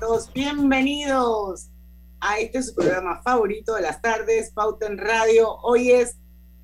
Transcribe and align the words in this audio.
Todos 0.00 0.32
bienvenidos 0.32 1.68
a 2.20 2.38
este 2.38 2.62
su 2.62 2.74
programa 2.74 3.22
favorito 3.22 3.74
de 3.74 3.82
las 3.82 4.00
tardes, 4.00 4.50
Pauta 4.50 4.86
en 4.86 4.98
Radio. 4.98 5.56
Hoy 5.62 5.90
es 5.92 6.16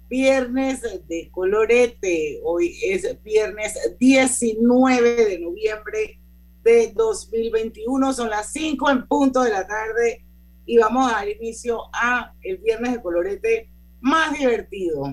viernes 0.08 0.82
de 1.06 1.28
colorete, 1.30 2.40
hoy 2.42 2.78
es 2.82 3.22
viernes 3.22 3.74
19 3.98 5.24
de 5.24 5.38
noviembre 5.38 6.20
de 6.64 6.92
2021, 6.94 8.12
son 8.12 8.30
las 8.30 8.52
5 8.52 8.90
en 8.90 9.06
punto 9.06 9.42
de 9.42 9.50
la 9.50 9.66
tarde 9.66 10.24
y 10.66 10.78
vamos 10.78 11.10
a 11.10 11.16
dar 11.16 11.28
inicio 11.28 11.82
a 11.92 12.34
el 12.42 12.58
viernes 12.58 12.94
de 12.94 13.02
colorete 13.02 13.70
más 14.00 14.36
divertido. 14.36 15.04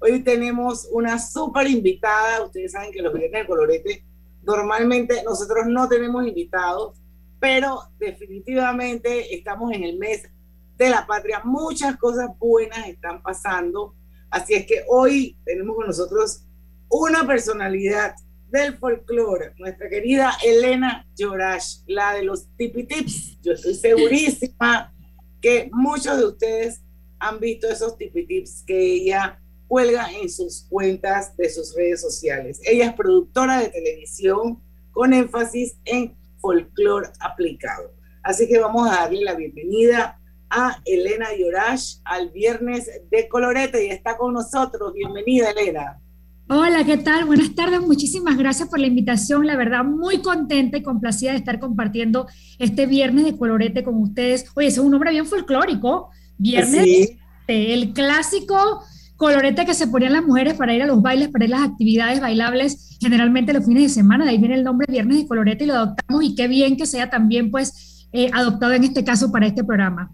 Hoy 0.00 0.22
tenemos 0.22 0.88
una 0.92 1.18
súper 1.18 1.68
invitada, 1.68 2.44
ustedes 2.44 2.72
saben 2.72 2.92
que 2.92 3.02
los 3.02 3.12
viernes 3.12 3.42
de 3.42 3.46
colorete 3.46 4.04
Normalmente 4.42 5.22
nosotros 5.24 5.66
no 5.66 5.88
tenemos 5.88 6.26
invitados, 6.26 6.99
pero 7.40 7.80
definitivamente 7.98 9.34
estamos 9.34 9.72
en 9.72 9.82
el 9.82 9.98
mes 9.98 10.28
de 10.76 10.90
la 10.90 11.06
patria. 11.06 11.40
Muchas 11.42 11.96
cosas 11.96 12.28
buenas 12.38 12.86
están 12.86 13.22
pasando. 13.22 13.96
Así 14.30 14.54
es 14.54 14.66
que 14.66 14.84
hoy 14.88 15.36
tenemos 15.44 15.74
con 15.74 15.86
nosotros 15.86 16.44
una 16.88 17.26
personalidad 17.26 18.14
del 18.50 18.76
folclore, 18.76 19.54
nuestra 19.58 19.88
querida 19.88 20.32
Elena 20.44 21.06
Yorash, 21.16 21.78
la 21.86 22.14
de 22.14 22.24
los 22.24 22.46
tipi 22.56 22.84
tips. 22.84 23.40
Yo 23.42 23.52
estoy 23.52 23.74
segurísima 23.74 24.92
que 25.40 25.70
muchos 25.72 26.18
de 26.18 26.26
ustedes 26.26 26.82
han 27.18 27.40
visto 27.40 27.68
esos 27.68 27.96
tipi 27.96 28.26
tips 28.26 28.64
que 28.66 28.94
ella 28.94 29.40
cuelga 29.68 30.10
en 30.10 30.28
sus 30.28 30.66
cuentas 30.68 31.36
de 31.36 31.48
sus 31.48 31.74
redes 31.76 32.00
sociales. 32.00 32.60
Ella 32.64 32.86
es 32.86 32.94
productora 32.94 33.60
de 33.60 33.68
televisión 33.68 34.60
con 34.90 35.14
énfasis 35.14 35.76
en 35.84 36.16
folclore 36.40 37.08
aplicado. 37.20 37.92
Así 38.22 38.48
que 38.48 38.58
vamos 38.58 38.88
a 38.90 39.02
darle 39.02 39.22
la 39.22 39.34
bienvenida 39.34 40.18
a 40.50 40.80
Elena 40.84 41.28
Yorash 41.38 41.98
al 42.04 42.30
viernes 42.30 42.90
de 43.10 43.28
Colorete 43.28 43.86
y 43.86 43.90
está 43.90 44.16
con 44.16 44.34
nosotros. 44.34 44.92
Bienvenida, 44.94 45.50
Elena. 45.50 46.00
Hola, 46.48 46.84
¿qué 46.84 46.96
tal? 46.96 47.26
Buenas 47.26 47.54
tardes, 47.54 47.80
muchísimas 47.80 48.36
gracias 48.36 48.68
por 48.68 48.80
la 48.80 48.88
invitación. 48.88 49.46
La 49.46 49.56
verdad, 49.56 49.84
muy 49.84 50.20
contenta 50.20 50.78
y 50.78 50.82
complacida 50.82 51.30
de 51.30 51.36
estar 51.36 51.60
compartiendo 51.60 52.26
este 52.58 52.86
viernes 52.86 53.24
de 53.24 53.36
Colorete 53.36 53.84
con 53.84 53.94
ustedes. 54.02 54.46
Oye, 54.56 54.66
ese 54.66 54.80
es 54.80 54.84
un 54.84 54.90
nombre 54.90 55.12
bien 55.12 55.26
folclórico. 55.26 56.10
Viernes, 56.36 56.82
sí. 56.82 57.18
el 57.46 57.92
clásico 57.92 58.82
colorete 59.20 59.66
que 59.66 59.74
se 59.74 59.86
ponían 59.86 60.14
las 60.14 60.24
mujeres 60.24 60.54
para 60.54 60.72
ir 60.72 60.82
a 60.82 60.86
los 60.86 61.02
bailes, 61.02 61.28
para 61.28 61.44
ir 61.44 61.54
a 61.54 61.58
las 61.58 61.68
actividades 61.68 62.22
bailables, 62.22 62.96
generalmente 63.02 63.52
los 63.52 63.66
fines 63.66 63.82
de 63.82 63.88
semana, 63.90 64.24
de 64.24 64.30
ahí 64.30 64.38
viene 64.38 64.54
el 64.54 64.64
nombre 64.64 64.86
Viernes 64.90 65.18
de 65.18 65.28
Colorete 65.28 65.64
y 65.64 65.66
lo 65.66 65.74
adoptamos 65.74 66.24
y 66.24 66.34
qué 66.34 66.48
bien 66.48 66.74
que 66.78 66.86
sea 66.86 67.10
también 67.10 67.50
pues 67.50 68.08
eh, 68.14 68.30
adoptado 68.32 68.72
en 68.72 68.82
este 68.82 69.04
caso 69.04 69.30
para 69.30 69.46
este 69.46 69.62
programa. 69.62 70.10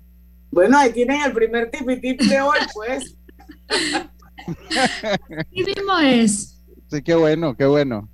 Bueno, 0.51 0.77
ahí 0.77 0.93
tienen 0.93 1.23
el 1.23 1.33
primer 1.33 1.71
tip 1.71 1.89
y 1.89 2.01
tip 2.01 2.21
de 2.21 2.41
hoy, 2.41 2.59
pues. 2.75 3.17
y 5.53 5.63
mismo 5.63 5.99
es. 6.03 6.65
Sí, 6.91 7.01
qué 7.01 7.15
bueno, 7.15 7.57
qué 7.57 7.65
bueno. 7.65 8.11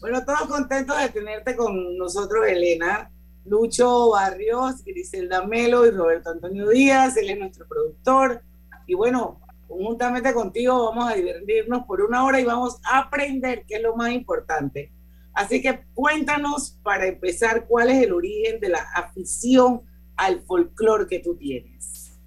Bueno, 0.00 0.24
todos 0.24 0.48
contentos 0.48 0.98
de 0.98 1.08
tenerte 1.10 1.54
con 1.54 1.96
nosotros, 1.96 2.44
Elena. 2.48 3.12
Lucho 3.44 4.10
Barrios, 4.10 4.82
Griselda 4.84 5.46
Melo 5.46 5.86
y 5.86 5.90
Roberto 5.90 6.30
Antonio 6.30 6.68
Díaz, 6.68 7.16
él 7.16 7.30
es 7.30 7.38
nuestro 7.38 7.68
productor. 7.68 8.42
Y 8.88 8.94
bueno, 8.94 9.38
conjuntamente 9.66 10.32
contigo 10.32 10.90
vamos 10.90 11.10
a 11.10 11.14
divertirnos 11.14 11.84
por 11.86 12.02
una 12.02 12.24
hora 12.24 12.40
y 12.40 12.44
vamos 12.44 12.78
a 12.84 12.98
aprender, 12.98 13.64
que 13.66 13.76
es 13.76 13.82
lo 13.82 13.96
más 13.96 14.12
importante. 14.12 14.92
Así 15.32 15.60
que 15.60 15.84
cuéntanos 15.94 16.78
para 16.82 17.06
empezar 17.06 17.66
cuál 17.66 17.90
es 17.90 18.02
el 18.02 18.12
origen 18.12 18.58
de 18.60 18.70
la 18.70 18.86
afición 18.94 19.82
al 20.16 20.40
folclore 20.40 21.06
que 21.08 21.18
tú 21.18 21.36
tienes. 21.36 22.18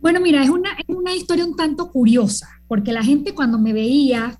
Bueno, 0.00 0.20
mira, 0.20 0.42
es 0.42 0.50
una, 0.50 0.72
es 0.72 0.94
una 0.94 1.14
historia 1.14 1.44
un 1.44 1.56
tanto 1.56 1.90
curiosa, 1.90 2.48
porque 2.68 2.92
la 2.92 3.02
gente 3.02 3.34
cuando 3.34 3.58
me 3.58 3.72
veía 3.72 4.38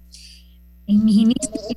en 0.86 1.04
mis 1.04 1.16
inicios 1.16 1.76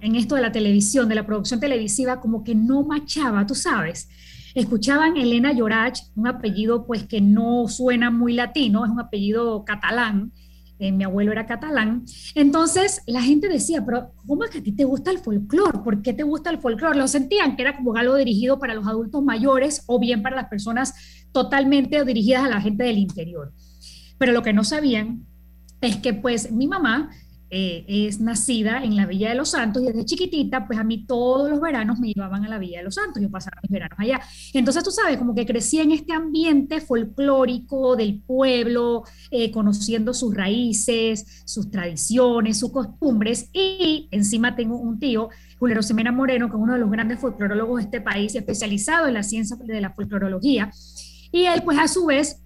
en 0.00 0.16
esto 0.16 0.34
de 0.34 0.42
la 0.42 0.52
televisión, 0.52 1.08
de 1.08 1.14
la 1.14 1.26
producción 1.26 1.60
televisiva, 1.60 2.20
como 2.20 2.42
que 2.42 2.54
no 2.54 2.82
machaba, 2.82 3.46
tú 3.46 3.54
sabes 3.54 4.08
Escuchaban 4.54 5.16
Elena 5.16 5.52
Llorach, 5.52 6.00
un 6.16 6.26
apellido 6.26 6.86
pues 6.86 7.04
que 7.04 7.20
no 7.20 7.68
suena 7.68 8.10
muy 8.10 8.32
latino, 8.34 8.84
es 8.84 8.90
un 8.90 9.00
apellido 9.00 9.64
catalán, 9.64 10.32
eh, 10.78 10.92
mi 10.92 11.04
abuelo 11.04 11.30
era 11.30 11.44
catalán. 11.44 12.04
Entonces 12.34 13.02
la 13.06 13.20
gente 13.20 13.48
decía, 13.48 13.84
pero 13.84 14.12
¿cómo 14.26 14.44
es 14.44 14.50
que 14.50 14.58
a 14.58 14.62
ti 14.62 14.72
te 14.72 14.84
gusta 14.84 15.10
el 15.10 15.18
folclore? 15.18 15.80
¿Por 15.84 16.00
qué 16.00 16.14
te 16.14 16.22
gusta 16.22 16.48
el 16.48 16.58
folclore? 16.58 16.98
Lo 16.98 17.06
sentían 17.06 17.54
que 17.54 17.62
era 17.62 17.76
como 17.76 17.94
algo 17.96 18.16
dirigido 18.16 18.58
para 18.58 18.74
los 18.74 18.86
adultos 18.86 19.22
mayores 19.22 19.84
o 19.86 20.00
bien 20.00 20.22
para 20.22 20.36
las 20.36 20.48
personas 20.48 20.94
totalmente 21.32 22.02
dirigidas 22.04 22.44
a 22.44 22.48
la 22.48 22.62
gente 22.62 22.84
del 22.84 22.96
interior. 22.96 23.52
Pero 24.16 24.32
lo 24.32 24.42
que 24.42 24.54
no 24.54 24.64
sabían 24.64 25.26
es 25.82 25.96
que 25.96 26.14
pues 26.14 26.50
mi 26.50 26.66
mamá 26.66 27.10
eh, 27.50 27.84
es 27.88 28.20
nacida 28.20 28.84
en 28.84 28.94
la 28.94 29.06
Villa 29.06 29.30
de 29.30 29.34
los 29.34 29.50
Santos 29.50 29.82
y 29.82 29.86
desde 29.86 30.04
chiquitita, 30.04 30.66
pues 30.66 30.78
a 30.78 30.84
mí 30.84 31.04
todos 31.04 31.50
los 31.50 31.60
veranos 31.60 31.98
me 31.98 32.12
llevaban 32.12 32.44
a 32.44 32.48
la 32.48 32.58
Villa 32.58 32.78
de 32.78 32.84
los 32.84 32.94
Santos, 32.94 33.20
yo 33.20 33.30
pasaba 33.30 33.58
mis 33.62 33.70
veranos 33.72 33.98
allá. 33.98 34.20
Entonces, 34.54 34.84
tú 34.84 34.90
sabes, 34.90 35.18
como 35.18 35.34
que 35.34 35.44
crecí 35.44 35.80
en 35.80 35.90
este 35.90 36.12
ambiente 36.12 36.80
folclórico 36.80 37.96
del 37.96 38.20
pueblo, 38.20 39.02
eh, 39.30 39.50
conociendo 39.50 40.14
sus 40.14 40.34
raíces, 40.34 41.42
sus 41.44 41.70
tradiciones, 41.70 42.58
sus 42.58 42.70
costumbres 42.70 43.50
y 43.52 44.08
encima 44.12 44.54
tengo 44.54 44.76
un 44.76 45.00
tío, 45.00 45.28
Julio 45.58 45.82
Semena 45.82 46.12
Moreno, 46.12 46.48
que 46.48 46.56
es 46.56 46.62
uno 46.62 46.74
de 46.74 46.78
los 46.78 46.90
grandes 46.90 47.18
folclorólogos 47.18 47.78
de 47.78 47.84
este 47.84 48.00
país, 48.00 48.34
especializado 48.34 49.08
en 49.08 49.14
la 49.14 49.22
ciencia 49.22 49.56
de 49.56 49.80
la 49.80 49.90
folclorología. 49.90 50.70
Y 51.32 51.44
él, 51.44 51.62
pues 51.64 51.78
a 51.78 51.88
su 51.88 52.06
vez, 52.06 52.42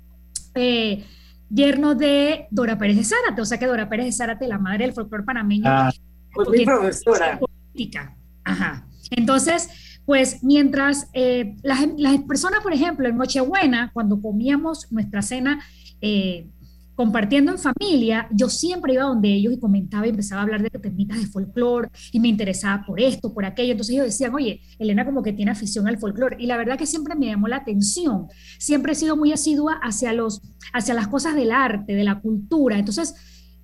eh, 0.55 1.05
yerno 1.49 1.95
de 1.95 2.47
Dora 2.51 2.79
Pérez 2.79 2.97
de 2.97 3.05
Zárate, 3.05 3.41
o 3.41 3.45
sea 3.45 3.59
que 3.59 3.67
Dora 3.67 3.89
Pérez 3.89 4.07
de 4.07 4.13
Zárate, 4.13 4.49
la 4.49 4.59
madre 4.59 4.85
del 4.85 4.95
folclore 4.95 5.25
panameño, 5.25 5.65
ah, 5.67 5.93
pues 6.33 6.49
mi 6.49 6.65
profesora. 6.65 7.39
Política. 7.39 8.17
Ajá. 8.45 8.87
Entonces, 9.11 10.01
pues 10.05 10.43
mientras 10.43 11.09
eh, 11.13 11.57
las, 11.63 11.81
las, 11.97 12.19
personas, 12.23 12.61
por 12.61 12.73
ejemplo, 12.73 13.09
en 13.09 13.17
Nochebuena, 13.17 13.91
cuando 13.93 14.21
comíamos 14.21 14.91
nuestra 14.93 15.23
cena, 15.23 15.65
eh, 16.01 16.49
compartiendo 16.95 17.53
en 17.53 17.59
familia, 17.59 18.29
yo 18.31 18.49
siempre 18.49 18.95
iba 18.95 19.05
donde 19.05 19.33
ellos 19.33 19.53
y 19.53 19.59
comentaba 19.59 20.07
y 20.07 20.11
empezaba 20.11 20.41
a 20.41 20.45
hablar 20.45 20.63
de 20.63 20.71
temitas 20.71 21.19
de 21.19 21.27
folclore 21.27 21.89
y 22.13 22.21
me 22.21 22.29
interesaba 22.29 22.85
por 22.87 23.01
esto, 23.01 23.33
por 23.35 23.45
aquello. 23.45 23.73
Entonces 23.73 23.95
ellos 23.95 24.07
decían, 24.07 24.35
oye, 24.35 24.61
Elena 24.79 25.05
como 25.05 25.23
que 25.23 25.33
tiene 25.33 25.51
afición 25.51 25.89
al 25.89 25.99
folclore. 25.99 26.37
Y 26.39 26.47
la 26.47 26.57
verdad 26.57 26.79
que 26.79 26.87
siempre 26.87 27.17
me 27.17 27.27
llamó 27.27 27.49
la 27.49 27.57
atención. 27.57 28.29
Siempre 28.59 28.93
he 28.93 28.95
sido 28.95 29.17
muy 29.17 29.33
asidua 29.33 29.75
hacia, 29.83 30.13
los, 30.13 30.43
hacia 30.73 30.95
las 30.95 31.09
cosas 31.09 31.35
del 31.35 31.51
arte, 31.51 31.95
de 31.95 32.05
la 32.05 32.21
cultura. 32.21 32.79
Entonces, 32.79 33.15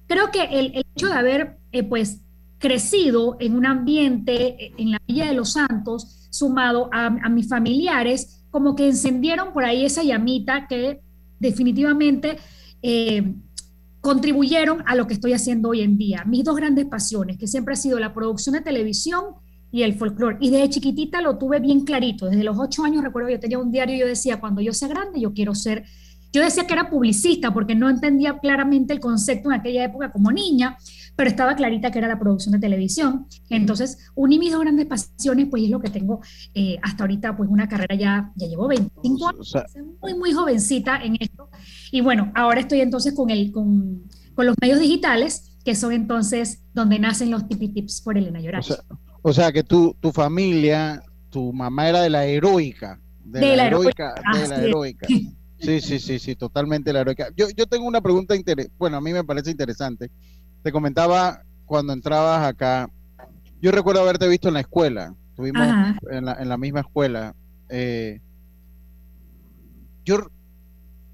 creo 0.06 0.30
que 0.30 0.42
el, 0.44 0.84
hecho 0.94 1.06
de 1.06 1.14
haber, 1.14 1.58
eh, 1.72 1.84
pues, 1.84 2.22
crecido 2.58 3.36
en 3.40 3.54
un 3.54 3.64
ambiente 3.64 4.64
eh, 4.64 4.72
en 4.76 4.90
la 4.90 5.00
Villa 5.06 5.26
de 5.26 5.34
los 5.34 5.52
Santos, 5.52 6.28
sumado 6.30 6.88
a 6.92 7.28
mis 7.28 7.48
familiares, 7.48 8.44
como 8.50 8.76
que 8.76 8.88
encendieron 8.88 9.52
por 9.52 9.64
ahí 9.64 9.84
esa 9.84 10.02
llamita 10.02 10.66
que 10.68 11.00
definitivamente 11.40 12.36
eh, 12.82 13.34
contribuyeron 14.00 14.82
a 14.86 14.94
lo 14.94 15.06
que 15.06 15.14
estoy 15.14 15.32
haciendo 15.32 15.70
hoy 15.70 15.82
en 15.82 15.98
día. 15.98 16.24
Mis 16.26 16.44
dos 16.44 16.56
grandes 16.56 16.86
pasiones, 16.86 17.36
que 17.36 17.46
siempre 17.46 17.74
ha 17.74 17.76
sido 17.76 17.98
la 17.98 18.14
producción 18.14 18.54
de 18.54 18.62
televisión 18.62 19.34
y 19.72 19.82
el 19.82 19.94
folclore. 19.94 20.38
Y 20.40 20.50
desde 20.50 20.70
chiquitita 20.70 21.20
lo 21.20 21.38
tuve 21.38 21.60
bien 21.60 21.84
clarito. 21.84 22.26
Desde 22.26 22.44
los 22.44 22.58
ocho 22.58 22.84
años 22.84 23.04
recuerdo 23.04 23.30
yo 23.30 23.40
tenía 23.40 23.58
un 23.58 23.70
diario 23.70 23.96
y 23.96 24.00
yo 24.00 24.06
decía, 24.06 24.40
cuando 24.40 24.60
yo 24.60 24.72
sea 24.72 24.88
grande, 24.88 25.20
yo 25.20 25.32
quiero 25.32 25.54
ser 25.54 25.84
Yo 26.32 26.42
decía 26.42 26.66
que 26.66 26.74
era 26.74 26.88
publicista 26.88 27.52
porque 27.52 27.74
no 27.74 27.88
entendía 27.90 28.38
claramente 28.38 28.92
el 28.92 29.00
concepto 29.00 29.50
en 29.50 29.58
aquella 29.58 29.84
época 29.84 30.12
como 30.12 30.30
niña, 30.30 30.76
pero 31.20 31.28
estaba 31.28 31.54
clarita 31.54 31.90
que 31.90 31.98
era 31.98 32.08
la 32.08 32.18
producción 32.18 32.52
de 32.52 32.58
televisión. 32.60 33.26
Entonces, 33.50 33.98
uní 34.14 34.38
mis 34.38 34.52
dos 34.52 34.62
grandes 34.62 34.86
pasiones, 34.86 35.48
pues 35.50 35.64
es 35.64 35.68
lo 35.68 35.78
que 35.78 35.90
tengo 35.90 36.22
eh, 36.54 36.78
hasta 36.80 37.04
ahorita, 37.04 37.36
pues 37.36 37.50
una 37.50 37.68
carrera 37.68 37.94
ya, 37.94 38.32
ya 38.36 38.46
llevo 38.46 38.66
25 38.68 39.28
años, 39.28 39.54
muy, 40.00 40.14
muy 40.14 40.32
jovencita 40.32 40.96
en 41.04 41.18
esto. 41.20 41.50
Y 41.92 42.00
bueno, 42.00 42.32
ahora 42.34 42.60
estoy 42.60 42.80
entonces 42.80 43.12
con, 43.12 43.28
el, 43.28 43.52
con, 43.52 44.04
con 44.34 44.46
los 44.46 44.56
medios 44.62 44.80
digitales, 44.80 45.58
que 45.62 45.74
son 45.74 45.92
entonces 45.92 46.62
donde 46.72 46.98
nacen 46.98 47.30
los 47.30 47.46
tipi 47.46 47.68
tips 47.68 48.00
por 48.00 48.16
Elena 48.16 48.40
Llorar. 48.40 48.64
O 49.20 49.34
sea, 49.34 49.52
que 49.52 49.62
tu, 49.62 49.94
tu 50.00 50.12
familia, 50.12 51.02
tu 51.28 51.52
mamá 51.52 51.90
era 51.90 52.00
de 52.00 52.08
la 52.08 52.24
heroica. 52.24 52.98
De, 53.22 53.56
la, 53.56 53.66
heroica. 53.66 54.14
de 54.32 54.48
la 54.48 54.64
heroica. 54.64 55.06
Sí, 55.06 55.82
sí, 55.82 55.98
sí, 55.98 56.18
sí, 56.18 56.34
totalmente 56.34 56.94
la 56.94 57.00
heroica. 57.00 57.28
Yo, 57.36 57.48
yo 57.54 57.66
tengo 57.66 57.86
una 57.86 58.00
pregunta, 58.00 58.34
bueno, 58.78 58.96
a 58.96 59.02
mí 59.02 59.12
me 59.12 59.22
parece 59.22 59.50
interesante 59.50 60.10
te 60.62 60.72
comentaba 60.72 61.42
cuando 61.66 61.92
entrabas 61.92 62.46
acá, 62.46 62.90
yo 63.60 63.70
recuerdo 63.70 64.02
haberte 64.02 64.28
visto 64.28 64.48
en 64.48 64.54
la 64.54 64.60
escuela, 64.60 65.14
estuvimos 65.30 65.62
en 66.10 66.24
la, 66.24 66.34
en 66.34 66.48
la, 66.48 66.56
misma 66.56 66.80
escuela. 66.80 67.34
Eh, 67.68 68.20
yo, 70.04 70.18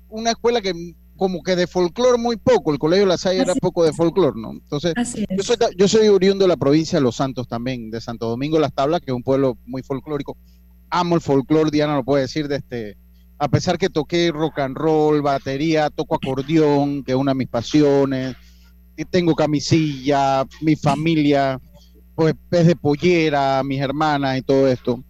una 0.08 0.30
escuela 0.30 0.60
que 0.60 0.94
como 1.16 1.42
que 1.42 1.56
de 1.56 1.66
folclore 1.66 2.18
muy 2.18 2.36
poco, 2.36 2.72
el 2.72 2.78
Colegio 2.78 3.06
La 3.06 3.16
Salle 3.16 3.40
era 3.40 3.54
poco 3.54 3.84
de 3.84 3.92
folclore, 3.92 4.38
¿no? 4.40 4.52
Entonces, 4.52 4.94
yo 5.30 5.42
soy, 5.42 5.56
yo 5.76 5.88
soy 5.88 6.08
oriundo 6.08 6.44
de 6.44 6.48
la 6.48 6.56
provincia 6.56 6.98
de 6.98 7.02
Los 7.02 7.16
Santos 7.16 7.48
también, 7.48 7.90
de 7.90 8.00
Santo 8.00 8.28
Domingo 8.28 8.58
Las 8.58 8.74
Tablas, 8.74 9.00
que 9.00 9.10
es 9.10 9.16
un 9.16 9.22
pueblo 9.22 9.56
muy 9.64 9.82
folclórico. 9.82 10.36
Amo 10.90 11.14
el 11.14 11.20
folclore, 11.20 11.70
Diana 11.70 11.96
lo 11.96 12.04
puede 12.04 12.22
decir, 12.22 12.48
de 12.48 12.56
este, 12.56 12.98
a 13.38 13.48
pesar 13.48 13.78
que 13.78 13.88
toqué 13.88 14.30
rock 14.30 14.58
and 14.58 14.76
roll, 14.76 15.22
batería, 15.22 15.90
toco 15.90 16.14
acordeón, 16.14 17.02
que 17.02 17.12
es 17.12 17.18
una 17.18 17.32
de 17.32 17.36
mis 17.36 17.48
pasiones, 17.48 18.36
tengo 19.04 19.34
camisilla, 19.34 20.46
mi 20.60 20.74
familia, 20.74 21.60
pues 22.16 22.34
pez 22.48 22.66
de 22.66 22.74
pollera, 22.74 23.62
mis 23.62 23.80
hermanas 23.80 24.38
y 24.38 24.42
todo 24.42 24.66
esto. 24.66 25.04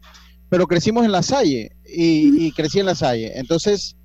Pero 0.49 0.67
crecimos 0.67 1.05
en 1.05 1.13
la 1.13 1.23
Salle 1.23 1.73
y, 1.87 2.51
crecí 2.53 2.81
en 2.81 2.87
la 2.87 2.95
Salle. 2.95 3.39
Entonces, 3.39 3.97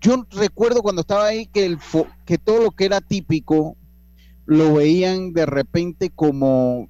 yo 0.00 0.26
recuerdo 0.30 0.82
cuando 0.82 1.00
estaba 1.00 1.26
ahí 1.26 1.46
que, 1.46 1.64
el 1.64 1.78
que 2.26 2.38
todo 2.38 2.62
lo 2.62 2.70
que 2.70 2.84
era 2.84 3.00
típico 3.00 3.76
lo 4.46 4.74
veían 4.74 5.32
de 5.32 5.46
repente 5.46 6.10
como, 6.14 6.88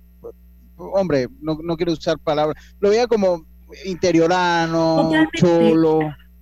hombre, 0.76 1.28
no, 1.40 1.76
quiero 1.76 1.92
usar 1.92 2.18
palabras, 2.18 2.62
lo 2.80 2.90
veía 2.90 3.06
como 3.06 3.46
interiorano, 3.84 5.10
cholo. 5.36 6.00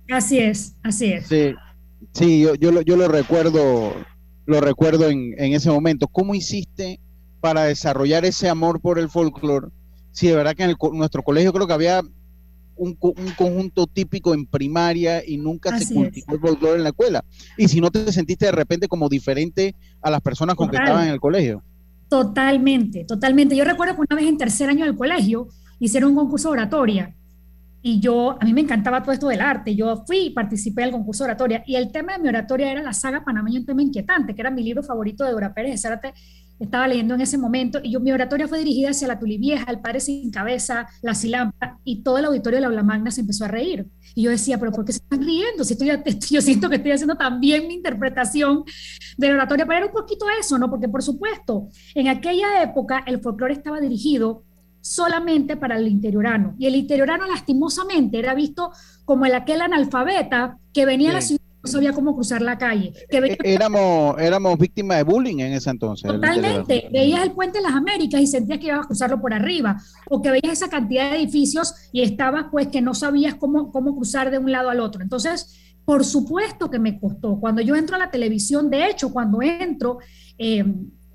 Así 0.09 0.39
es, 0.39 0.75
así 0.83 1.13
es. 1.13 1.27
Sí, 1.27 1.53
sí 2.13 2.41
yo, 2.41 2.55
yo, 2.55 2.81
yo 2.81 2.97
lo 2.97 3.07
recuerdo 3.07 3.93
lo 4.45 4.61
recuerdo 4.61 5.09
en, 5.09 5.35
en 5.37 5.53
ese 5.53 5.69
momento. 5.69 6.07
¿Cómo 6.07 6.35
hiciste 6.35 6.99
para 7.41 7.63
desarrollar 7.63 8.25
ese 8.25 8.49
amor 8.49 8.81
por 8.81 8.99
el 8.99 9.09
folclore? 9.09 9.67
Si 10.11 10.27
de 10.27 10.35
verdad 10.35 10.55
que 10.55 10.63
en 10.63 10.75
nuestro 10.93 11.23
colegio 11.23 11.53
creo 11.53 11.67
que 11.67 11.73
había 11.73 12.01
un, 12.75 12.95
conjunto 12.95 13.87
típico 13.87 14.33
en 14.33 14.45
primaria 14.45 15.23
y 15.25 15.37
nunca 15.37 15.77
se 15.77 15.93
cultivó 15.93 16.33
el 16.33 16.39
folclore 16.39 16.77
en 16.77 16.83
la 16.83 16.89
escuela. 16.89 17.23
Y 17.57 17.67
si 17.67 17.81
no 17.81 17.91
te 17.91 18.11
sentiste 18.11 18.45
de 18.45 18.51
repente 18.51 18.87
como 18.87 19.09
diferente 19.09 19.75
a 20.01 20.09
las 20.09 20.21
personas 20.21 20.55
con 20.55 20.69
que 20.69 20.77
estaban 20.77 21.07
en 21.07 21.13
el 21.13 21.19
colegio. 21.19 21.63
Totalmente, 22.09 23.05
totalmente. 23.05 23.55
Yo 23.55 23.63
recuerdo 23.63 23.95
que 23.95 24.01
una 24.01 24.15
vez 24.15 24.29
en 24.29 24.37
tercer 24.37 24.69
año 24.69 24.85
del 24.85 24.95
colegio 24.95 25.47
hicieron 25.79 26.11
un 26.11 26.17
concurso 26.17 26.49
de 26.49 26.53
oratoria 26.53 27.15
y 27.85 27.99
yo, 27.99 28.37
a 28.39 28.45
mí 28.45 28.53
me 28.53 28.61
encantaba 28.61 29.03
todo 29.03 29.11
esto 29.11 29.27
del 29.27 29.41
arte. 29.41 29.75
Yo 29.75 30.05
fui 30.07 30.27
y 30.27 30.29
participé 30.29 30.83
del 30.83 30.91
concurso 30.91 31.25
de 31.25 31.31
oratoria. 31.31 31.63
Y 31.67 31.75
el 31.75 31.91
tema 31.91 32.13
de 32.13 32.19
mi 32.19 32.29
oratoria 32.29 32.71
era 32.71 32.81
la 32.81 32.93
saga 32.93 33.25
panameña, 33.25 33.59
un 33.59 33.65
tema 33.65 33.81
inquietante, 33.81 34.33
que 34.33 34.41
era 34.41 34.49
mi 34.49 34.63
libro 34.63 34.81
favorito 34.83 35.25
de 35.25 35.33
Dora 35.33 35.53
Pérez 35.53 35.71
de 35.71 35.77
Zárate. 35.77 36.13
Estaba 36.57 36.87
leyendo 36.87 37.13
en 37.15 37.19
ese 37.19 37.37
momento. 37.37 37.81
Y 37.83 37.91
yo, 37.91 37.99
mi 37.99 38.13
oratoria 38.13 38.47
fue 38.47 38.59
dirigida 38.59 38.91
hacia 38.91 39.09
la 39.09 39.19
Tulivieja, 39.19 39.69
el 39.69 39.81
padre 39.81 39.99
sin 39.99 40.31
cabeza, 40.31 40.87
la 41.01 41.13
silampa. 41.13 41.77
Y 41.83 42.03
todo 42.03 42.19
el 42.19 42.25
auditorio 42.25 42.55
de 42.57 42.61
la 42.61 42.67
Aula 42.67 42.83
Magna 42.83 43.11
se 43.11 43.19
empezó 43.19 43.43
a 43.43 43.49
reír. 43.49 43.85
Y 44.15 44.23
yo 44.23 44.31
decía, 44.31 44.57
¿pero 44.57 44.71
por 44.71 44.85
qué 44.85 44.93
se 44.93 44.99
están 44.99 45.21
riendo? 45.21 45.65
Si 45.65 45.73
estoy, 45.73 45.89
yo 46.31 46.41
siento 46.41 46.69
que 46.69 46.77
estoy 46.77 46.93
haciendo 46.93 47.15
también 47.15 47.67
mi 47.67 47.73
interpretación 47.73 48.63
de 49.17 49.27
la 49.27 49.33
oratoria. 49.33 49.65
Pero 49.65 49.77
era 49.79 49.87
un 49.87 49.91
poquito 49.91 50.25
eso, 50.39 50.57
¿no? 50.57 50.69
Porque, 50.69 50.87
por 50.87 51.03
supuesto, 51.03 51.67
en 51.95 52.07
aquella 52.07 52.63
época 52.63 53.03
el 53.05 53.19
folclore 53.19 53.55
estaba 53.55 53.81
dirigido 53.81 54.45
solamente 54.83 55.55
para 55.55 55.77
el 55.77 55.87
interiorano. 55.87 56.55
Y 56.59 56.67
el 56.67 56.75
interiorano 56.75 57.25
lastimosamente 57.25 58.19
era 58.19 58.35
visto 58.35 58.71
como 59.05 59.25
el 59.25 59.33
aquel 59.33 59.61
analfabeta 59.61 60.57
que 60.73 60.85
venía 60.85 61.11
a 61.11 61.13
la 61.13 61.21
ciudad 61.21 61.41
y 61.41 61.65
no 61.65 61.71
sabía 61.71 61.93
cómo 61.93 62.13
cruzar 62.13 62.41
la 62.41 62.57
calle. 62.57 62.91
Que 63.09 63.19
e-, 63.19 63.37
éramos, 63.45 64.19
éramos 64.19 64.59
víctimas 64.59 64.97
de 64.97 65.03
bullying 65.03 65.39
en 65.39 65.53
ese 65.53 65.69
entonces. 65.69 66.11
Totalmente. 66.11 66.89
Veías 66.91 67.23
el 67.23 67.31
puente 67.31 67.59
de 67.59 67.63
las 67.63 67.73
Américas 67.73 68.19
y 68.19 68.27
sentías 68.27 68.59
que 68.59 68.67
ibas 68.67 68.83
a 68.83 68.87
cruzarlo 68.87 69.21
por 69.21 69.33
arriba. 69.33 69.81
O 70.09 70.21
que 70.21 70.31
veías 70.31 70.51
esa 70.51 70.67
cantidad 70.67 71.11
de 71.11 71.15
edificios 71.15 71.73
y 71.93 72.01
estabas 72.01 72.47
pues 72.51 72.67
que 72.67 72.81
no 72.81 72.93
sabías 72.93 73.35
cómo, 73.35 73.71
cómo 73.71 73.95
cruzar 73.95 74.31
de 74.31 74.37
un 74.37 74.51
lado 74.51 74.69
al 74.69 74.81
otro. 74.81 75.01
Entonces, 75.01 75.77
por 75.85 76.03
supuesto 76.03 76.69
que 76.69 76.79
me 76.79 76.99
costó. 76.99 77.39
Cuando 77.39 77.61
yo 77.61 77.77
entro 77.77 77.95
a 77.95 77.99
la 77.99 78.11
televisión, 78.11 78.69
de 78.69 78.89
hecho, 78.89 79.13
cuando 79.13 79.41
entro... 79.41 79.99
Eh, 80.37 80.65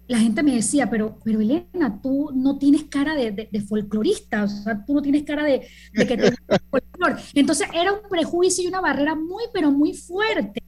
la 0.09 0.19
gente 0.19 0.43
me 0.43 0.55
decía, 0.55 0.89
pero, 0.89 1.19
pero 1.23 1.41
Elena, 1.41 2.01
tú 2.03 2.31
no 2.35 2.59
tienes 2.59 2.85
cara 2.85 3.15
de, 3.15 3.31
de, 3.31 3.61
folclorista, 3.61 4.45
o 4.45 4.49
sea, 4.49 4.83
tú 4.85 4.95
no 4.95 5.03
tienes 5.03 5.23
cara 5.23 5.45
de, 5.45 5.69
de 5.93 6.07
que 6.07 6.17
te 6.17 6.33
folclor. 6.71 7.19
Entonces 7.35 7.69
era 7.75 7.93
un 7.93 8.09
prejuicio 8.09 8.65
y 8.65 8.69
una 8.69 8.81
barrera 8.81 9.15
muy, 9.15 9.45
pero 9.53 9.71
muy 9.71 9.93
fuerte. 9.93 10.63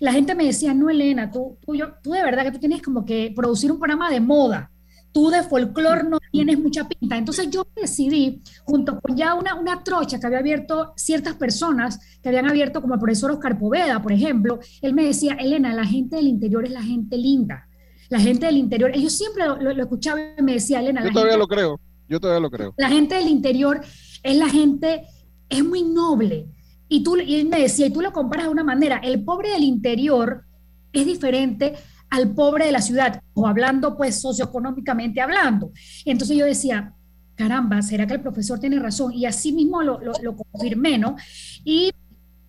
La 0.00 0.12
gente 0.12 0.34
me 0.34 0.46
decía, 0.46 0.72
no, 0.72 0.88
Elena, 0.88 1.30
tú, 1.30 1.58
tú, 1.60 1.74
yo, 1.74 1.92
tú 2.02 2.12
de 2.12 2.22
verdad 2.22 2.44
que 2.44 2.52
tú 2.52 2.58
tienes 2.58 2.80
como 2.80 3.04
que 3.04 3.32
producir 3.36 3.70
un 3.70 3.78
programa 3.78 4.10
de 4.10 4.20
moda. 4.20 4.70
Tú 5.12 5.28
de 5.28 5.42
folclor 5.42 6.08
no 6.08 6.18
tienes 6.32 6.58
mucha 6.58 6.88
pinta. 6.88 7.18
Entonces 7.18 7.50
yo 7.50 7.66
decidí, 7.74 8.42
junto 8.64 8.98
con 8.98 9.14
ya 9.14 9.34
una, 9.34 9.54
una 9.54 9.84
trocha 9.84 10.18
que 10.18 10.26
había 10.26 10.38
abierto 10.38 10.94
ciertas 10.96 11.34
personas, 11.34 11.98
que 12.22 12.30
habían 12.30 12.48
abierto 12.48 12.80
como 12.80 12.94
el 12.94 13.00
profesor 13.00 13.30
Oscar 13.30 13.58
Poveda, 13.58 14.00
por 14.00 14.12
ejemplo, 14.12 14.58
él 14.80 14.94
me 14.94 15.04
decía, 15.04 15.34
Elena, 15.34 15.74
la 15.74 15.84
gente 15.84 16.16
del 16.16 16.28
interior 16.28 16.64
es 16.64 16.70
la 16.70 16.82
gente 16.82 17.18
linda 17.18 17.66
la 18.08 18.20
gente 18.20 18.46
del 18.46 18.56
interior, 18.56 18.90
ellos 18.94 19.16
siempre 19.16 19.44
lo, 19.46 19.70
escuchaba 19.70 20.20
y 20.38 20.42
me 20.42 20.54
decía, 20.54 20.80
Elena. 20.80 21.04
Yo 21.04 21.12
todavía 21.12 21.36
lo 21.36 21.48
creo, 21.48 21.80
yo 22.08 22.20
todavía 22.20 22.40
lo 22.40 22.50
creo. 22.50 22.74
La 22.76 22.88
gente 22.88 23.14
del 23.16 23.28
interior 23.28 23.80
es 24.22 24.36
la 24.36 24.48
gente, 24.48 25.04
es 25.48 25.64
muy 25.64 25.82
noble. 25.82 26.46
Y, 26.88 27.02
tú, 27.02 27.16
y 27.16 27.36
él 27.36 27.48
me 27.48 27.60
decía, 27.60 27.86
y 27.86 27.92
tú 27.92 28.00
lo 28.00 28.12
comparas 28.12 28.46
de 28.46 28.52
una 28.52 28.64
manera, 28.64 28.98
el 28.98 29.24
pobre 29.24 29.50
del 29.50 29.64
interior 29.64 30.44
es 30.92 31.04
diferente 31.04 31.74
al 32.10 32.34
pobre 32.34 32.66
de 32.66 32.72
la 32.72 32.80
ciudad, 32.80 33.20
o 33.34 33.46
hablando 33.46 33.96
pues 33.96 34.20
socioeconómicamente 34.20 35.20
hablando. 35.20 35.72
Entonces 36.04 36.36
yo 36.36 36.46
decía, 36.46 36.94
caramba, 37.34 37.82
¿será 37.82 38.06
que 38.06 38.14
el 38.14 38.20
profesor 38.20 38.60
tiene 38.60 38.78
razón? 38.78 39.12
Y 39.12 39.26
así 39.26 39.52
mismo 39.52 39.82
lo, 39.82 40.00
lo, 40.00 40.36
confirmé, 40.36 40.98
¿no? 40.98 41.16
Y, 41.64 41.92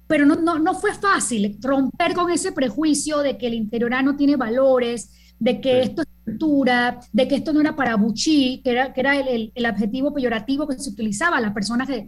pero 0.05 0.25
no, 0.25 0.35
no, 0.35 0.59
no 0.59 0.75
fue 0.75 0.93
fácil 0.93 1.57
romper 1.61 2.13
con 2.13 2.29
ese 2.31 2.51
prejuicio 2.51 3.19
de 3.19 3.37
que 3.37 3.47
el 3.47 3.55
interiorano 3.55 4.15
tiene 4.15 4.35
valores, 4.35 5.09
de 5.39 5.61
que 5.61 5.81
esto 5.81 6.01
es 6.01 6.07
cultura, 6.23 6.99
de 7.11 7.27
que 7.27 7.35
esto 7.35 7.53
no 7.53 7.61
era 7.61 7.75
para 7.75 7.95
buchi, 7.95 8.61
que 8.63 8.71
era, 8.71 8.93
que 8.93 9.01
era 9.01 9.15
el, 9.17 9.51
el, 9.53 9.65
adjetivo 9.65 10.13
peyorativo 10.13 10.67
que 10.67 10.77
se 10.77 10.89
utilizaba 10.89 11.37
a 11.37 11.41
las 11.41 11.53
personas 11.53 11.87
que, 11.87 12.07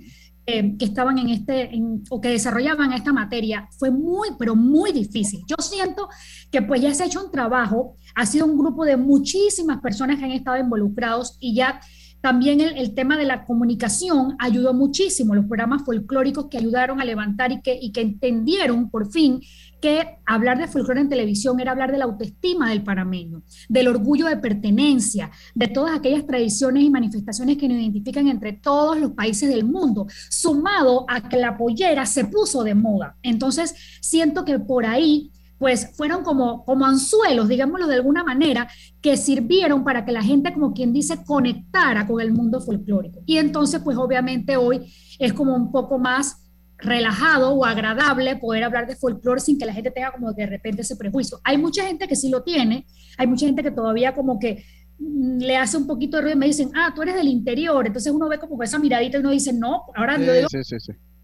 que 0.77 0.85
estaban 0.85 1.17
en 1.17 1.29
este, 1.29 1.69
o 2.09 2.19
que 2.19 2.29
desarrollaban 2.29 2.93
esta 2.93 3.13
materia, 3.13 3.67
fue 3.77 3.91
muy, 3.91 4.29
pero 4.37 4.55
muy 4.55 4.91
difícil. 4.91 5.41
Yo 5.47 5.55
siento 5.59 6.09
que 6.51 6.61
pues 6.61 6.81
ya 6.81 6.93
se 6.93 7.03
ha 7.03 7.05
hecho 7.05 7.23
un 7.23 7.31
trabajo, 7.31 7.95
ha 8.15 8.25
sido 8.25 8.45
un 8.45 8.57
grupo 8.57 8.83
de 8.83 8.97
muchísimas 8.97 9.79
personas 9.79 10.17
que 10.17 10.25
han 10.25 10.31
estado 10.31 10.57
involucrados 10.57 11.37
y 11.39 11.53
ya 11.53 11.79
también 12.21 12.59
el, 12.59 12.93
tema 12.95 13.15
de 13.15 13.23
la 13.23 13.45
comunicación 13.45 14.35
ayudó 14.39 14.73
muchísimo, 14.73 15.35
los 15.35 15.45
programas 15.45 15.83
folclóricos 15.85 16.47
que 16.49 16.57
ayudaron 16.57 16.99
a 16.99 17.05
levantar 17.05 17.51
y 17.53 17.61
que, 17.61 17.77
y 17.81 17.93
que 17.93 18.01
entendieron 18.01 18.89
por 18.89 19.09
fin 19.09 19.39
que 19.81 20.17
hablar 20.25 20.57
de 20.57 20.67
folclore 20.67 21.01
en 21.01 21.09
televisión 21.09 21.59
era 21.59 21.71
hablar 21.71 21.91
de 21.91 21.97
la 21.97 22.05
autoestima 22.05 22.69
del 22.69 22.83
panameño, 22.83 23.43
del 23.67 23.87
orgullo 23.87 24.27
de 24.27 24.37
pertenencia, 24.37 25.31
de 25.55 25.67
todas 25.67 25.97
aquellas 25.97 26.25
tradiciones 26.25 26.83
y 26.83 26.89
manifestaciones 26.89 27.57
que 27.57 27.67
nos 27.67 27.77
identifican 27.77 28.27
entre 28.27 28.53
todos 28.53 28.99
los 28.99 29.11
países 29.11 29.49
del 29.49 29.65
mundo, 29.65 30.07
sumado 30.29 31.05
a 31.07 31.27
que 31.27 31.37
la 31.37 31.57
pollera 31.57 32.05
se 32.05 32.25
puso 32.25 32.63
de 32.63 32.75
moda. 32.75 33.17
Entonces, 33.23 33.75
siento 34.01 34.45
que 34.45 34.59
por 34.59 34.85
ahí 34.85 35.31
pues 35.59 35.91
fueron 35.95 36.23
como, 36.23 36.63
como 36.63 36.85
anzuelos, 36.85 37.49
digámoslo 37.49 37.85
de 37.85 37.95
alguna 37.95 38.23
manera, 38.23 38.69
que 39.01 39.17
sirvieron 39.17 39.83
para 39.83 40.05
que 40.05 40.13
la 40.13 40.23
gente, 40.23 40.53
como 40.53 40.73
quien 40.73 40.93
dice, 40.93 41.23
conectara 41.25 42.07
con 42.07 42.21
el 42.21 42.31
mundo 42.31 42.61
folclórico. 42.61 43.19
Y 43.25 43.37
entonces, 43.37 43.81
pues 43.83 43.97
obviamente 43.97 44.55
hoy 44.55 44.91
es 45.19 45.33
como 45.33 45.53
un 45.53 45.71
poco 45.71 45.99
más 45.99 46.48
relajado 46.81 47.51
o 47.51 47.65
agradable 47.65 48.35
poder 48.37 48.63
hablar 48.63 48.87
de 48.87 48.95
folclore 48.95 49.41
sin 49.41 49.57
que 49.57 49.65
la 49.65 49.73
gente 49.73 49.91
tenga 49.91 50.11
como 50.11 50.31
de 50.33 50.45
repente 50.45 50.81
ese 50.81 50.95
prejuicio. 50.95 51.39
Hay 51.43 51.57
mucha 51.57 51.85
gente 51.85 52.07
que 52.07 52.15
sí 52.15 52.29
lo 52.29 52.43
tiene, 52.43 52.85
hay 53.17 53.27
mucha 53.27 53.45
gente 53.45 53.63
que 53.63 53.71
todavía 53.71 54.15
como 54.15 54.39
que 54.39 54.63
mm, 54.97 55.39
le 55.39 55.57
hace 55.57 55.77
un 55.77 55.87
poquito 55.87 56.17
de 56.17 56.23
ruido 56.23 56.37
y 56.37 56.39
me 56.39 56.45
dicen, 56.47 56.71
ah, 56.75 56.91
tú 56.95 57.01
eres 57.01 57.15
del 57.15 57.27
interior, 57.27 57.85
entonces 57.85 58.11
uno 58.11 58.29
ve 58.29 58.39
como 58.39 58.61
esa 58.63 58.79
miradita 58.79 59.17
y 59.17 59.21
uno 59.21 59.31
dice, 59.31 59.53
no, 59.53 59.83
ahora 59.95 60.17
yo 60.17 60.33
digo, 60.33 60.47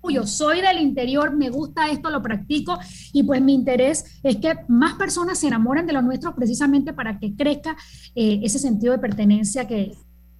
yo 0.09 0.25
soy 0.27 0.62
del 0.62 0.79
interior, 0.79 1.35
me 1.35 1.50
gusta 1.50 1.89
esto, 1.89 2.09
lo 2.09 2.21
practico 2.21 2.77
y 3.12 3.24
pues 3.24 3.41
mi 3.41 3.53
interés 3.53 4.19
es 4.24 4.38
que 4.38 4.53
más 4.67 4.95
personas 4.95 5.39
se 5.39 5.47
enamoren 5.47 5.88
de 5.88 5.93
lo 5.93 6.01
nuestro 6.01 6.35
precisamente 6.35 6.93
para 6.93 7.17
que 7.17 7.35
crezca 7.35 7.75
eh, 8.13 8.39
ese 8.43 8.59
sentido 8.59 8.93
de 8.93 9.00
pertenencia 9.00 9.67
que 9.67 9.93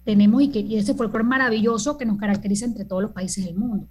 tenemos 0.04 0.42
y, 0.42 0.48
que, 0.50 0.60
y 0.60 0.76
ese 0.76 0.94
folclore 0.94 1.24
maravilloso 1.24 1.98
que 1.98 2.06
nos 2.06 2.16
caracteriza 2.16 2.64
entre 2.64 2.84
todos 2.84 3.02
los 3.02 3.12
países 3.12 3.44
del 3.44 3.56
mundo. 3.56 3.88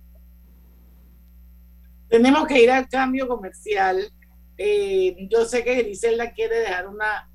Tenemos 2.16 2.48
que 2.48 2.64
ir 2.64 2.72
al 2.72 2.88
cambio 2.88 3.28
comercial. 3.28 4.10
Eh, 4.58 5.28
yo 5.30 5.44
sé 5.44 5.66
que 5.66 5.84
Griselda 5.84 6.32
quiere 6.32 6.60
dejar 6.60 6.88
una, 6.88 7.30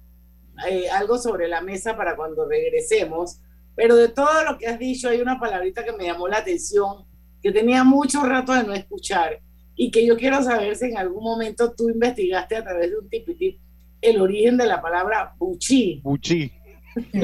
eh, 0.67 0.89
algo 0.89 1.19
sobre 1.19 1.49
la 1.49 1.61
mesa 1.61 1.99
para 1.99 2.17
cuando 2.17 2.49
regresemos, 2.49 3.43
pero 3.77 3.95
de 3.95 4.09
todo 4.09 4.43
lo 4.43 4.57
que 4.57 4.69
has 4.69 4.79
dicho 4.79 5.11
hay 5.11 5.21
una 5.21 5.39
palabrita 5.39 5.85
que 5.85 5.93
me 5.93 6.05
llamó 6.05 6.29
la 6.29 6.39
atención 6.39 7.05
que 7.43 7.53
tenía 7.53 7.85
mucho 7.85 8.23
rato 8.23 8.55
de 8.55 8.65
no 8.65 8.73
escuchar 8.73 9.43
y 9.77 9.91
que 9.91 10.07
yo 10.07 10.17
quiero 10.17 10.43
saber 10.43 10.75
si 10.77 10.87
en 10.87 10.97
algún 10.97 11.25
momento 11.25 11.75
tú 11.75 11.91
investigaste 11.91 12.57
a 12.57 12.65
través 12.65 12.91
de 12.91 12.97
un 12.97 13.09
tipitip 13.11 13.61
el 14.01 14.19
origen 14.19 14.57
de 14.57 14.65
la 14.65 14.81
palabra 14.81 15.35
buchi. 15.37 16.01
Buchi. 16.03 16.51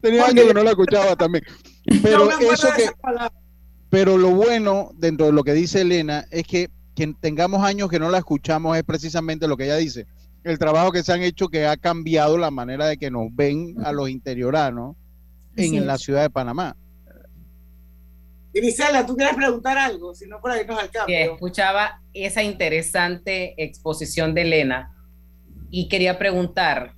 Tenía 0.00 0.26
años 0.26 0.44
que 0.46 0.54
no 0.54 0.62
la 0.62 0.70
escuchaba 0.70 1.16
también. 1.16 1.44
Pero 2.04 2.30
eso 2.52 2.68
que, 2.76 2.88
pero 3.94 4.18
lo 4.18 4.30
bueno 4.30 4.90
dentro 4.96 5.26
de 5.26 5.32
lo 5.32 5.44
que 5.44 5.52
dice 5.52 5.82
Elena 5.82 6.26
es 6.32 6.42
que 6.42 6.68
que 6.96 7.14
tengamos 7.20 7.62
años 7.62 7.88
que 7.88 8.00
no 8.00 8.10
la 8.10 8.18
escuchamos 8.18 8.76
es 8.76 8.82
precisamente 8.82 9.46
lo 9.46 9.56
que 9.56 9.66
ella 9.66 9.76
dice. 9.76 10.08
El 10.42 10.58
trabajo 10.58 10.90
que 10.90 11.04
se 11.04 11.12
han 11.12 11.22
hecho 11.22 11.46
que 11.46 11.68
ha 11.68 11.76
cambiado 11.76 12.36
la 12.36 12.50
manera 12.50 12.86
de 12.86 12.96
que 12.96 13.08
nos 13.08 13.28
ven 13.30 13.76
a 13.84 13.92
los 13.92 14.10
interioranos 14.10 14.96
en 15.54 15.86
la 15.86 15.96
ciudad 15.96 16.22
de 16.22 16.30
Panamá. 16.30 16.76
Grisela, 18.52 19.06
¿tú 19.06 19.14
quieres 19.16 19.36
preguntar 19.36 19.78
algo? 19.78 20.12
Si 20.12 20.26
no, 20.26 20.40
por 20.40 20.50
ahí 20.50 20.66
nos 20.66 20.76
al 20.76 20.90
escuchaba 21.06 22.02
esa 22.12 22.42
interesante 22.42 23.54
exposición 23.62 24.34
de 24.34 24.42
Elena 24.42 24.92
y 25.70 25.88
quería 25.88 26.18
preguntar, 26.18 26.94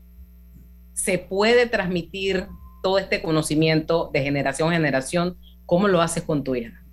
¿se 0.94 1.18
puede 1.18 1.66
transmitir 1.66 2.46
todo 2.82 2.98
este 2.98 3.20
conocimiento 3.20 4.08
de 4.14 4.22
generación 4.22 4.70
a 4.70 4.76
generación? 4.76 5.36
¿Cómo 5.66 5.88
lo 5.88 6.00
haces 6.00 6.22
con 6.22 6.42
tu 6.42 6.54
hija? 6.54 6.85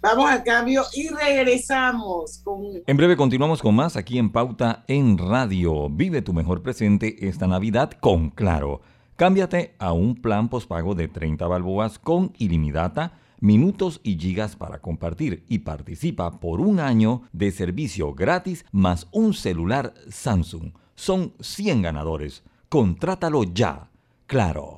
Vamos 0.00 0.30
al 0.30 0.44
cambio 0.44 0.84
y 0.94 1.08
regresamos 1.08 2.40
con... 2.44 2.62
En 2.86 2.96
breve 2.96 3.16
continuamos 3.16 3.60
con 3.60 3.74
más 3.74 3.96
aquí 3.96 4.18
en 4.18 4.30
Pauta 4.30 4.84
en 4.86 5.18
Radio. 5.18 5.88
Vive 5.88 6.22
tu 6.22 6.32
mejor 6.32 6.62
presente 6.62 7.26
esta 7.28 7.48
Navidad 7.48 7.90
con 8.00 8.30
Claro. 8.30 8.80
Cámbiate 9.16 9.74
a 9.80 9.92
un 9.92 10.14
plan 10.14 10.48
pospago 10.48 10.94
de 10.94 11.08
30 11.08 11.44
balboas 11.48 11.98
con 11.98 12.32
ilimitada 12.38 13.18
minutos 13.40 14.00
y 14.04 14.16
gigas 14.18 14.56
para 14.56 14.80
compartir 14.80 15.44
y 15.48 15.60
participa 15.60 16.38
por 16.38 16.60
un 16.60 16.78
año 16.80 17.22
de 17.32 17.50
servicio 17.50 18.14
gratis 18.14 18.64
más 18.70 19.08
un 19.10 19.34
celular 19.34 19.94
Samsung. 20.08 20.72
Son 20.94 21.32
100 21.40 21.82
ganadores. 21.82 22.44
Contrátalo 22.68 23.42
ya. 23.44 23.88
Claro. 24.26 24.77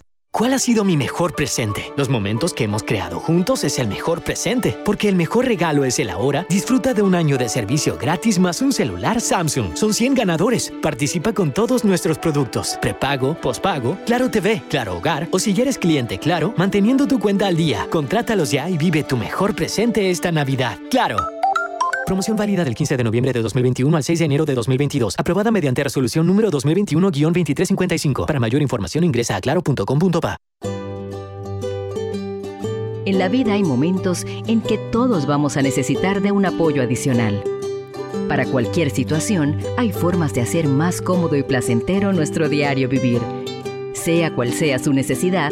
¿Cuál 0.33 0.53
ha 0.53 0.59
sido 0.59 0.85
mi 0.85 0.95
mejor 0.95 1.35
presente? 1.35 1.91
Los 1.97 2.07
momentos 2.07 2.53
que 2.53 2.63
hemos 2.63 2.83
creado 2.83 3.19
juntos 3.19 3.65
es 3.65 3.77
el 3.79 3.89
mejor 3.89 4.23
presente, 4.23 4.77
porque 4.85 5.09
el 5.09 5.17
mejor 5.17 5.45
regalo 5.45 5.83
es 5.83 5.99
el 5.99 6.09
ahora. 6.09 6.45
Disfruta 6.49 6.93
de 6.93 7.01
un 7.01 7.15
año 7.15 7.37
de 7.37 7.49
servicio 7.49 7.97
gratis 7.97 8.39
más 8.39 8.61
un 8.61 8.71
celular 8.71 9.19
Samsung. 9.19 9.75
Son 9.75 9.93
100 9.93 10.13
ganadores. 10.13 10.71
Participa 10.81 11.33
con 11.33 11.51
todos 11.51 11.83
nuestros 11.83 12.17
productos. 12.17 12.77
Prepago, 12.81 13.33
pospago, 13.33 13.97
Claro 14.05 14.31
TV, 14.31 14.63
Claro 14.69 14.95
Hogar 14.95 15.27
o 15.31 15.37
si 15.37 15.51
eres 15.59 15.77
cliente 15.77 16.17
Claro, 16.17 16.53
manteniendo 16.55 17.07
tu 17.07 17.19
cuenta 17.19 17.47
al 17.47 17.57
día. 17.57 17.87
Contrátalos 17.89 18.51
ya 18.51 18.69
y 18.69 18.77
vive 18.77 19.03
tu 19.03 19.17
mejor 19.17 19.53
presente 19.53 20.11
esta 20.11 20.31
Navidad. 20.31 20.79
Claro. 20.89 21.40
Promoción 22.05 22.35
válida 22.35 22.63
del 22.63 22.75
15 22.75 22.97
de 22.97 23.03
noviembre 23.03 23.33
de 23.33 23.41
2021 23.41 23.95
al 23.95 24.03
6 24.03 24.19
de 24.19 24.25
enero 24.25 24.45
de 24.45 24.55
2022. 24.55 25.15
Aprobada 25.17 25.51
mediante 25.51 25.83
resolución 25.83 26.27
número 26.27 26.51
2021-2355. 26.51 28.25
Para 28.25 28.39
mayor 28.39 28.61
información 28.61 29.03
ingresa 29.03 29.35
a 29.35 29.41
claro.com.pa. 29.41 30.37
En 33.03 33.17
la 33.17 33.29
vida 33.29 33.53
hay 33.53 33.63
momentos 33.63 34.25
en 34.47 34.61
que 34.61 34.77
todos 34.77 35.25
vamos 35.25 35.57
a 35.57 35.61
necesitar 35.61 36.21
de 36.21 36.31
un 36.31 36.45
apoyo 36.45 36.83
adicional. 36.83 37.43
Para 38.27 38.45
cualquier 38.45 38.91
situación, 38.91 39.57
hay 39.77 39.91
formas 39.91 40.33
de 40.33 40.41
hacer 40.41 40.67
más 40.67 41.01
cómodo 41.01 41.35
y 41.35 41.43
placentero 41.43 42.13
nuestro 42.13 42.47
diario 42.47 42.87
vivir. 42.87 43.21
Sea 43.93 44.33
cual 44.35 44.53
sea 44.53 44.79
su 44.79 44.93
necesidad, 44.93 45.51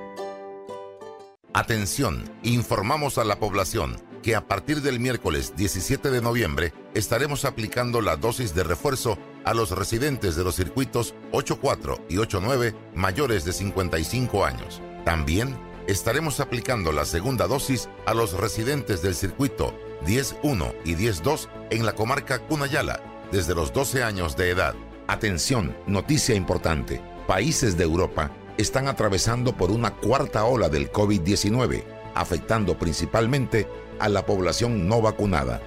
Atención, 1.53 2.23
informamos 2.43 3.17
a 3.17 3.25
la 3.25 3.37
población 3.37 3.97
que 4.23 4.35
a 4.35 4.47
partir 4.47 4.81
del 4.81 5.01
miércoles 5.01 5.53
17 5.57 6.09
de 6.09 6.21
noviembre 6.21 6.73
estaremos 6.93 7.43
aplicando 7.43 7.99
la 7.99 8.15
dosis 8.15 8.55
de 8.55 8.63
refuerzo 8.63 9.17
a 9.43 9.53
los 9.53 9.71
residentes 9.71 10.37
de 10.37 10.45
los 10.45 10.55
circuitos 10.55 11.13
8.4 11.33 11.99
y 12.07 12.15
8.9 12.15 12.73
mayores 12.95 13.43
de 13.43 13.51
55 13.51 14.45
años. 14.45 14.81
También 15.03 15.57
estaremos 15.87 16.39
aplicando 16.39 16.93
la 16.93 17.03
segunda 17.03 17.47
dosis 17.47 17.89
a 18.05 18.13
los 18.13 18.31
residentes 18.31 19.01
del 19.01 19.13
circuito 19.13 19.77
10.1 20.05 20.73
y 20.85 20.95
10.2 20.95 21.49
en 21.69 21.85
la 21.85 21.93
comarca 21.95 22.39
Cunayala 22.39 23.03
desde 23.29 23.55
los 23.55 23.73
12 23.73 24.03
años 24.03 24.37
de 24.37 24.51
edad. 24.51 24.73
Atención, 25.07 25.75
noticia 25.85 26.33
importante. 26.33 27.01
Países 27.27 27.77
de 27.77 27.83
Europa 27.83 28.31
están 28.61 28.87
atravesando 28.87 29.57
por 29.57 29.71
una 29.71 29.95
cuarta 29.95 30.45
ola 30.45 30.69
del 30.69 30.91
COVID-19, 30.91 31.83
afectando 32.13 32.77
principalmente 32.77 33.67
a 33.99 34.07
la 34.07 34.25
población 34.25 34.87
no 34.87 35.01
vacunada. 35.01 35.61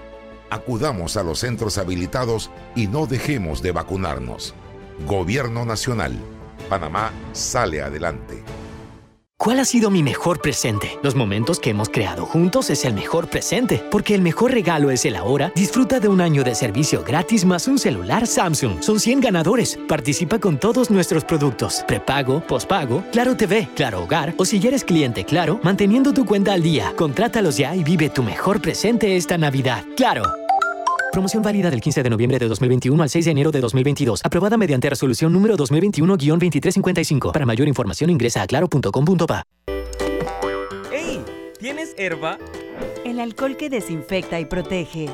Acudamos 0.51 1.17
a 1.17 1.25
los 1.25 1.41
centros 1.41 1.79
habilitados 1.79 2.51
y 2.77 2.87
no 2.87 3.07
dejemos 3.07 3.63
de 3.63 3.73
vacunarnos. 3.73 4.55
Gobierno 5.07 5.65
Nacional. 5.65 6.17
Panamá 6.69 7.11
sale 7.33 7.83
adelante. 7.83 8.44
¿Cuál 9.45 9.61
ha 9.61 9.67
sido 9.67 9.91
mi 9.91 10.03
mejor 10.03 10.41
presente? 10.41 10.99
Los 11.03 11.15
momentos 11.15 11.61
que 11.61 11.69
hemos 11.69 11.91
creado 11.91 12.25
juntos 12.25 12.71
es 12.71 12.87
el 12.87 12.95
mejor 12.95 13.29
presente, 13.29 13.85
porque 13.91 14.15
el 14.15 14.23
mejor 14.23 14.53
regalo 14.53 14.91
es 14.91 15.05
el 15.05 15.17
ahora. 15.17 15.53
Disfruta 15.55 16.01
de 16.01 16.09
un 16.09 16.23
año 16.23 16.43
de 16.43 16.55
servicio 16.55 17.05
gratis 17.05 17.45
más 17.45 17.69
un 17.69 17.79
celular 17.79 18.27
Samsung. 18.27 18.83
Son 18.83 18.99
100 18.99 19.21
ganadores. 19.21 19.79
Participa 19.87 20.39
con 20.39 20.57
todos 20.57 20.91
nuestros 20.91 21.25
productos. 21.25 21.85
Prepago, 21.87 22.41
pospago, 22.41 23.05
Claro 23.13 23.37
TV, 23.37 23.69
Claro 23.77 24.05
Hogar 24.05 24.33
o 24.39 24.47
si 24.47 24.67
eres 24.67 24.83
cliente 24.83 25.27
Claro, 25.27 25.61
manteniendo 25.63 26.15
tu 26.15 26.25
cuenta 26.25 26.55
al 26.55 26.63
día. 26.63 26.95
Contrátalos 26.97 27.59
ya 27.59 27.77
y 27.77 27.85
vive 27.85 28.09
tu 28.09 28.23
mejor 28.23 28.63
presente 28.63 29.15
esta 29.15 29.37
Navidad. 29.37 29.85
Claro. 29.95 30.44
Promoción 31.15 31.45
válida 31.45 31.71
del 31.71 31.81
15 31.81 32.03
de 32.03 32.11
noviembre 32.11 32.41
de 32.41 32.49
2021 32.49 33.01
al 33.01 33.09
6 33.09 33.27
de 33.27 33.31
enero 33.31 33.53
de 33.53 33.61
2022. 33.61 34.23
Aprobada 34.25 34.57
mediante 34.57 34.91
resolución 34.91 35.33
número 35.33 35.57
2021-2355. 35.57 37.31
Para 37.31 37.47
mayor 37.47 37.69
información 37.69 38.11
ingresa 38.11 38.43
a 38.43 38.49
claro.com.pa. 38.49 39.45
¡Ey! 40.93 41.23
¿Tienes 41.61 41.95
herba? 41.99 42.39
El 43.05 43.21
alcohol 43.21 43.57
que 43.57 43.71
desinfecta 43.71 44.41
y 44.41 44.47
protege. 44.47 45.09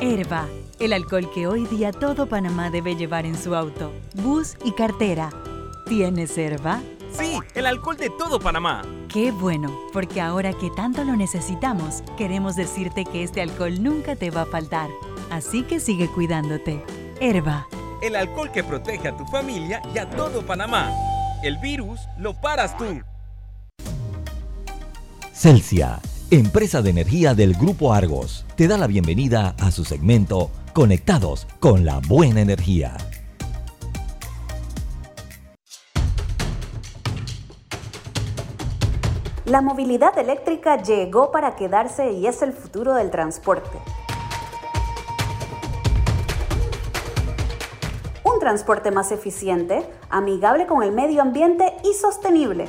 Herba, 0.00 0.46
el 0.78 0.92
alcohol 0.92 1.28
que 1.34 1.48
hoy 1.48 1.66
día 1.66 1.90
todo 1.90 2.28
Panamá 2.28 2.70
debe 2.70 2.94
llevar 2.94 3.26
en 3.26 3.36
su 3.36 3.56
auto, 3.56 3.90
bus 4.22 4.54
y 4.64 4.70
cartera. 4.70 5.30
¿Tienes 5.88 6.38
herba? 6.38 6.80
Sí, 7.12 7.38
el 7.54 7.66
alcohol 7.66 7.96
de 7.96 8.10
todo 8.10 8.38
Panamá. 8.38 8.82
Qué 9.08 9.32
bueno, 9.32 9.74
porque 9.92 10.20
ahora 10.20 10.52
que 10.52 10.70
tanto 10.70 11.04
lo 11.04 11.16
necesitamos, 11.16 12.02
queremos 12.16 12.56
decirte 12.56 13.04
que 13.04 13.22
este 13.22 13.42
alcohol 13.42 13.82
nunca 13.82 14.16
te 14.16 14.30
va 14.30 14.42
a 14.42 14.46
faltar. 14.46 14.90
Así 15.30 15.62
que 15.62 15.80
sigue 15.80 16.08
cuidándote. 16.08 16.84
Herba, 17.20 17.66
el 18.02 18.16
alcohol 18.16 18.50
que 18.52 18.64
protege 18.64 19.08
a 19.08 19.16
tu 19.16 19.24
familia 19.26 19.82
y 19.94 19.98
a 19.98 20.08
todo 20.08 20.44
Panamá. 20.44 20.90
El 21.42 21.58
virus 21.58 22.00
lo 22.18 22.34
paras 22.34 22.76
tú. 22.76 23.02
Celsia, 25.32 26.00
empresa 26.30 26.82
de 26.82 26.90
energía 26.90 27.34
del 27.34 27.54
Grupo 27.54 27.92
Argos, 27.92 28.44
te 28.56 28.66
da 28.66 28.76
la 28.76 28.86
bienvenida 28.86 29.54
a 29.58 29.70
su 29.70 29.84
segmento 29.84 30.50
Conectados 30.72 31.46
con 31.60 31.84
la 31.84 32.00
Buena 32.00 32.40
Energía. 32.40 32.96
La 39.48 39.62
movilidad 39.62 40.18
eléctrica 40.18 40.76
llegó 40.76 41.30
para 41.30 41.56
quedarse 41.56 42.12
y 42.12 42.26
es 42.26 42.42
el 42.42 42.52
futuro 42.52 42.92
del 42.92 43.10
transporte. 43.10 43.78
Un 48.24 48.38
transporte 48.40 48.90
más 48.90 49.10
eficiente, 49.10 49.88
amigable 50.10 50.66
con 50.66 50.82
el 50.82 50.92
medio 50.92 51.22
ambiente 51.22 51.74
y 51.82 51.94
sostenible. 51.94 52.66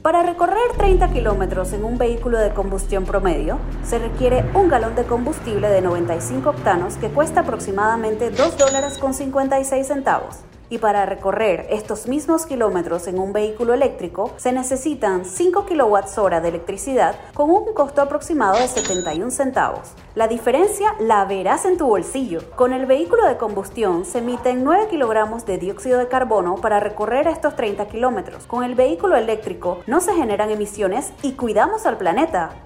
Para 0.00 0.22
recorrer 0.22 0.56
30 0.78 1.12
kilómetros 1.12 1.74
en 1.74 1.84
un 1.84 1.98
vehículo 1.98 2.38
de 2.38 2.54
combustión 2.54 3.04
promedio, 3.04 3.58
se 3.84 3.98
requiere 3.98 4.42
un 4.54 4.68
galón 4.68 4.94
de 4.94 5.04
combustible 5.04 5.68
de 5.68 5.82
95 5.82 6.48
octanos 6.48 6.96
que 6.96 7.10
cuesta 7.10 7.40
aproximadamente 7.40 8.30
2 8.30 8.56
dólares 8.56 8.96
con 8.96 9.12
56 9.12 9.86
centavos 9.86 10.38
y 10.72 10.78
para 10.78 11.04
recorrer 11.04 11.66
estos 11.68 12.08
mismos 12.08 12.46
kilómetros 12.46 13.06
en 13.06 13.18
un 13.18 13.34
vehículo 13.34 13.74
eléctrico 13.74 14.32
se 14.38 14.52
necesitan 14.52 15.26
5 15.26 15.66
kWh 15.66 16.40
de 16.40 16.48
electricidad 16.48 17.14
con 17.34 17.50
un 17.50 17.74
costo 17.74 18.00
aproximado 18.00 18.56
de 18.58 18.66
71 18.66 19.30
centavos. 19.30 19.90
La 20.14 20.28
diferencia 20.28 20.94
la 20.98 21.26
verás 21.26 21.66
en 21.66 21.76
tu 21.76 21.86
bolsillo. 21.86 22.40
Con 22.56 22.72
el 22.72 22.86
vehículo 22.86 23.26
de 23.26 23.36
combustión 23.36 24.06
se 24.06 24.20
emiten 24.20 24.64
9 24.64 24.88
kilogramos 24.88 25.44
de 25.44 25.58
dióxido 25.58 25.98
de 25.98 26.08
carbono 26.08 26.54
para 26.56 26.80
recorrer 26.80 27.26
estos 27.26 27.54
30 27.54 27.88
kilómetros. 27.88 28.46
Con 28.46 28.64
el 28.64 28.74
vehículo 28.74 29.16
eléctrico 29.16 29.80
no 29.86 30.00
se 30.00 30.14
generan 30.14 30.50
emisiones 30.50 31.12
y 31.22 31.32
cuidamos 31.32 31.84
al 31.84 31.98
planeta. 31.98 32.64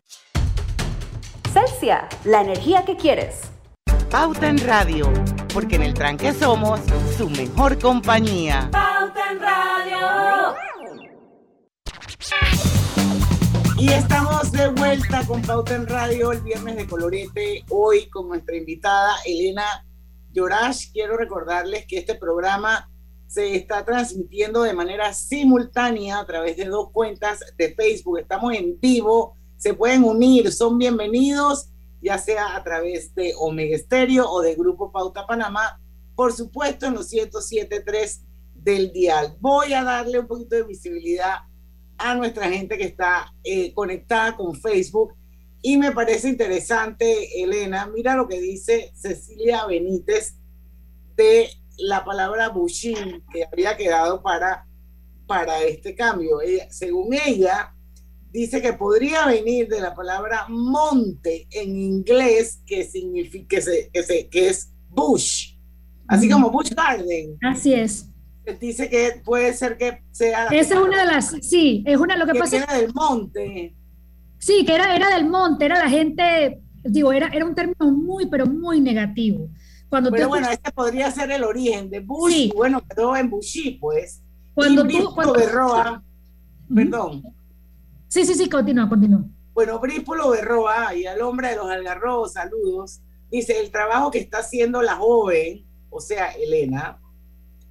Celsia, 1.52 2.08
la 2.22 2.40
energía 2.40 2.84
que 2.84 2.96
quieres. 2.96 3.55
Pauta 4.10 4.48
en 4.48 4.58
Radio, 4.58 5.12
porque 5.52 5.74
en 5.74 5.82
el 5.82 5.92
tranque 5.92 6.32
somos 6.32 6.80
su 7.16 7.28
mejor 7.28 7.76
compañía. 7.78 8.68
Pauta 8.70 9.32
en 9.32 9.40
Radio. 9.40 10.54
Y 13.78 13.88
estamos 13.88 14.52
de 14.52 14.68
vuelta 14.68 15.26
con 15.26 15.42
Pauta 15.42 15.74
en 15.74 15.88
Radio 15.88 16.30
el 16.30 16.40
viernes 16.40 16.76
de 16.76 16.86
Colorete, 16.86 17.64
hoy 17.68 18.08
con 18.08 18.28
nuestra 18.28 18.56
invitada 18.56 19.16
Elena 19.26 19.84
Yorash. 20.32 20.92
Quiero 20.92 21.16
recordarles 21.16 21.84
que 21.86 21.98
este 21.98 22.14
programa 22.14 22.88
se 23.26 23.56
está 23.56 23.84
transmitiendo 23.84 24.62
de 24.62 24.72
manera 24.72 25.12
simultánea 25.12 26.20
a 26.20 26.26
través 26.26 26.56
de 26.56 26.66
dos 26.66 26.92
cuentas 26.92 27.40
de 27.58 27.74
Facebook. 27.74 28.20
Estamos 28.20 28.54
en 28.54 28.78
vivo, 28.78 29.34
se 29.56 29.74
pueden 29.74 30.04
unir, 30.04 30.52
son 30.52 30.78
bienvenidos 30.78 31.70
ya 32.06 32.18
sea 32.18 32.54
a 32.54 32.62
través 32.62 33.12
de 33.16 33.34
Omega 33.36 33.74
Estéreo 33.74 34.30
o 34.30 34.40
de 34.40 34.54
Grupo 34.54 34.92
Pauta 34.92 35.26
Panamá, 35.26 35.80
por 36.14 36.32
supuesto 36.32 36.86
en 36.86 36.94
los 36.94 37.12
107.3 37.12 38.20
del 38.54 38.92
dial. 38.92 39.36
Voy 39.40 39.72
a 39.72 39.82
darle 39.82 40.20
un 40.20 40.28
poquito 40.28 40.54
de 40.54 40.62
visibilidad 40.62 41.38
a 41.98 42.14
nuestra 42.14 42.48
gente 42.48 42.78
que 42.78 42.84
está 42.84 43.34
eh, 43.42 43.74
conectada 43.74 44.36
con 44.36 44.54
Facebook 44.54 45.14
y 45.62 45.78
me 45.78 45.90
parece 45.90 46.28
interesante, 46.28 47.42
Elena, 47.42 47.88
mira 47.88 48.14
lo 48.14 48.28
que 48.28 48.40
dice 48.40 48.92
Cecilia 48.94 49.66
Benítez 49.66 50.36
de 51.16 51.48
la 51.76 52.04
palabra 52.04 52.50
Bushin, 52.50 53.24
que 53.32 53.46
había 53.52 53.76
quedado 53.76 54.22
para, 54.22 54.64
para 55.26 55.60
este 55.64 55.96
cambio. 55.96 56.38
según 56.70 57.14
ella, 57.14 57.74
dice 58.36 58.60
que 58.60 58.74
podría 58.74 59.26
venir 59.26 59.66
de 59.66 59.80
la 59.80 59.94
palabra 59.94 60.46
monte 60.48 61.46
en 61.50 61.74
inglés, 61.74 62.60
que 62.66 62.84
significa 62.84 63.56
que, 63.92 64.28
que, 64.30 64.48
es 64.48 64.70
bush, 64.90 65.54
así 66.06 66.28
como 66.28 66.50
bush 66.50 66.70
garden. 66.74 67.38
Así 67.42 67.72
es. 67.72 68.10
Dice 68.60 68.90
que 68.90 69.22
puede 69.24 69.54
ser 69.54 69.78
que 69.78 70.02
sea. 70.12 70.48
Esa 70.48 70.74
es 70.74 70.80
una 70.80 71.00
de 71.00 71.12
las, 71.12 71.34
sí, 71.40 71.82
es 71.86 71.98
una, 71.98 72.16
lo 72.16 72.26
que, 72.26 72.38
pasa. 72.38 72.58
Era 72.58 72.74
del 72.74 72.92
monte. 72.92 73.74
Sí, 74.38 74.64
que 74.66 74.74
era, 74.74 74.94
era 74.94 75.16
del 75.16 75.26
monte, 75.28 75.64
era 75.64 75.78
la 75.78 75.88
gente, 75.88 76.60
digo, 76.84 77.12
era, 77.12 77.28
era 77.28 77.46
un 77.46 77.54
término 77.54 77.90
muy, 77.90 78.26
pero 78.26 78.44
muy 78.44 78.80
negativo. 78.80 79.48
Cuando 79.88 80.10
pero 80.10 80.28
bueno, 80.28 80.48
este 80.50 80.70
podría 80.72 81.10
ser 81.10 81.30
el 81.30 81.42
origen 81.42 81.88
de 81.88 82.00
Bush, 82.00 82.34
y 82.34 82.52
bueno, 82.54 82.82
quedó 82.86 83.16
en 83.16 83.30
Bushi, 83.30 83.78
pues. 83.80 84.20
Cuando 84.52 84.86
tú. 84.86 85.14
Cuando, 85.14 85.32
Berroa, 85.32 86.02
perdón, 86.72 87.22
Sí, 88.08 88.24
sí, 88.24 88.34
sí, 88.34 88.48
continúa, 88.48 88.88
continúa. 88.88 89.24
Bueno, 89.52 89.78
Brípolo 89.78 90.30
Berroa 90.30 90.94
y 90.94 91.06
al 91.06 91.22
hombre 91.22 91.50
de 91.50 91.56
los 91.56 91.70
algarrobos, 91.70 92.34
saludos. 92.34 93.00
Dice, 93.30 93.58
el 93.58 93.70
trabajo 93.70 94.10
que 94.10 94.18
está 94.18 94.38
haciendo 94.38 94.82
la 94.82 94.96
joven, 94.96 95.66
o 95.90 96.00
sea, 96.00 96.30
Elena, 96.32 97.00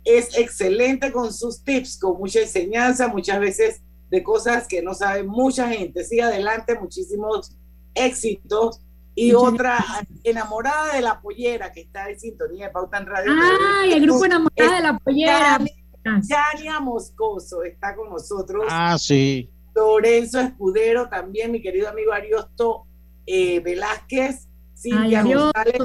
es 0.03 0.37
excelente 0.37 1.11
con 1.11 1.31
sus 1.33 1.63
tips, 1.63 1.97
con 1.99 2.17
mucha 2.17 2.41
enseñanza, 2.41 3.07
muchas 3.07 3.39
veces 3.39 3.81
de 4.09 4.23
cosas 4.23 4.67
que 4.67 4.81
no 4.81 4.93
sabe 4.93 5.23
mucha 5.23 5.69
gente. 5.69 6.03
Sigue 6.03 6.23
adelante, 6.23 6.77
muchísimos 6.79 7.55
éxitos. 7.93 8.81
Y 9.17 9.33
otra 9.33 9.77
enamorada 10.23 10.93
de 10.93 11.01
la 11.01 11.21
pollera 11.21 11.71
que 11.71 11.81
está 11.81 12.09
en 12.09 12.19
sintonía 12.19 12.67
de 12.67 12.73
Pauta 12.73 12.97
en 12.97 13.05
Radio. 13.05 13.31
¡Ay, 13.79 13.93
el 13.93 14.01
grupo 14.01 14.25
enamorada 14.25 14.75
de 14.75 14.81
la 14.81 14.97
pollera! 14.97 15.59
Yania 16.03 16.79
Moscoso 16.81 17.63
está 17.63 17.95
con 17.95 18.09
nosotros. 18.09 18.65
Ah, 18.69 18.97
sí. 18.99 19.49
Lorenzo 19.75 20.39
Escudero, 20.39 21.09
también 21.09 21.51
mi 21.51 21.61
querido 21.61 21.89
amigo 21.89 22.13
Ariosto 22.13 22.85
eh, 23.25 23.59
Velázquez, 23.59 24.47
Silvia 24.73 25.23
González, 25.23 25.81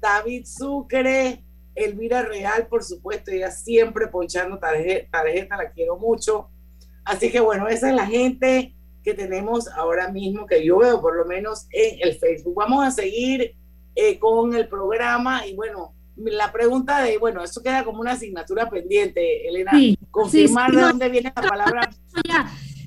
David 0.00 0.46
Sucre, 0.46 1.42
Elvira 1.74 2.22
Real, 2.22 2.66
por 2.68 2.84
supuesto, 2.84 3.30
ella 3.30 3.50
siempre 3.50 4.06
ponchando 4.08 4.58
tarjeta, 4.58 5.08
tarjeta, 5.10 5.56
la 5.56 5.70
quiero 5.70 5.96
mucho. 5.96 6.48
Así 7.04 7.30
que 7.32 7.40
bueno, 7.40 7.66
esa 7.68 7.88
es 7.90 7.96
la 7.96 8.06
gente 8.06 8.74
que 9.02 9.14
tenemos 9.14 9.68
ahora 9.68 10.10
mismo, 10.10 10.46
que 10.46 10.64
yo 10.64 10.78
veo 10.78 11.00
por 11.00 11.16
lo 11.16 11.24
menos 11.24 11.66
en 11.70 11.98
el 12.00 12.14
Facebook. 12.16 12.54
Vamos 12.54 12.84
a 12.86 12.90
seguir 12.90 13.56
eh, 13.94 14.18
con 14.18 14.54
el 14.54 14.68
programa 14.68 15.46
y 15.46 15.54
bueno, 15.54 15.94
la 16.24 16.52
pregunta 16.52 17.02
de, 17.02 17.18
bueno, 17.18 17.42
eso 17.42 17.62
queda 17.62 17.84
como 17.84 18.00
una 18.00 18.12
asignatura 18.12 18.68
pendiente, 18.68 19.48
Elena, 19.48 19.72
confirmar 20.10 20.72
de 20.72 20.80
dónde 20.80 21.08
viene 21.08 21.32
la 21.34 21.42
palabra. 21.42 21.90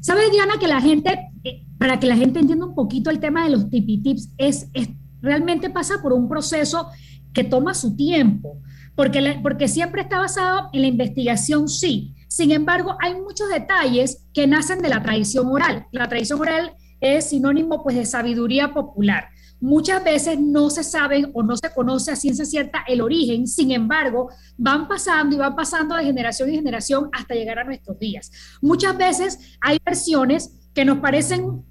¿Sabes, 0.01 0.31
Diana, 0.31 0.59
que 0.59 0.67
la 0.67 0.81
gente, 0.81 1.31
eh, 1.43 1.65
para 1.79 1.99
que 1.99 2.05
la 2.05 2.15
gente 2.15 2.39
entienda 2.39 2.65
un 2.65 2.75
poquito 2.75 3.09
el 3.09 3.19
tema 3.19 3.43
de 3.43 3.49
los 3.49 3.69
tipi 3.69 4.03
tips, 4.03 4.29
es, 4.37 4.67
es 4.73 4.89
realmente 5.19 5.69
pasa 5.71 5.95
por 6.01 6.13
un 6.13 6.29
proceso 6.29 6.89
que 7.33 7.43
toma 7.43 7.73
su 7.73 7.95
tiempo, 7.95 8.61
porque, 8.95 9.39
porque 9.41 9.67
siempre 9.67 10.03
está 10.03 10.19
basado 10.19 10.69
en 10.73 10.81
la 10.81 10.87
investigación, 10.87 11.67
sí. 11.67 12.13
Sin 12.27 12.51
embargo, 12.51 12.95
hay 13.01 13.15
muchos 13.19 13.49
detalles 13.49 14.27
que 14.33 14.45
nacen 14.45 14.79
de 14.81 14.89
la 14.89 15.01
tradición 15.01 15.47
oral. 15.47 15.87
La 15.91 16.07
tradición 16.07 16.39
oral 16.39 16.73
es 16.99 17.29
sinónimo 17.29 17.83
pues 17.83 17.95
de 17.95 18.05
sabiduría 18.05 18.73
popular. 18.73 19.29
Muchas 19.65 20.03
veces 20.03 20.39
no 20.39 20.69
se 20.69 20.83
sabe 20.83 21.27
o 21.33 21.41
no 21.41 21.57
se 21.57 21.73
conoce 21.73 22.11
a 22.11 22.15
ciencia 22.15 22.45
cierta 22.45 22.83
el 22.87 23.01
origen, 23.01 23.47
sin 23.47 23.71
embargo, 23.71 24.29
van 24.57 24.87
pasando 24.87 25.35
y 25.35 25.39
van 25.39 25.55
pasando 25.55 25.95
de 25.95 26.03
generación 26.03 26.49
en 26.49 26.55
generación 26.57 27.09
hasta 27.11 27.33
llegar 27.33 27.57
a 27.57 27.63
nuestros 27.63 27.97
días. 27.97 28.29
Muchas 28.61 28.95
veces 28.95 29.57
hay 29.59 29.79
versiones 29.83 30.69
que 30.71 30.85
nos 30.85 30.99
parecen 30.99 31.65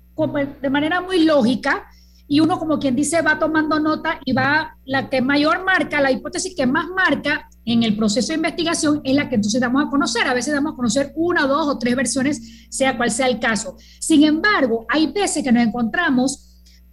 de 0.61 0.71
manera 0.71 1.01
muy 1.03 1.25
lógica 1.25 1.87
y 2.27 2.41
uno 2.41 2.59
como 2.59 2.81
quien 2.81 2.97
dice 2.97 3.23
va 3.23 3.39
tomando 3.39 3.79
nota 3.79 4.19
y 4.25 4.33
va 4.33 4.77
la 4.85 5.09
que 5.09 5.23
mayor 5.23 5.65
marca, 5.65 6.01
la 6.01 6.11
hipótesis 6.11 6.53
que 6.57 6.67
más 6.67 6.89
marca 6.89 7.49
en 7.65 7.85
el 7.85 7.97
proceso 7.97 8.33
de 8.33 8.39
investigación 8.39 9.03
es 9.05 9.15
la 9.15 9.29
que 9.29 9.37
entonces 9.37 9.61
damos 9.61 9.85
a 9.85 9.89
conocer. 9.89 10.27
A 10.27 10.35
veces 10.35 10.53
damos 10.53 10.73
a 10.73 10.77
conocer 10.77 11.13
una, 11.15 11.47
dos 11.47 11.69
o 11.69 11.79
tres 11.79 11.95
versiones, 11.95 12.67
sea 12.71 12.97
cual 12.97 13.13
sea 13.13 13.29
el 13.29 13.39
caso. 13.39 13.77
Sin 14.01 14.25
embargo, 14.25 14.85
hay 14.89 15.13
veces 15.13 15.45
que 15.45 15.53
nos 15.53 15.63
encontramos 15.63 16.44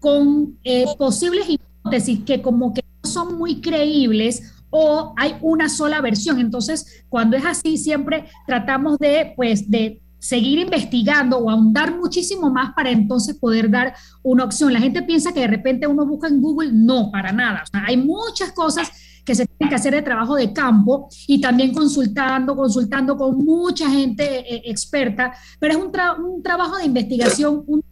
con 0.02 0.58
eh, 0.64 0.86
posibles 0.98 1.46
hipótesis 1.48 2.24
que 2.26 2.42
como 2.42 2.74
que 2.74 2.84
no 3.04 3.10
son 3.10 3.38
muy 3.38 3.62
creíbles 3.62 4.52
o 4.72 5.14
hay 5.16 5.36
una 5.42 5.70
sola 5.70 6.02
versión. 6.02 6.40
Entonces, 6.40 7.06
cuando 7.08 7.38
es 7.38 7.46
así, 7.46 7.78
siempre 7.78 8.26
tratamos 8.48 8.98
de, 8.98 9.34
pues, 9.36 9.70
de 9.70 10.02
seguir 10.18 10.60
investigando 10.60 11.38
o 11.38 11.50
ahondar 11.50 11.96
muchísimo 11.96 12.50
más 12.50 12.74
para 12.74 12.90
entonces 12.90 13.36
poder 13.36 13.70
dar 13.70 13.94
una 14.24 14.44
opción. 14.44 14.74
La 14.74 14.80
gente 14.80 15.04
piensa 15.04 15.34
que 15.34 15.42
de 15.42 15.48
repente 15.48 15.88
uno 15.88 16.06
busca 16.06 16.28
en 16.28 16.42
Google, 16.42 16.72
no, 16.74 17.12
para 17.12 17.32
nada. 17.32 17.64
hay 17.72 17.98
muchas 17.98 18.52
cosas 18.54 18.92
que 19.24 19.36
se 19.36 19.46
tienen 19.46 19.70
que 19.70 19.76
hacer 19.76 19.94
de 19.94 20.02
trabajo 20.02 20.36
de 20.36 20.52
campo 20.52 21.10
y 21.28 21.40
también 21.40 21.74
consultando, 21.74 22.56
consultando 22.56 23.16
con 23.18 23.38
mucha 23.38 23.88
gente 23.88 24.40
eh, 24.40 24.64
experta, 24.66 25.32
pero 25.60 25.74
es 25.74 25.80
un, 25.80 25.92
un, 26.26 26.42
trabajo 26.42 26.78
de 26.78 26.86
investigación 26.86 27.64
un 27.68 27.84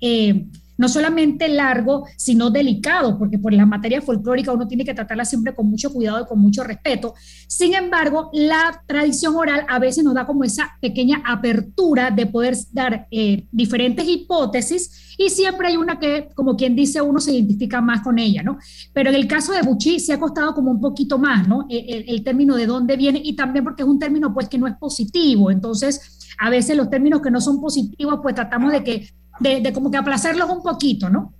eh, 0.00 0.46
no 0.78 0.88
solamente 0.88 1.48
largo, 1.48 2.06
sino 2.16 2.50
delicado, 2.50 3.18
porque 3.18 3.38
por 3.38 3.52
la 3.52 3.66
materia 3.66 4.00
folclórica 4.00 4.52
uno 4.52 4.66
tiene 4.66 4.84
que 4.84 4.94
tratarla 4.94 5.24
siempre 5.24 5.54
con 5.54 5.68
mucho 5.68 5.92
cuidado 5.92 6.22
y 6.22 6.26
con 6.26 6.38
mucho 6.38 6.64
respeto. 6.64 7.14
Sin 7.48 7.74
embargo, 7.74 8.30
la 8.32 8.82
tradición 8.86 9.36
oral 9.36 9.66
a 9.68 9.78
veces 9.78 10.04
nos 10.04 10.14
da 10.14 10.26
como 10.26 10.44
esa 10.44 10.70
pequeña 10.80 11.20
apertura 11.26 12.10
de 12.10 12.26
poder 12.26 12.56
dar 12.72 13.08
eh, 13.10 13.46
diferentes 13.50 14.08
hipótesis 14.08 15.16
y 15.18 15.30
siempre 15.30 15.66
hay 15.66 15.76
una 15.76 15.98
que, 15.98 16.28
como 16.34 16.56
quien 16.56 16.76
dice, 16.76 17.02
uno 17.02 17.18
se 17.18 17.32
identifica 17.32 17.80
más 17.80 18.02
con 18.02 18.20
ella, 18.20 18.44
¿no? 18.44 18.58
Pero 18.92 19.10
en 19.10 19.16
el 19.16 19.26
caso 19.26 19.52
de 19.52 19.62
Buchi 19.62 19.98
sí 19.98 20.12
ha 20.12 20.20
costado 20.20 20.54
como 20.54 20.70
un 20.70 20.80
poquito 20.80 21.18
más, 21.18 21.48
¿no? 21.48 21.66
E, 21.68 21.86
el, 21.88 22.04
el 22.08 22.22
término 22.22 22.54
de 22.54 22.66
dónde 22.66 22.96
viene 22.96 23.20
y 23.22 23.34
también 23.34 23.64
porque 23.64 23.82
es 23.82 23.88
un 23.88 23.98
término 23.98 24.32
pues 24.32 24.48
que 24.48 24.58
no 24.58 24.68
es 24.68 24.76
positivo, 24.76 25.50
entonces 25.50 26.18
a 26.38 26.50
veces 26.50 26.76
los 26.76 26.88
términos 26.88 27.20
que 27.20 27.32
no 27.32 27.40
son 27.40 27.60
positivos 27.60 28.20
pues 28.22 28.36
tratamos 28.36 28.70
de 28.70 28.84
que 28.84 29.08
de, 29.40 29.72
como 29.72 29.90
que 29.90 29.96
aplazarlos 29.96 30.48
un 30.50 30.62
poquito, 30.62 31.08
¿no? 31.08 31.32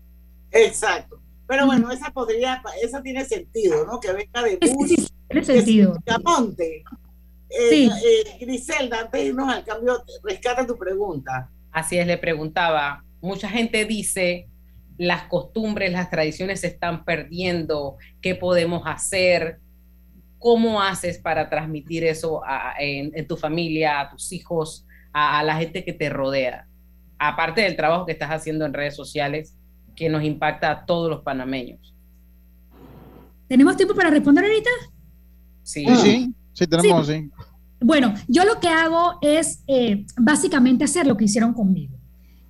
Exacto. 0.50 1.20
Pero 1.46 1.66
bueno, 1.66 1.90
esa 1.90 2.10
podría, 2.10 2.62
esa 2.82 3.02
tiene 3.02 3.24
sentido, 3.24 3.86
¿no? 3.86 3.98
Que 4.00 4.12
venga 4.12 4.42
de 4.42 4.58
Bush, 4.74 4.88
sí, 4.88 5.08
tiene 5.28 5.44
sentido. 5.44 5.96
Monte. 6.22 6.84
Eh, 7.48 7.70
sí. 7.70 7.90
eh, 8.04 8.38
Griselda, 8.40 9.00
antes 9.00 9.20
de 9.22 9.28
irnos 9.28 9.48
al 9.48 9.64
cambio, 9.64 10.02
rescata 10.22 10.66
tu 10.66 10.76
pregunta. 10.76 11.50
Así 11.72 11.98
es, 11.98 12.06
le 12.06 12.18
preguntaba. 12.18 13.02
Mucha 13.22 13.48
gente 13.48 13.86
dice, 13.86 14.48
las 14.98 15.24
costumbres, 15.24 15.90
las 15.90 16.10
tradiciones 16.10 16.60
se 16.60 16.66
están 16.66 17.04
perdiendo, 17.04 17.96
¿qué 18.20 18.34
podemos 18.34 18.82
hacer? 18.84 19.58
¿Cómo 20.38 20.82
haces 20.82 21.18
para 21.18 21.48
transmitir 21.48 22.04
eso 22.04 22.42
a, 22.44 22.74
en, 22.78 23.10
en, 23.14 23.26
tu 23.26 23.36
familia, 23.38 24.00
a 24.00 24.10
tus 24.10 24.32
hijos, 24.32 24.86
a, 25.12 25.38
a 25.38 25.42
la 25.42 25.56
gente 25.56 25.82
que 25.84 25.94
te 25.94 26.10
rodea? 26.10 26.67
Aparte 27.18 27.62
del 27.62 27.76
trabajo 27.76 28.06
que 28.06 28.12
estás 28.12 28.30
haciendo 28.30 28.64
en 28.64 28.72
redes 28.72 28.94
sociales, 28.94 29.54
que 29.96 30.08
nos 30.08 30.22
impacta 30.22 30.70
a 30.70 30.86
todos 30.86 31.10
los 31.10 31.22
panameños. 31.22 31.94
¿Tenemos 33.48 33.76
tiempo 33.76 33.94
para 33.94 34.10
responder 34.10 34.44
ahorita? 34.44 34.70
Sí, 35.62 35.84
sí, 35.96 36.34
sí, 36.52 36.66
tenemos, 36.66 37.06
sí. 37.06 37.30
Bueno, 37.80 38.14
yo 38.26 38.44
lo 38.44 38.60
que 38.60 38.68
hago 38.68 39.18
es 39.20 39.62
eh, 39.66 40.04
básicamente 40.16 40.84
hacer 40.84 41.06
lo 41.06 41.16
que 41.16 41.24
hicieron 41.24 41.54
conmigo. 41.54 41.98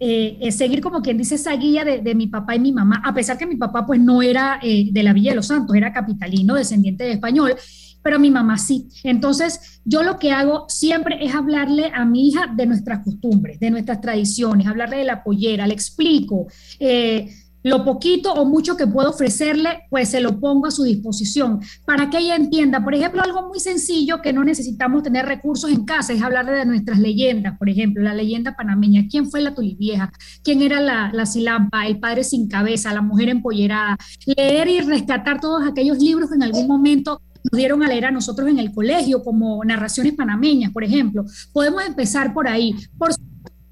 Eh, 0.01 0.39
es 0.41 0.57
seguir 0.57 0.81
como 0.81 1.03
quien 1.03 1.19
dice 1.19 1.35
esa 1.35 1.53
guía 1.57 1.85
de, 1.85 1.99
de, 1.99 2.15
mi 2.15 2.29
papá 2.29 2.55
y 2.55 2.61
mi 2.61 2.71
mamá, 2.71 3.03
a 3.05 3.13
pesar 3.13 3.37
que 3.37 3.47
mi 3.47 3.57
papá 3.57 3.85
pues 3.85 3.99
no 4.01 4.23
era 4.23 4.61
eh, 4.63 4.91
de 4.93 5.03
la 5.03 5.13
Villa 5.13 5.31
de 5.31 5.37
los 5.37 5.49
Santos, 5.49 5.75
era 5.75 5.93
capitalino, 5.93 6.55
descendiente 6.55 7.03
de 7.03 7.13
español, 7.13 7.57
pero 8.03 8.19
mi 8.19 8.31
mamá 8.31 8.59
sí. 8.59 8.89
Entonces, 9.05 9.81
yo 9.85 10.03
lo 10.03 10.19
que 10.19 10.33
hago 10.33 10.67
siempre 10.69 11.25
es 11.25 11.35
hablarle 11.35 11.91
a 11.95 12.05
mi 12.05 12.29
hija 12.29 12.53
de 12.55 12.67
nuestras 12.67 13.05
costumbres, 13.05 13.61
de 13.61 13.71
nuestras 13.71 14.01
tradiciones, 14.01 14.67
hablarle 14.67 14.99
de 14.99 15.05
la 15.05 15.23
pollera, 15.23 15.67
le 15.67 15.75
explico. 15.75 16.47
Eh, 16.79 17.29
lo 17.65 17.85
poquito 17.85 18.33
o 18.33 18.45
mucho 18.45 18.77
que 18.77 18.87
puedo 18.87 19.11
ofrecerle, 19.11 19.81
pues 19.91 20.11
se 20.11 20.21
lo 20.21 20.39
pongo 20.39 20.67
a 20.67 20.71
su 20.71 20.85
disposición 20.85 21.61
para 21.85 22.09
que 22.09 22.19
ella 22.19 22.37
entienda. 22.37 22.85
Por 22.85 22.95
ejemplo, 22.95 23.21
algo 23.21 23.49
muy 23.49 23.59
sencillo 23.59 24.23
que 24.23 24.33
no 24.33 24.45
necesitamos 24.45 25.03
tener 25.03 25.27
recursos 25.27 25.71
en 25.71 25.85
casa 25.85 26.13
es 26.13 26.23
hablarle 26.23 26.53
de 26.53 26.67
nuestras 26.67 26.99
leyendas. 26.99 27.59
Por 27.59 27.69
ejemplo, 27.69 28.03
la 28.03 28.15
leyenda 28.15 28.55
panameña. 28.57 29.07
¿Quién 29.11 29.29
fue 29.29 29.41
la 29.41 29.55
tulivieja? 29.55 30.13
¿Quién 30.43 30.63
era 30.63 30.81
la, 30.81 31.11
la 31.13 31.27
silampa? 31.27 31.87
El 31.87 31.99
padre 31.99 32.23
sin 32.23 32.49
cabeza, 32.49 32.95
la 32.95 33.03
mujer 33.03 33.29
empollerada. 33.29 33.99
Leer 34.25 34.69
y 34.69 34.81
rescatar 34.81 35.41
todos 35.41 35.67
aquellos 35.67 35.99
libros 35.99 36.31
que 36.31 36.37
en 36.37 36.45
algún 36.45 36.69
momento 36.69 37.21
nos 37.45 37.59
dieron 37.59 37.83
a 37.83 37.89
leer 37.89 38.07
a 38.07 38.11
nosotros 38.11 38.49
en 38.49 38.59
el 38.59 38.73
colegio, 38.73 39.23
como 39.23 39.65
narraciones 39.65 40.15
panameñas, 40.15 40.73
por 40.73 40.85
ejemplo. 40.85 41.25
Podemos 41.53 41.85
empezar 41.85 42.33
por 42.33 42.49
ahí. 42.49 42.75
Por 42.97 43.13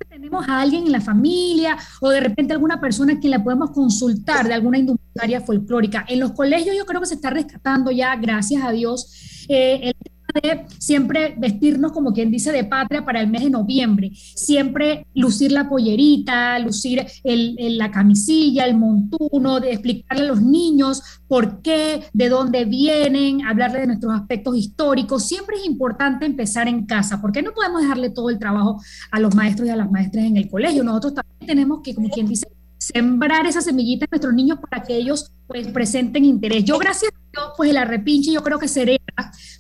tenemos 0.09 0.48
a 0.48 0.62
alguien 0.62 0.87
en 0.87 0.92
la 0.92 1.00
familia 1.00 1.76
o 2.00 2.09
de 2.09 2.20
repente 2.20 2.55
alguna 2.55 2.81
persona 2.81 3.12
a 3.12 3.18
quien 3.18 3.33
la 3.33 3.44
podemos 3.44 3.70
consultar 3.70 4.48
de 4.48 4.55
alguna 4.55 4.79
indumentaria 4.79 5.42
folclórica. 5.42 6.07
En 6.09 6.20
los 6.20 6.33
colegios 6.33 6.74
yo 6.74 6.87
creo 6.87 7.00
que 7.00 7.07
se 7.07 7.14
está 7.14 7.29
rescatando 7.29 7.90
ya, 7.90 8.16
gracias 8.16 8.62
a 8.62 8.72
Dios, 8.72 9.44
eh, 9.48 9.81
el 9.83 10.15
de 10.40 10.66
siempre 10.79 11.35
vestirnos 11.37 11.92
como 11.92 12.12
quien 12.12 12.31
dice 12.31 12.53
de 12.53 12.64
patria 12.64 13.05
para 13.05 13.20
el 13.20 13.29
mes 13.29 13.42
de 13.44 13.51
noviembre, 13.51 14.11
siempre 14.14 15.07
lucir 15.14 15.53
la 15.53 15.68
pollerita, 15.68 16.59
lucir 16.59 17.07
el, 17.25 17.79
la 17.79 17.90
camisilla, 17.90 18.64
el 18.64 18.77
montuno, 18.77 19.61
de 19.61 19.72
explicarle 19.72 20.25
a 20.25 20.29
los 20.29 20.42
niños 20.42 21.03
por 21.29 21.61
qué, 21.62 22.05
de 22.12 22.29
dónde 22.29 22.64
vienen, 22.64 23.44
hablarle 23.44 23.81
de 23.81 23.87
nuestros 23.88 24.14
aspectos 24.14 24.57
históricos. 24.57 25.27
Siempre 25.27 25.57
es 25.57 25.66
importante 25.66 26.27
empezar 26.27 26.68
en 26.68 26.87
casa, 26.87 27.20
porque 27.20 27.42
no 27.42 27.53
podemos 27.53 27.83
dejarle 27.83 28.11
todo 28.11 28.31
el 28.31 28.38
trabajo 28.38 28.81
a 29.11 29.20
los 29.20 29.35
maestros 29.35 29.68
y 29.68 29.70
a 29.70 29.77
las 29.77 29.90
maestras 29.90 30.25
en 30.25 30.37
el 30.37 30.49
colegio. 30.49 30.85
Nosotros 30.85 31.14
también 31.14 31.46
tenemos 31.46 31.81
que, 31.83 31.94
como 31.94 32.09
quien 32.09 32.27
dice, 32.27 32.46
sembrar 32.94 33.46
esa 33.46 33.61
semillita 33.61 34.05
en 34.05 34.11
nuestros 34.11 34.35
niños 34.35 34.59
para 34.59 34.83
que 34.83 34.96
ellos 34.96 35.33
pues 35.46 35.66
presenten 35.68 36.25
interés. 36.25 36.64
Yo 36.64 36.79
gracias 36.79 37.12
a 37.12 37.31
Dios 37.33 37.53
pues 37.57 37.70
el 37.70 37.77
arrepinche 37.77 38.33
yo 38.33 38.42
creo 38.42 38.59
que 38.59 38.68
será, 38.68 38.96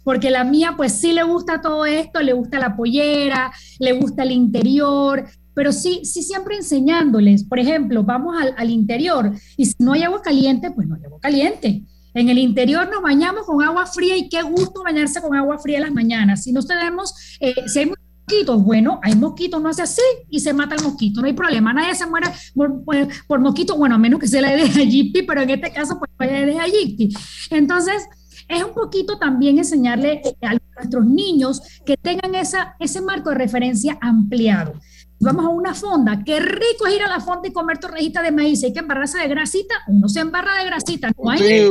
porque 0.04 0.30
la 0.30 0.44
mía 0.44 0.74
pues 0.76 0.92
sí 0.92 1.12
le 1.12 1.22
gusta 1.22 1.60
todo 1.60 1.86
esto, 1.86 2.20
le 2.22 2.32
gusta 2.32 2.58
la 2.58 2.76
pollera, 2.76 3.52
le 3.78 3.92
gusta 3.92 4.22
el 4.22 4.32
interior, 4.32 5.24
pero 5.54 5.72
sí, 5.72 6.04
sí 6.04 6.22
siempre 6.22 6.56
enseñándoles, 6.56 7.44
por 7.44 7.58
ejemplo, 7.58 8.02
vamos 8.04 8.36
al, 8.56 8.70
interior 8.70 9.32
y 9.56 9.66
si 9.66 9.74
no 9.78 9.92
hay 9.92 10.02
agua 10.02 10.22
caliente, 10.22 10.70
pues 10.70 10.86
no 10.86 10.96
hay 10.96 11.04
agua 11.04 11.18
caliente. 11.20 11.82
En 12.14 12.30
el 12.30 12.38
interior 12.38 12.88
nos 12.90 13.02
bañamos 13.02 13.44
con 13.44 13.62
agua 13.62 13.86
fría 13.86 14.16
y 14.16 14.28
qué 14.28 14.40
gusto 14.42 14.82
bañarse 14.82 15.20
con 15.20 15.34
agua 15.36 15.58
fría 15.58 15.76
en 15.78 15.82
las 15.82 15.92
mañanas. 15.92 16.44
Si 16.44 16.52
no 16.52 16.62
tenemos, 16.62 17.14
eh, 17.40 17.54
si 17.66 17.80
hay 17.80 17.92
mosquitos, 18.26 18.62
bueno, 18.62 19.00
hay 19.02 19.14
mosquitos, 19.14 19.62
no 19.62 19.68
hace 19.68 19.82
así 19.82 20.02
y 20.30 20.40
se 20.40 20.52
mata 20.52 20.74
el 20.74 20.82
mosquito, 20.82 21.20
no 21.20 21.26
hay 21.26 21.32
problema, 21.32 21.72
nadie 21.72 21.94
se 21.94 22.06
muere 22.06 22.28
por, 22.54 22.84
por, 22.84 22.96
por 23.26 23.40
mosquito, 23.40 23.76
bueno, 23.76 23.94
a 23.94 23.98
menos 23.98 24.18
que 24.18 24.26
se 24.26 24.40
le 24.40 24.56
dé 24.56 24.62
a 24.62 25.26
pero 25.26 25.42
en 25.42 25.50
este 25.50 25.72
caso 25.72 25.98
pues 25.98 26.10
vaya 26.18 26.44
de 26.44 26.58
Aegypti. 26.58 27.14
Entonces, 27.50 28.08
es 28.48 28.62
un 28.62 28.74
poquito 28.74 29.18
también 29.18 29.58
enseñarle 29.58 30.22
a 30.42 30.56
nuestros 30.76 31.06
niños 31.06 31.60
que 31.84 31.96
tengan 31.96 32.34
esa, 32.34 32.76
ese 32.78 33.00
marco 33.00 33.30
de 33.30 33.36
referencia 33.36 33.98
ampliado. 34.00 34.74
Vamos 35.18 35.46
a 35.46 35.48
una 35.48 35.74
fonda, 35.74 36.22
qué 36.24 36.40
rico 36.40 36.86
es 36.86 36.94
ir 36.94 37.02
a 37.02 37.08
la 37.08 37.20
fonda 37.20 37.48
y 37.48 37.52
comer 37.52 37.78
torrejita 37.78 38.22
de 38.22 38.32
maíz, 38.32 38.62
hay 38.64 38.72
que 38.72 38.80
embarrarse 38.80 39.18
de 39.18 39.28
grasita, 39.28 39.74
uno 39.88 40.08
se 40.08 40.20
embarra 40.20 40.58
de 40.58 40.66
grasita, 40.66 41.10
no 41.16 41.30
hay 41.30 41.38
sí, 41.38 41.68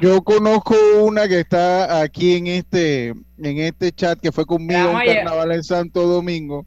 Yo 0.00 0.22
conozco 0.22 0.74
una 1.02 1.26
que 1.26 1.40
está 1.40 2.00
aquí 2.00 2.36
en 2.36 2.46
este, 2.46 3.08
en 3.08 3.58
este 3.58 3.90
chat 3.92 4.20
que 4.20 4.30
fue 4.30 4.46
conmigo 4.46 4.90
en 4.90 5.14
carnaval 5.16 5.52
en 5.52 5.64
Santo 5.64 6.06
Domingo 6.06 6.66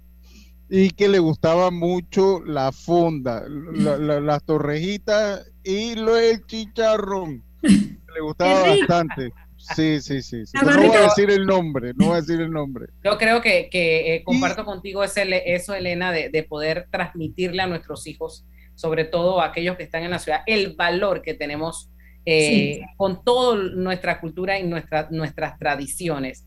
y 0.70 0.90
que 0.90 1.08
le 1.08 1.20
gustaba 1.20 1.72
mucho 1.72 2.42
la 2.44 2.72
fonda, 2.72 3.44
la, 3.48 3.98
la, 3.98 4.20
las 4.20 4.44
torrejitas 4.44 5.50
y 5.64 5.96
lo 5.96 6.18
el 6.18 6.46
chicharrón. 6.46 7.44
Le 7.62 8.22
gustaba 8.22 8.70
bastante. 8.70 9.34
Sí, 9.76 10.02
sí, 10.02 10.22
sí. 10.22 10.46
sí. 10.46 10.58
No 10.64 10.78
voy 10.78 10.96
a 10.96 11.02
decir 11.02 11.30
el 11.30 11.46
nombre, 11.46 11.94
no 11.96 12.08
voy 12.08 12.18
a 12.18 12.22
decir 12.22 12.42
el 12.42 12.52
nombre. 12.52 12.88
Yo 13.04 13.18
creo 13.18 13.42
que, 13.42 13.70
que 13.70 14.16
eh, 14.16 14.24
comparto 14.24 14.64
y... 14.64 14.66
contigo 14.66 15.04
ese, 15.04 15.54
eso, 15.54 15.74
Elena, 15.74 16.12
de, 16.12 16.30
de, 16.30 16.44
poder 16.44 16.88
transmitirle 16.92 17.62
a 17.62 17.68
nuestros 17.68 18.06
hijos, 18.08 18.46
sobre 18.76 19.06
todo 19.06 19.42
a 19.42 19.46
aquellos 19.46 19.78
que 19.78 19.84
están 19.84 20.04
en 20.04 20.12
la 20.12 20.20
ciudad, 20.20 20.42
el 20.46 20.76
valor 20.76 21.22
que 21.22 21.34
tenemos 21.34 21.90
eh, 22.26 22.76
sí. 22.76 22.86
con 22.96 23.24
toda 23.24 23.58
nuestra 23.58 24.22
cultura 24.22 24.58
y 24.58 24.64
nuestra, 24.64 25.08
nuestras 25.12 25.60
tradiciones. 25.60 26.46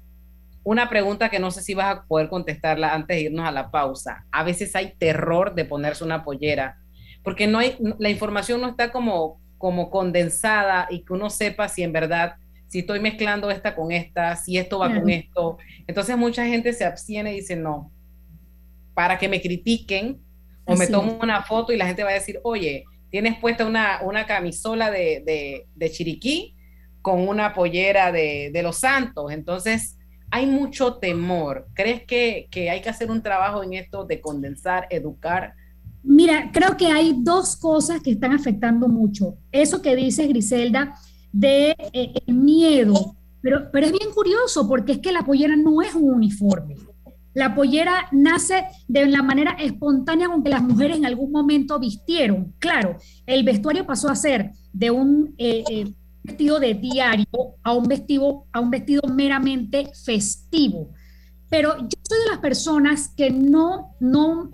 Una 0.65 0.89
pregunta 0.89 1.29
que 1.29 1.39
no 1.39 1.51
sé 1.51 1.63
si 1.63 1.75
vas 1.75 1.97
a 1.97 2.05
poder 2.07 2.29
contestarla 2.29 2.95
antes 2.95 3.17
de 3.17 3.23
irnos 3.25 3.47
a 3.47 3.53
la 3.53 3.71
pausa. 3.71 4.25
A 4.33 4.43
veces 4.43 4.75
hay 4.75 4.95
terror 4.99 5.55
de 5.55 5.65
ponerse 5.65 6.03
una 6.03 6.25
pollera, 6.25 6.79
porque 7.23 7.47
no 7.47 7.59
hay, 7.59 7.77
la 7.99 8.09
información 8.09 8.61
no 8.61 8.69
está 8.69 8.91
como, 8.91 9.41
como 9.59 9.91
condensada 9.91 10.87
y 10.91 11.05
que 11.05 11.13
uno 11.13 11.29
sepa 11.29 11.69
si 11.69 11.83
en 11.83 11.93
verdad 11.93 12.37
si 12.69 12.81
estoy 12.81 13.01
mezclando 13.01 13.51
esta 13.51 13.75
con 13.75 13.93
esta, 13.93 14.37
si 14.37 14.59
esto 14.59 14.79
va 14.79 14.93
con 14.93 15.09
esto. 15.09 15.59
Entonces 15.87 16.17
mucha 16.17 16.47
gente 16.47 16.73
se 16.73 16.85
abstiene 16.85 17.33
y 17.33 17.37
dice, 17.37 17.57
no, 17.57 17.93
para 18.95 19.19
que 19.19 19.29
me 19.29 19.41
critiquen 19.41 20.21
o 20.65 20.73
Así 20.73 20.81
me 20.81 20.87
tomo 20.89 21.19
una 21.23 21.43
foto 21.43 21.73
y 21.73 21.77
la 21.77 21.87
gente 21.87 22.03
va 22.03 22.11
a 22.11 22.15
decir, 22.15 22.41
oye, 22.43 22.85
tienes 23.11 23.39
puesta 23.39 23.65
una, 23.65 24.01
una 24.03 24.27
camisola 24.27 24.91
de, 24.91 25.23
de, 25.25 25.67
de, 25.75 25.91
Chiriquí 25.91 26.57
con 27.03 27.29
una 27.29 27.55
pollera 27.55 28.11
de, 28.11 28.51
de, 28.53 28.63
Los 28.63 28.79
Santos. 28.79 29.31
Entonces 29.31 29.97
hay 30.31 30.47
mucho 30.47 30.97
temor. 30.97 31.69
¿Crees 31.75 32.03
que, 32.03 32.49
que 32.51 32.69
hay 32.69 32.81
que 32.81 32.89
hacer 32.89 33.11
un 33.11 33.23
trabajo 33.23 33.63
en 33.63 33.75
esto 33.75 34.05
de 34.05 34.21
condensar, 34.21 34.89
educar? 34.91 35.55
Mira, 36.03 36.51
creo 36.53 36.77
que 36.77 36.87
hay 36.87 37.15
dos 37.19 37.57
cosas 37.57 38.01
que 38.03 38.11
están 38.11 38.33
afectando 38.33 38.89
mucho. 38.89 39.37
Eso 39.53 39.83
que 39.83 39.95
dice 39.95 40.27
Griselda, 40.27 40.95
de 41.37 41.77
eh, 41.93 42.33
miedo. 42.33 43.17
Pero, 43.43 43.71
pero 43.71 43.87
es 43.87 43.93
bien 43.93 44.11
curioso 44.13 44.67
porque 44.69 44.93
es 44.93 44.99
que 44.99 45.13
la 45.13 45.25
pollera 45.25 45.55
no 45.57 45.83
es 45.83 45.95
un 45.95 46.11
uniforme. 46.11 46.77
La 47.35 47.55
pollera 47.55 48.09
nace 48.13 48.65
de 48.89 49.07
la 49.07 49.23
manera 49.23 49.53
espontánea 49.53 50.29
con 50.29 50.43
que 50.43 50.49
las 50.49 50.63
mujeres 50.63 50.97
en 50.97 51.05
algún 51.05 51.31
momento 51.31 51.79
vistieron. 51.79 52.55
Claro, 52.59 52.97
el 53.27 53.45
vestuario 53.45 53.87
pasó 53.87 54.09
a 54.09 54.17
ser 54.17 54.53
de 54.73 54.91
un 54.91 55.35
eh, 55.37 55.63
eh, 55.71 55.93
vestido 56.23 56.59
de 56.59 56.75
diario 56.75 57.27
a 57.63 57.75
un 57.75 57.85
vestido, 57.85 58.47
a 58.53 58.61
un 58.61 58.71
vestido 58.71 59.03
meramente 59.13 59.91
festivo. 60.03 60.93
Pero 61.51 61.77
yo 61.77 61.99
soy 62.09 62.19
de 62.25 62.31
las 62.31 62.39
personas 62.39 63.13
que 63.15 63.31
no, 63.31 63.95
no 64.01 64.51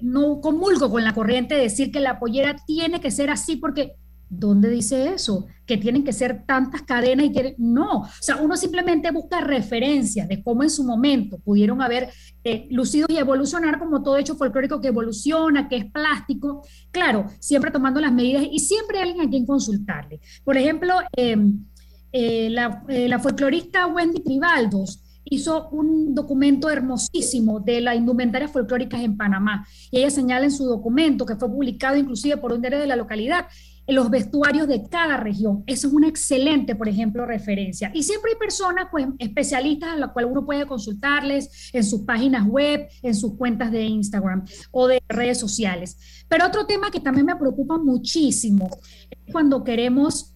no 0.00 0.40
comulgo 0.40 0.90
con 0.90 1.04
la 1.04 1.14
corriente 1.14 1.54
de 1.54 1.62
decir 1.62 1.92
que 1.92 2.00
la 2.00 2.18
pollera 2.18 2.56
tiene 2.66 3.00
que 3.00 3.10
ser 3.10 3.30
así 3.30 3.56
porque 3.56 3.94
¿Dónde 4.34 4.70
dice 4.70 5.12
eso? 5.12 5.46
Que 5.66 5.76
tienen 5.76 6.04
que 6.04 6.14
ser 6.14 6.46
tantas 6.46 6.82
cadenas 6.84 7.26
y 7.26 7.32
que 7.32 7.54
no. 7.58 7.98
O 7.98 8.08
sea, 8.18 8.36
uno 8.36 8.56
simplemente 8.56 9.10
busca 9.10 9.42
referencias 9.42 10.26
de 10.26 10.42
cómo 10.42 10.62
en 10.62 10.70
su 10.70 10.84
momento 10.84 11.38
pudieron 11.38 11.82
haber 11.82 12.08
eh, 12.42 12.66
lucido 12.70 13.06
y 13.10 13.18
evolucionar 13.18 13.78
como 13.78 14.02
todo 14.02 14.16
hecho 14.16 14.34
folclórico 14.34 14.80
que 14.80 14.88
evoluciona, 14.88 15.68
que 15.68 15.76
es 15.76 15.84
plástico. 15.84 16.66
Claro, 16.90 17.26
siempre 17.40 17.70
tomando 17.70 18.00
las 18.00 18.10
medidas 18.10 18.46
y 18.50 18.58
siempre 18.58 19.00
hay 19.00 19.10
alguien 19.10 19.26
a 19.26 19.30
quien 19.30 19.44
consultarle. 19.44 20.18
Por 20.44 20.56
ejemplo, 20.56 20.94
em, 21.14 21.66
eh, 22.10 22.48
la, 22.48 22.82
eh, 22.88 23.08
la 23.08 23.18
folclorista 23.18 23.86
Wendy 23.86 24.22
Tribaldos 24.22 25.02
hizo 25.24 25.68
un 25.70 26.14
documento 26.14 26.70
hermosísimo 26.70 27.60
de 27.60 27.82
las 27.82 27.96
indumentarias 27.96 28.50
folclóricas 28.50 29.02
en 29.02 29.18
Panamá. 29.18 29.66
Y 29.90 29.98
ella 29.98 30.10
señala 30.10 30.46
en 30.46 30.50
su 30.50 30.64
documento, 30.64 31.26
que 31.26 31.36
fue 31.36 31.50
publicado 31.50 31.98
inclusive 31.98 32.38
por 32.38 32.52
un 32.52 32.62
diario 32.62 32.80
de 32.80 32.86
la 32.86 32.96
localidad, 32.96 33.46
en 33.86 33.94
los 33.94 34.10
vestuarios 34.10 34.68
de 34.68 34.88
cada 34.88 35.16
región. 35.16 35.64
Eso 35.66 35.88
es 35.88 35.92
una 35.92 36.08
excelente, 36.08 36.74
por 36.74 36.88
ejemplo, 36.88 37.26
referencia. 37.26 37.90
Y 37.94 38.02
siempre 38.02 38.32
hay 38.32 38.38
personas, 38.38 38.86
pues, 38.90 39.06
especialistas 39.18 39.90
a 39.90 39.96
las 39.96 40.12
cuales 40.12 40.30
uno 40.30 40.44
puede 40.44 40.66
consultarles 40.66 41.70
en 41.72 41.84
sus 41.84 42.02
páginas 42.02 42.46
web, 42.46 42.88
en 43.02 43.14
sus 43.14 43.34
cuentas 43.34 43.72
de 43.72 43.82
Instagram 43.82 44.44
o 44.70 44.86
de 44.86 45.02
redes 45.08 45.38
sociales. 45.38 46.24
Pero 46.28 46.46
otro 46.46 46.66
tema 46.66 46.90
que 46.90 47.00
también 47.00 47.26
me 47.26 47.36
preocupa 47.36 47.78
muchísimo 47.78 48.70
es 49.10 49.32
cuando 49.32 49.64
queremos, 49.64 50.34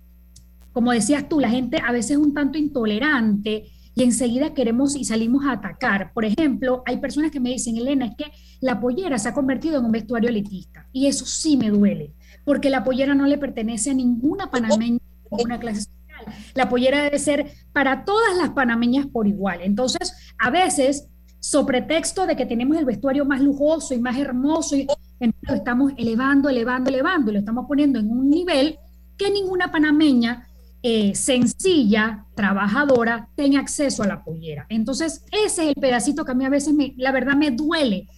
como 0.73 0.93
decías 0.93 1.29
tú, 1.29 1.41
la 1.41 1.49
gente 1.49 1.81
a 1.85 1.93
veces 1.93 2.13
es 2.13 2.17
un 2.19 2.35
tanto 2.35 2.59
intolerante 2.59 3.71
y 3.97 4.05
enseguida 4.05 4.55
queremos 4.55 4.95
y 4.95 5.05
salimos 5.05 5.45
a 5.47 5.53
atacar. 5.53 6.13
Por 6.13 6.25
ejemplo, 6.25 6.85
hay 6.87 6.99
personas 6.99 7.33
que 7.33 7.41
me 7.41 7.51
dicen, 7.51 7.77
Elena, 7.77 8.07
es 8.07 8.15
que 8.15 8.31
la 8.61 8.79
pollera 8.79 9.19
se 9.19 9.31
ha 9.31 9.35
convertido 9.35 9.79
en 9.79 9.87
un 9.87 9.91
vestuario 9.91 10.29
elitista 10.29 10.87
y 10.93 11.07
eso 11.07 11.27
sí 11.27 11.57
me 11.57 11.71
duele 11.71 12.15
porque 12.47 12.71
la 12.71 12.85
pollera 12.85 13.15
no 13.15 13.27
le 13.27 13.39
pertenece 13.39 13.91
a 13.91 13.95
ninguna 13.95 14.51
panameña 14.51 15.01
de 15.31 15.45
una 15.45 15.59
clase 15.59 15.81
social. 15.81 16.35
La 16.55 16.69
pollera 16.69 17.03
debe 17.03 17.19
ser 17.19 17.53
para 17.73 18.05
todas 18.05 18.37
las 18.37 18.51
panameñas 18.51 19.07
por 19.07 19.27
igual. 19.27 19.61
Entonces, 19.63 20.15
a 20.39 20.51
veces, 20.51 21.09
sobre 21.41 21.83
texto 21.83 22.25
de 22.25 22.37
que 22.37 22.47
tenemos 22.47 22.79
el 22.79 22.85
vestuario 22.85 23.25
más 23.25 23.41
lujoso 23.41 23.95
y 23.95 23.99
más 23.99 24.17
hermoso, 24.17 24.77
y 24.77 24.87
lo 25.21 25.55
estamos 25.55 25.93
elevando, 25.97 26.49
elevando, 26.49 26.89
elevando, 26.89 27.31
y 27.31 27.35
lo 27.35 27.41
estamos 27.41 27.67
poniendo 27.67 27.99
en 27.99 28.11
un 28.11 28.31
nivel 28.31 28.79
que 29.17 29.31
ninguna 29.31 29.73
panameña 29.73 30.47
eh, 30.83 31.15
sencilla, 31.15 32.27
trabajadora, 32.35 33.29
tenga 33.35 33.61
acceso 33.61 34.03
a 34.03 34.07
la 34.07 34.23
pollera. 34.23 34.67
Entonces, 34.69 35.25
ese 35.33 35.63
es 35.63 35.69
el 35.69 35.75
pedacito 35.75 36.25
que 36.25 36.33
a 36.33 36.35
mí 36.35 36.45
a 36.45 36.51
veces, 36.51 36.75
me, 36.75 36.95
la 36.97 37.13
verdad, 37.13 37.35
me 37.35 37.51
duele 37.51 38.09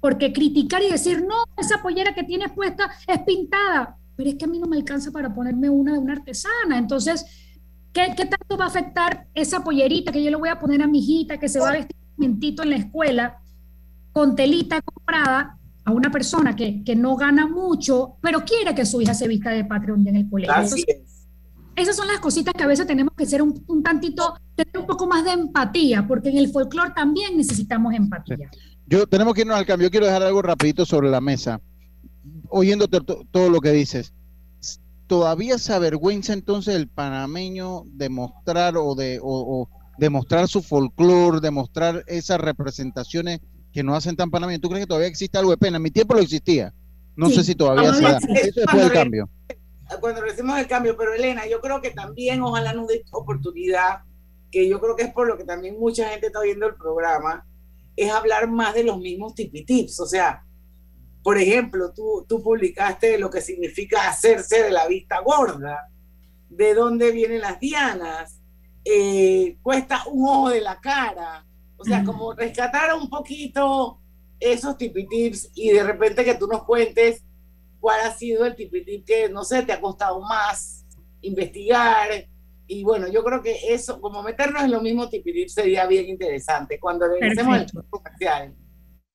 porque 0.00 0.32
criticar 0.32 0.82
y 0.82 0.90
decir, 0.90 1.24
no, 1.26 1.34
esa 1.56 1.82
pollera 1.82 2.14
que 2.14 2.24
tienes 2.24 2.52
puesta 2.52 2.90
es 3.06 3.20
pintada, 3.20 3.96
pero 4.14 4.30
es 4.30 4.36
que 4.36 4.44
a 4.44 4.48
mí 4.48 4.58
no 4.58 4.66
me 4.66 4.76
alcanza 4.76 5.10
para 5.10 5.34
ponerme 5.34 5.68
una 5.68 5.92
de 5.92 5.98
una 5.98 6.14
artesana. 6.14 6.78
Entonces, 6.78 7.24
¿qué, 7.92 8.14
¿qué, 8.16 8.26
tanto 8.26 8.56
va 8.56 8.64
a 8.64 8.68
afectar 8.68 9.26
esa 9.34 9.62
pollerita 9.62 10.12
que 10.12 10.22
yo 10.22 10.30
le 10.30 10.36
voy 10.36 10.48
a 10.48 10.58
poner 10.58 10.82
a 10.82 10.86
mi 10.86 10.98
hijita 10.98 11.38
que 11.38 11.48
se 11.48 11.60
va 11.60 11.70
a 11.70 11.72
vestir 11.72 11.96
un 11.96 12.24
momentito 12.24 12.62
en 12.62 12.70
la 12.70 12.76
escuela 12.76 13.38
con 14.12 14.34
telita 14.34 14.80
comprada 14.80 15.58
a 15.84 15.92
una 15.92 16.10
persona 16.10 16.56
que, 16.56 16.82
que, 16.82 16.96
no 16.96 17.16
gana 17.16 17.46
mucho, 17.46 18.16
pero 18.20 18.44
quiere 18.44 18.74
que 18.74 18.84
su 18.84 19.00
hija 19.00 19.14
se 19.14 19.28
vista 19.28 19.50
de 19.50 19.64
Patreon 19.64 20.06
en 20.08 20.16
el 20.16 20.28
colegio? 20.28 20.76
Esas 21.76 21.94
son 21.94 22.08
las 22.08 22.20
cositas 22.20 22.54
que 22.54 22.64
a 22.64 22.66
veces 22.66 22.86
tenemos 22.86 23.14
que 23.14 23.26
ser 23.26 23.42
un, 23.42 23.62
un, 23.68 23.82
tantito, 23.82 24.34
tener 24.54 24.78
un 24.78 24.86
poco 24.86 25.06
más 25.06 25.24
de 25.24 25.32
empatía, 25.32 26.06
porque 26.06 26.30
en 26.30 26.38
el 26.38 26.48
folclore 26.50 26.92
también 26.94 27.36
necesitamos 27.36 27.94
empatía. 27.94 28.50
Yo 28.86 29.06
tenemos 29.06 29.34
que 29.34 29.42
irnos 29.42 29.56
al 29.56 29.66
cambio. 29.66 29.86
Yo 29.86 29.90
quiero 29.90 30.06
dejar 30.06 30.22
algo 30.22 30.42
rapidito 30.42 30.86
sobre 30.86 31.10
la 31.10 31.20
mesa. 31.20 31.60
Oyéndote 32.48 33.00
todo 33.00 33.50
lo 33.50 33.60
que 33.60 33.72
dices. 33.72 34.12
¿Todavía 35.06 35.58
se 35.58 35.72
avergüenza 35.72 36.32
entonces 36.32 36.74
el 36.74 36.88
panameño 36.88 37.82
de 37.86 38.08
mostrar 38.08 38.76
o 38.76 38.94
de 38.94 39.20
o, 39.22 39.68
demostrar 39.98 40.48
su 40.48 40.62
folclore, 40.62 41.40
demostrar 41.40 42.04
esas 42.06 42.40
representaciones 42.40 43.40
que 43.72 43.82
no 43.82 43.94
hacen 43.94 44.16
tan 44.16 44.30
panameños? 44.30 44.60
¿Tú 44.60 44.68
crees 44.68 44.84
que 44.84 44.88
todavía 44.88 45.08
existe 45.08 45.38
algo 45.38 45.50
de 45.50 45.58
pena? 45.58 45.76
En 45.76 45.82
mi 45.82 45.90
tiempo 45.90 46.14
lo 46.14 46.20
existía. 46.20 46.72
No 47.16 47.28
sé 47.30 47.44
si 47.44 47.54
todavía 47.54 47.92
se 47.92 48.02
da. 48.02 48.18
Eso 48.18 48.76
del 48.76 48.92
cambio. 48.92 49.28
Cuando 50.00 50.20
recibimos 50.20 50.58
el 50.58 50.66
cambio, 50.66 50.96
pero 50.96 51.14
Elena, 51.14 51.46
yo 51.46 51.60
creo 51.60 51.80
que 51.80 51.90
también 51.90 52.42
ojalá 52.42 52.72
nos 52.72 52.88
dé 52.88 53.04
oportunidad, 53.12 54.00
que 54.50 54.68
yo 54.68 54.80
creo 54.80 54.96
que 54.96 55.04
es 55.04 55.12
por 55.12 55.28
lo 55.28 55.36
que 55.36 55.44
también 55.44 55.78
mucha 55.78 56.08
gente 56.08 56.26
está 56.26 56.40
viendo 56.42 56.66
el 56.66 56.74
programa, 56.74 57.46
es 57.94 58.10
hablar 58.10 58.48
más 58.48 58.74
de 58.74 58.84
los 58.84 58.98
mismos 58.98 59.34
tipitips. 59.34 60.00
O 60.00 60.06
sea, 60.06 60.44
por 61.22 61.38
ejemplo, 61.38 61.92
tú, 61.92 62.24
tú 62.28 62.42
publicaste 62.42 63.18
lo 63.18 63.30
que 63.30 63.40
significa 63.40 64.08
hacerse 64.08 64.62
de 64.62 64.70
la 64.70 64.86
vista 64.86 65.20
gorda, 65.20 65.88
de 66.48 66.74
dónde 66.74 67.10
vienen 67.10 67.40
las 67.40 67.58
dianas, 67.58 68.40
eh, 68.84 69.58
cuesta 69.62 70.04
un 70.06 70.28
ojo 70.28 70.50
de 70.50 70.60
la 70.60 70.80
cara. 70.80 71.44
O 71.76 71.84
sea, 71.84 72.04
como 72.04 72.32
rescatar 72.32 72.94
un 72.94 73.10
poquito 73.10 74.00
esos 74.38 74.78
tipitips 74.78 75.50
y 75.54 75.70
de 75.70 75.82
repente 75.82 76.24
que 76.24 76.34
tú 76.34 76.46
nos 76.46 76.64
cuentes 76.64 77.25
cuál 77.80 78.00
ha 78.00 78.12
sido 78.12 78.44
el 78.46 78.56
tipitip 78.56 79.06
que, 79.06 79.28
no 79.28 79.44
sé, 79.44 79.62
te 79.62 79.72
ha 79.72 79.80
costado 79.80 80.20
más 80.20 80.84
investigar, 81.20 82.08
y 82.68 82.82
bueno, 82.82 83.06
yo 83.08 83.22
creo 83.22 83.42
que 83.42 83.56
eso, 83.72 84.00
como 84.00 84.22
meternos 84.22 84.64
en 84.64 84.72
lo 84.72 84.80
mismo 84.80 85.08
tipirip 85.08 85.48
sería 85.48 85.86
bien 85.86 86.06
interesante 86.06 86.80
cuando 86.80 87.06
regresemos 87.08 87.58
al 87.58 87.66
comercial. 87.88 88.54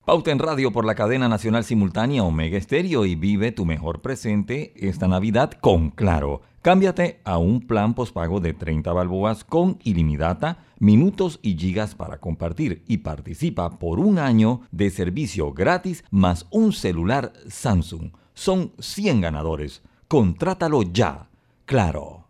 Pauta 0.05 0.31
en 0.31 0.39
radio 0.39 0.71
por 0.71 0.85
la 0.85 0.95
cadena 0.95 1.27
nacional 1.27 1.63
simultánea 1.63 2.23
Omega 2.23 2.57
Estéreo 2.57 3.05
y 3.05 3.15
vive 3.15 3.51
tu 3.51 3.65
mejor 3.65 4.01
presente 4.01 4.73
esta 4.75 5.07
Navidad 5.07 5.51
con 5.51 5.91
Claro. 5.91 6.41
Cámbiate 6.61 7.21
a 7.23 7.37
un 7.37 7.65
plan 7.65 7.93
pospago 7.93 8.39
de 8.39 8.53
30 8.53 8.93
balboas 8.93 9.43
con 9.43 9.79
ilimitada, 9.83 10.63
minutos 10.79 11.39
y 11.41 11.57
gigas 11.57 11.95
para 11.95 12.19
compartir 12.19 12.83
y 12.87 12.99
participa 12.99 13.79
por 13.79 13.99
un 13.99 14.19
año 14.19 14.61
de 14.71 14.91
servicio 14.91 15.53
gratis 15.53 16.03
más 16.11 16.47
un 16.51 16.71
celular 16.71 17.33
Samsung. 17.47 18.11
Son 18.33 18.71
100 18.79 19.21
ganadores. 19.21 19.81
Contrátalo 20.07 20.83
ya. 20.83 21.27
Claro. 21.65 22.27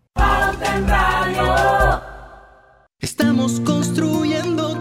Estamos 2.99 3.59
construyendo 3.61 4.80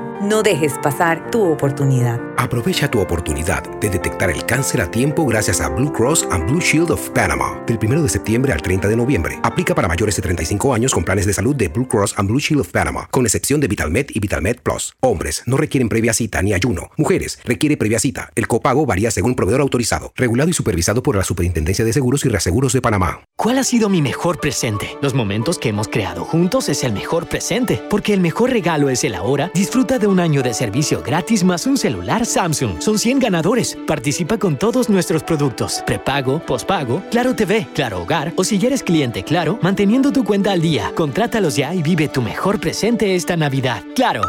No 0.21 0.43
dejes 0.43 0.73
pasar 0.83 1.31
tu 1.31 1.41
oportunidad. 1.51 2.21
Aprovecha 2.37 2.91
tu 2.91 2.99
oportunidad 2.99 3.63
de 3.79 3.89
detectar 3.89 4.29
el 4.29 4.45
cáncer 4.45 4.79
a 4.81 4.91
tiempo 4.91 5.25
gracias 5.25 5.61
a 5.61 5.69
Blue 5.69 5.91
Cross 5.91 6.27
and 6.29 6.47
Blue 6.47 6.61
Shield 6.61 6.91
of 6.91 7.09
Panama. 7.09 7.59
Del 7.65 7.79
1 7.81 8.03
de 8.03 8.09
septiembre 8.09 8.53
al 8.53 8.61
30 8.61 8.87
de 8.87 8.95
noviembre. 8.95 9.39
Aplica 9.41 9.73
para 9.73 9.87
mayores 9.87 10.15
de 10.15 10.21
35 10.21 10.75
años 10.75 10.93
con 10.93 11.03
planes 11.03 11.25
de 11.25 11.33
salud 11.33 11.55
de 11.55 11.69
Blue 11.69 11.87
Cross 11.87 12.13
and 12.17 12.29
Blue 12.29 12.39
Shield 12.39 12.61
of 12.61 12.69
Panama, 12.69 13.07
con 13.09 13.25
excepción 13.25 13.59
de 13.61 13.67
VitalMed 13.67 14.11
y 14.13 14.19
VitalMed 14.19 14.57
Plus. 14.57 14.93
Hombres 14.99 15.41
no 15.47 15.57
requieren 15.57 15.89
previa 15.89 16.13
cita 16.13 16.43
ni 16.43 16.53
ayuno. 16.53 16.91
Mujeres 16.97 17.39
requiere 17.43 17.75
previa 17.75 17.97
cita. 17.97 18.29
El 18.35 18.47
copago 18.47 18.85
varía 18.85 19.09
según 19.09 19.33
proveedor 19.33 19.61
autorizado, 19.61 20.13
regulado 20.15 20.51
y 20.51 20.53
supervisado 20.53 21.01
por 21.01 21.15
la 21.15 21.23
Superintendencia 21.23 21.83
de 21.83 21.93
Seguros 21.93 22.25
y 22.25 22.29
Reaseguros 22.29 22.73
de 22.73 22.81
Panamá. 22.81 23.23
¿Cuál 23.37 23.57
ha 23.57 23.63
sido 23.63 23.89
mi 23.89 24.03
mejor 24.03 24.39
presente? 24.39 24.97
Los 25.01 25.15
momentos 25.15 25.57
que 25.57 25.69
hemos 25.69 25.87
creado 25.87 26.25
juntos 26.25 26.69
es 26.69 26.83
el 26.83 26.93
mejor 26.93 27.27
presente, 27.27 27.81
porque 27.89 28.13
el 28.13 28.19
mejor 28.19 28.51
regalo 28.51 28.89
es 28.89 29.03
el 29.03 29.15
ahora. 29.15 29.49
Disfruta 29.55 29.97
de 29.97 30.10
un 30.11 30.19
año 30.19 30.43
de 30.43 30.53
servicio 30.53 31.01
gratis 31.01 31.43
más 31.43 31.65
un 31.65 31.77
celular 31.77 32.25
Samsung. 32.25 32.81
Son 32.81 32.99
100 32.99 33.19
ganadores. 33.19 33.77
Participa 33.87 34.37
con 34.37 34.57
todos 34.57 34.89
nuestros 34.89 35.23
productos. 35.23 35.83
Prepago, 35.85 36.39
pospago, 36.45 37.01
Claro 37.09 37.35
TV, 37.35 37.67
Claro 37.73 38.01
Hogar 38.01 38.33
o 38.35 38.43
si 38.43 38.63
eres 38.63 38.83
cliente 38.83 39.23
Claro, 39.23 39.57
manteniendo 39.61 40.11
tu 40.11 40.23
cuenta 40.23 40.51
al 40.51 40.61
día. 40.61 40.91
Contrátalos 40.95 41.55
ya 41.55 41.73
y 41.73 41.81
vive 41.81 42.07
tu 42.07 42.21
mejor 42.21 42.59
presente 42.59 43.15
esta 43.15 43.35
Navidad. 43.35 43.83
Claro. 43.95 44.21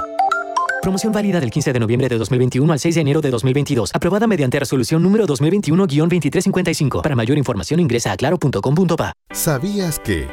Promoción 0.82 1.12
válida 1.12 1.38
del 1.38 1.50
15 1.50 1.72
de 1.72 1.78
noviembre 1.78 2.08
de 2.08 2.18
2021 2.18 2.72
al 2.72 2.78
6 2.78 2.96
de 2.96 3.00
enero 3.00 3.20
de 3.20 3.30
2022. 3.30 3.92
Aprobada 3.94 4.26
mediante 4.26 4.58
resolución 4.58 5.00
número 5.02 5.26
2021-2355. 5.26 7.02
Para 7.02 7.14
mayor 7.14 7.38
información 7.38 7.78
ingresa 7.78 8.10
a 8.10 8.16
claro.com.pa. 8.16 9.12
¿Sabías 9.30 10.00
que 10.00 10.26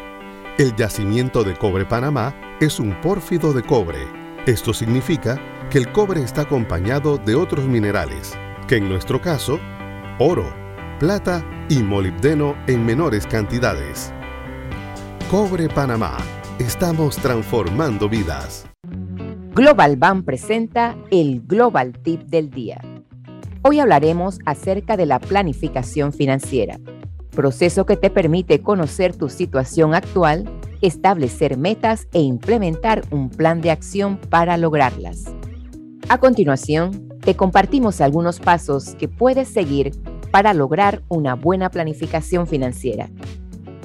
el 0.58 0.76
yacimiento 0.76 1.44
de 1.44 1.56
cobre 1.56 1.86
Panamá 1.86 2.36
es 2.60 2.80
un 2.80 3.00
pórfido 3.00 3.54
de 3.54 3.62
cobre? 3.62 4.19
Esto 4.50 4.74
significa 4.74 5.40
que 5.70 5.78
el 5.78 5.92
cobre 5.92 6.24
está 6.24 6.42
acompañado 6.42 7.20
de 7.20 7.36
otros 7.36 7.66
minerales, 7.66 8.34
que 8.68 8.78
en 8.78 8.90
nuestro 8.90 9.22
caso, 9.22 9.60
oro, 10.18 10.52
plata 11.00 11.46
y 11.70 11.84
molibdeno 11.84 12.56
en 12.66 12.84
menores 12.84 13.28
cantidades. 13.28 14.12
Cobre 15.30 15.70
Panamá. 15.70 16.18
Estamos 16.58 17.18
transformando 17.18 18.10
vidas. 18.10 18.68
Global 19.54 19.98
Bank 19.98 20.26
presenta 20.26 20.98
el 21.12 21.44
Global 21.46 21.94
Tip 22.00 22.22
del 22.24 22.50
Día. 22.50 22.82
Hoy 23.62 23.80
hablaremos 23.80 24.40
acerca 24.48 24.98
de 24.98 25.06
la 25.06 25.20
planificación 25.20 26.12
financiera, 26.12 26.80
proceso 27.36 27.86
que 27.86 27.98
te 27.98 28.10
permite 28.10 28.62
conocer 28.64 29.16
tu 29.16 29.30
situación 29.30 29.94
actual, 29.94 30.50
establecer 30.82 31.58
metas 31.58 32.08
e 32.14 32.22
implementar 32.22 33.04
un 33.12 33.30
plan 33.30 33.62
de 33.62 33.72
acción 33.72 34.18
para 34.30 34.58
lograrlas. 34.58 35.26
A 36.10 36.18
continuación, 36.18 37.10
te 37.22 37.36
compartimos 37.36 38.02
algunos 38.02 38.40
pasos 38.40 38.96
que 38.96 39.08
puedes 39.08 39.48
seguir 39.48 39.92
para 40.32 40.54
lograr 40.54 41.04
una 41.08 41.36
buena 41.36 41.70
planificación 41.70 42.48
financiera. 42.48 43.10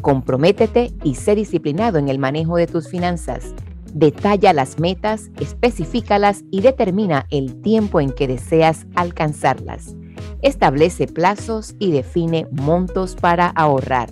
Comprométete 0.00 0.92
y 1.02 1.14
sé 1.14 1.34
disciplinado 1.34 1.98
en 1.98 2.08
el 2.08 2.18
manejo 2.18 2.56
de 2.56 2.66
tus 2.66 2.88
finanzas. 2.88 3.54
Detalla 3.92 4.52
las 4.52 4.78
metas, 4.78 5.30
especifícalas 5.40 6.44
y 6.50 6.60
determina 6.60 7.26
el 7.30 7.60
tiempo 7.62 8.00
en 8.00 8.10
que 8.10 8.26
deseas 8.28 8.86
alcanzarlas. 8.94 9.94
Establece 10.42 11.06
plazos 11.06 11.74
y 11.78 11.90
define 11.92 12.46
montos 12.50 13.14
para 13.14 13.48
ahorrar. 13.48 14.10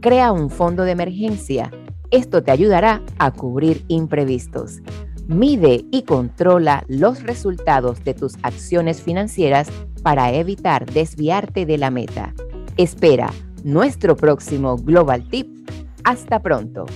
Crea 0.00 0.32
un 0.32 0.50
fondo 0.50 0.84
de 0.84 0.92
emergencia. 0.92 1.70
Esto 2.14 2.44
te 2.44 2.52
ayudará 2.52 3.02
a 3.18 3.32
cubrir 3.32 3.84
imprevistos. 3.88 4.78
Mide 5.26 5.84
y 5.90 6.02
controla 6.02 6.84
los 6.86 7.24
resultados 7.24 8.04
de 8.04 8.14
tus 8.14 8.36
acciones 8.44 9.02
financieras 9.02 9.68
para 10.04 10.32
evitar 10.32 10.86
desviarte 10.86 11.66
de 11.66 11.76
la 11.76 11.90
meta. 11.90 12.32
Espera 12.76 13.32
nuestro 13.64 14.14
próximo 14.14 14.76
Global 14.76 15.28
Tip. 15.28 15.68
Hasta 16.04 16.38
pronto. 16.38 16.86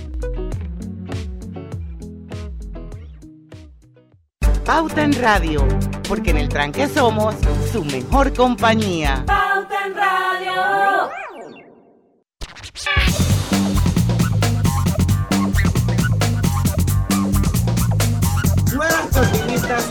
Pauta 4.64 5.02
en 5.02 5.14
Radio, 5.14 5.66
porque 6.08 6.30
en 6.30 6.36
el 6.36 6.48
tranque 6.48 6.86
somos 6.86 7.34
su 7.72 7.84
mejor 7.84 8.32
compañía. 8.34 9.24
Pauta 9.26 9.84
en 9.84 9.96
Radio. 9.96 11.27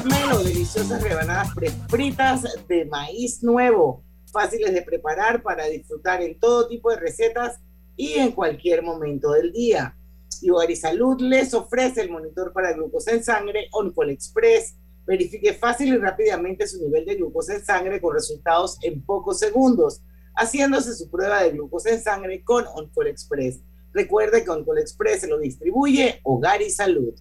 Melo, 0.04 0.44
deliciosas 0.44 1.02
rebanadas 1.02 1.50
fritas 1.88 2.44
de 2.68 2.86
maíz 2.86 3.42
nuevo, 3.42 4.04
fáciles 4.32 4.74
de 4.74 4.82
preparar 4.82 5.42
para 5.42 5.66
disfrutar 5.68 6.22
en 6.22 6.38
todo 6.40 6.68
tipo 6.68 6.90
de 6.90 6.98
recetas 6.98 7.60
y 7.96 8.14
en 8.14 8.34
cualquier 8.34 8.84
momento 8.84 9.32
del 9.32 9.54
día. 9.54 9.96
y 10.42 10.76
Salud 10.76 11.22
les 11.22 11.54
ofrece 11.54 12.02
el 12.02 12.12
monitor 12.12 12.52
para 12.52 12.74
glucosa 12.74 13.12
en 13.12 13.24
sangre 13.24 13.70
Oncol 13.72 14.10
Express. 14.10 14.76
Verifique 15.06 15.54
fácil 15.54 15.94
y 15.94 15.98
rápidamente 15.98 16.68
su 16.68 16.82
nivel 16.82 17.06
de 17.06 17.16
glucosa 17.16 17.56
en 17.56 17.64
sangre 17.64 18.02
con 18.02 18.14
resultados 18.14 18.78
en 18.82 19.02
pocos 19.02 19.40
segundos, 19.40 20.02
haciéndose 20.36 20.96
su 20.96 21.10
prueba 21.10 21.44
de 21.44 21.52
glucosa 21.52 21.92
en 21.92 22.04
sangre 22.04 22.44
con 22.44 22.66
Oncol 22.68 23.08
Express. 23.08 23.62
Recuerde 23.94 24.44
que 24.44 24.50
Oncol 24.50 24.80
Express 24.80 25.22
se 25.22 25.28
lo 25.28 25.40
distribuye 25.40 26.20
Hogar 26.24 26.62
y 26.62 26.70
Salud. 26.70 27.14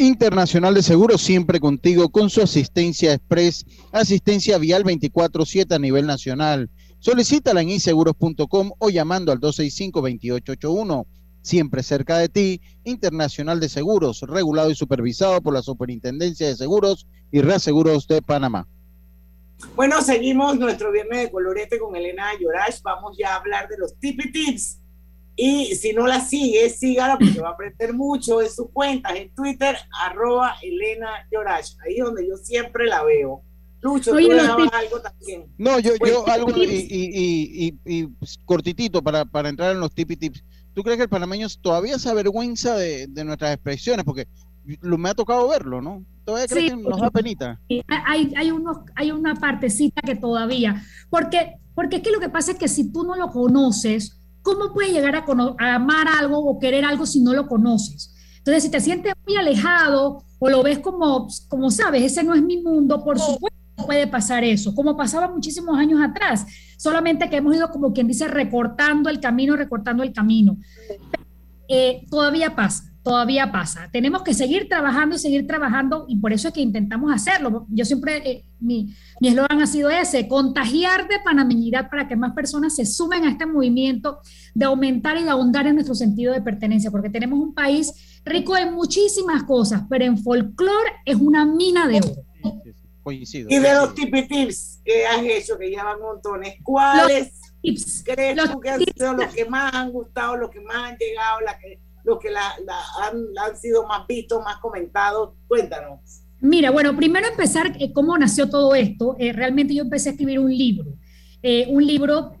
Internacional 0.00 0.72
de 0.72 0.82
Seguros 0.82 1.20
siempre 1.20 1.60
contigo 1.60 2.08
con 2.08 2.30
su 2.30 2.40
asistencia 2.40 3.12
express, 3.12 3.66
asistencia 3.92 4.56
vial 4.56 4.82
24/7 4.82 5.74
a 5.74 5.78
nivel 5.78 6.06
nacional. 6.06 6.70
Solicítala 7.00 7.60
en 7.60 7.68
inseguros.com 7.68 8.72
o 8.78 8.88
llamando 8.88 9.30
al 9.30 9.40
265-2881. 9.40 11.06
Siempre 11.42 11.82
cerca 11.82 12.16
de 12.16 12.30
ti, 12.30 12.62
Internacional 12.84 13.60
de 13.60 13.68
Seguros, 13.68 14.22
regulado 14.22 14.70
y 14.70 14.74
supervisado 14.74 15.38
por 15.42 15.52
la 15.52 15.60
Superintendencia 15.60 16.46
de 16.46 16.56
Seguros 16.56 17.06
y 17.30 17.42
Reaseguros 17.42 18.06
de 18.06 18.22
Panamá. 18.22 18.66
Bueno, 19.76 20.00
seguimos 20.00 20.58
nuestro 20.58 20.92
viernes 20.92 21.24
de 21.24 21.30
colorete 21.30 21.78
con 21.78 21.94
Elena 21.94 22.30
Yorash. 22.40 22.80
Vamos 22.82 23.18
ya 23.18 23.34
a 23.34 23.36
hablar 23.36 23.68
de 23.68 23.76
los 23.76 23.94
tipi 23.98 24.32
tips 24.32 24.79
y 25.40 25.74
si 25.74 25.94
no 25.94 26.06
la 26.06 26.20
sigue, 26.20 26.68
sígala 26.68 27.16
porque 27.18 27.40
va 27.40 27.48
a 27.48 27.52
aprender 27.52 27.94
mucho 27.94 28.42
en 28.42 28.50
sus 28.50 28.70
cuentas 28.70 29.16
en 29.16 29.34
Twitter, 29.34 29.74
arroba 30.02 30.56
Elena 30.62 31.08
Yorash, 31.32 31.76
ahí 31.86 31.96
donde 31.96 32.28
yo 32.28 32.36
siempre 32.36 32.86
la 32.86 33.02
veo. 33.02 33.42
Lucho, 33.80 34.10
tú 34.10 34.18
algo 34.18 35.00
también. 35.00 35.46
No, 35.56 35.78
yo, 35.78 35.92
yo 36.06 36.28
algo 36.28 36.50
y, 36.58 36.64
y, 36.66 37.78
y, 37.86 38.06
pues, 38.08 38.38
cortitito 38.44 39.02
para, 39.02 39.24
para 39.24 39.48
entrar 39.48 39.72
en 39.72 39.80
los 39.80 39.94
tipi 39.94 40.16
tips. 40.16 40.44
¿Tú 40.74 40.82
crees 40.82 40.98
que 40.98 41.04
el 41.04 41.08
panameño 41.08 41.46
todavía 41.62 41.98
se 41.98 42.10
avergüenza 42.10 42.76
de, 42.76 43.06
de 43.06 43.24
nuestras 43.24 43.54
expresiones? 43.54 44.04
Porque 44.04 44.28
lo, 44.82 44.98
me 44.98 45.08
ha 45.08 45.14
tocado 45.14 45.48
verlo, 45.48 45.80
¿no? 45.80 46.04
Todavía 46.26 46.48
crees 46.48 46.72
que 46.72 46.76
nos 46.76 47.00
da 47.00 47.10
penita. 47.10 47.58
Hay, 48.06 48.34
hay, 48.36 48.50
unos, 48.50 48.76
hay 48.94 49.10
una 49.10 49.34
partecita 49.34 50.02
que 50.02 50.16
todavía, 50.16 50.84
porque, 51.08 51.54
porque 51.74 51.96
es 51.96 52.02
que 52.02 52.10
lo 52.10 52.20
que 52.20 52.28
pasa 52.28 52.52
es 52.52 52.58
que 52.58 52.68
si 52.68 52.92
tú 52.92 53.04
no 53.04 53.16
lo 53.16 53.30
conoces, 53.30 54.19
¿cómo 54.42 54.72
puedes 54.72 54.92
llegar 54.92 55.16
a, 55.16 55.74
amar 55.74 56.08
algo 56.08 56.38
o 56.38 56.58
querer 56.58 56.84
algo 56.84 57.06
si 57.06 57.20
no 57.20 57.32
lo 57.32 57.46
conoces? 57.46 58.14
Entonces, 58.38 58.62
si 58.64 58.70
te 58.70 58.80
sientes 58.80 59.12
muy 59.26 59.36
alejado 59.36 60.24
o 60.38 60.48
lo 60.48 60.62
ves 60.62 60.78
como, 60.78 61.28
como 61.48 61.70
sabes, 61.70 62.02
ese 62.02 62.22
no 62.22 62.34
es 62.34 62.42
mi 62.42 62.62
mundo, 62.62 63.04
por 63.04 63.18
supuesto 63.18 63.58
puede 63.86 64.06
pasar 64.06 64.44
eso, 64.44 64.74
como 64.74 64.96
pasaba 64.96 65.28
muchísimos 65.28 65.78
años 65.78 66.00
atrás, 66.02 66.46
solamente 66.76 67.30
que 67.30 67.36
hemos 67.36 67.56
ido 67.56 67.70
como 67.70 67.92
quien 67.92 68.08
dice 68.08 68.28
recortando 68.28 69.08
el 69.08 69.20
camino, 69.20 69.56
recortando 69.56 70.02
el 70.02 70.12
camino. 70.12 70.58
Eh, 71.68 72.04
todavía 72.10 72.54
pasa 72.54 72.89
todavía 73.02 73.50
pasa. 73.50 73.88
Tenemos 73.92 74.22
que 74.22 74.34
seguir 74.34 74.68
trabajando 74.68 75.16
y 75.16 75.18
seguir 75.18 75.46
trabajando 75.46 76.04
y 76.08 76.16
por 76.16 76.32
eso 76.32 76.48
es 76.48 76.54
que 76.54 76.60
intentamos 76.60 77.12
hacerlo. 77.12 77.66
Yo 77.70 77.84
siempre, 77.84 78.30
eh, 78.30 78.44
mi 78.60 78.94
eslogan 79.20 79.62
ha 79.62 79.66
sido 79.66 79.90
ese, 79.90 80.28
contagiar 80.28 81.08
de 81.08 81.18
panameñidad 81.24 81.88
para 81.88 82.06
que 82.08 82.16
más 82.16 82.32
personas 82.34 82.76
se 82.76 82.84
sumen 82.84 83.24
a 83.24 83.30
este 83.30 83.46
movimiento 83.46 84.20
de 84.54 84.66
aumentar 84.66 85.16
y 85.16 85.24
de 85.24 85.30
ahondar 85.30 85.66
en 85.66 85.74
nuestro 85.74 85.94
sentido 85.94 86.32
de 86.32 86.42
pertenencia, 86.42 86.90
porque 86.90 87.10
tenemos 87.10 87.38
un 87.38 87.54
país 87.54 88.20
rico 88.24 88.56
en 88.56 88.74
muchísimas 88.74 89.44
cosas, 89.44 89.82
pero 89.88 90.04
en 90.04 90.18
folclore 90.18 90.92
es 91.06 91.16
una 91.16 91.46
mina 91.46 91.88
de 91.88 91.98
oro. 91.98 92.24
Y 93.12 93.58
de 93.58 93.74
los 93.74 93.94
tips 93.94 94.82
que 94.84 95.06
has 95.06 95.22
hecho, 95.24 95.58
que 95.58 95.70
llevan 95.70 96.00
montones, 96.00 96.56
¿cuáles 96.62 97.32
tips, 97.62 98.04
crees 98.04 98.36
tú 98.36 98.60
que 98.60 98.70
han 98.70 98.80
sido 98.80 99.14
los 99.14 99.34
que 99.34 99.44
más 99.46 99.74
han 99.74 99.90
gustado, 99.90 100.36
los 100.36 100.50
que 100.50 100.60
más 100.60 100.90
han 100.90 100.96
llegado, 100.96 101.40
la 101.40 101.58
que 101.58 101.80
los 102.04 102.18
que 102.18 102.30
la, 102.30 102.54
han, 103.02 103.56
sido 103.56 103.86
más 103.86 104.06
vistos, 104.06 104.42
más 104.44 104.58
comentados? 104.58 105.30
Cuéntanos. 105.48 106.00
Mira, 106.40 106.70
bueno, 106.70 106.96
primero 106.96 107.26
empezar 107.28 107.76
eh, 107.78 107.92
cómo 107.92 108.16
nació 108.16 108.48
todo 108.48 108.74
esto. 108.74 109.14
Eh, 109.18 109.32
realmente 109.32 109.74
yo 109.74 109.82
empecé 109.82 110.08
a 110.08 110.12
escribir 110.12 110.38
un 110.38 110.56
libro, 110.56 110.96
eh, 111.42 111.66
un 111.68 111.86
libro 111.86 112.32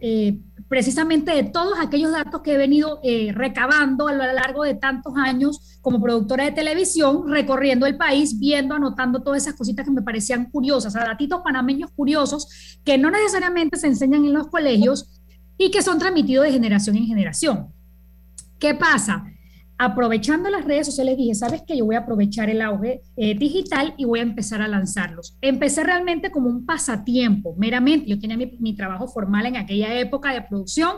precisamente 0.68 1.34
de 1.34 1.42
todos 1.42 1.78
aquellos 1.80 2.12
datos 2.12 2.42
que 2.42 2.54
he 2.54 2.56
venido 2.56 3.00
recabando 3.32 4.06
a 4.06 4.12
lo 4.12 4.32
largo 4.32 4.62
de 4.62 4.76
tantos 4.76 5.12
años 5.16 5.78
como 5.80 6.00
productora 6.00 6.44
de 6.44 6.52
televisión, 6.52 7.28
recorriendo 7.28 7.86
el 7.86 7.96
país, 7.96 8.38
viendo, 8.38 8.76
anotando 8.76 9.20
todas 9.20 9.42
esas 9.42 9.54
cositas 9.54 9.84
que 9.84 9.90
me 9.90 10.02
parecían 10.02 10.48
curiosas, 10.48 10.94
a 10.94 11.00
datitos 11.00 11.40
panameños 11.42 11.90
curiosos 11.90 12.80
que 12.84 12.98
no 12.98 13.10
necesariamente 13.10 13.76
se 13.78 13.88
enseñan 13.88 14.24
en 14.24 14.32
los 14.32 14.46
colegios 14.46 15.20
y 15.58 15.70
que 15.70 15.82
son 15.82 15.98
transmitidos 15.98 16.46
de 16.46 16.52
generación 16.52 16.96
en 16.96 17.06
generación. 17.06 17.68
¿Qué 18.58 18.74
pasa? 18.74 19.24
Aprovechando 19.80 20.50
las 20.50 20.66
redes 20.66 20.84
sociales, 20.84 21.16
dije, 21.16 21.34
¿sabes 21.34 21.62
qué? 21.66 21.74
Yo 21.74 21.86
voy 21.86 21.94
a 21.94 22.00
aprovechar 22.00 22.50
el 22.50 22.60
auge 22.60 23.00
eh, 23.16 23.34
digital 23.34 23.94
y 23.96 24.04
voy 24.04 24.18
a 24.18 24.22
empezar 24.22 24.60
a 24.60 24.68
lanzarlos. 24.68 25.38
Empecé 25.40 25.82
realmente 25.82 26.30
como 26.30 26.50
un 26.50 26.66
pasatiempo, 26.66 27.54
meramente. 27.56 28.06
Yo 28.06 28.18
tenía 28.20 28.36
mi, 28.36 28.76
trabajo 28.76 29.08
formal 29.08 29.46
en 29.46 29.56
aquella 29.56 29.98
época 29.98 30.34
de 30.34 30.42
producción. 30.42 30.96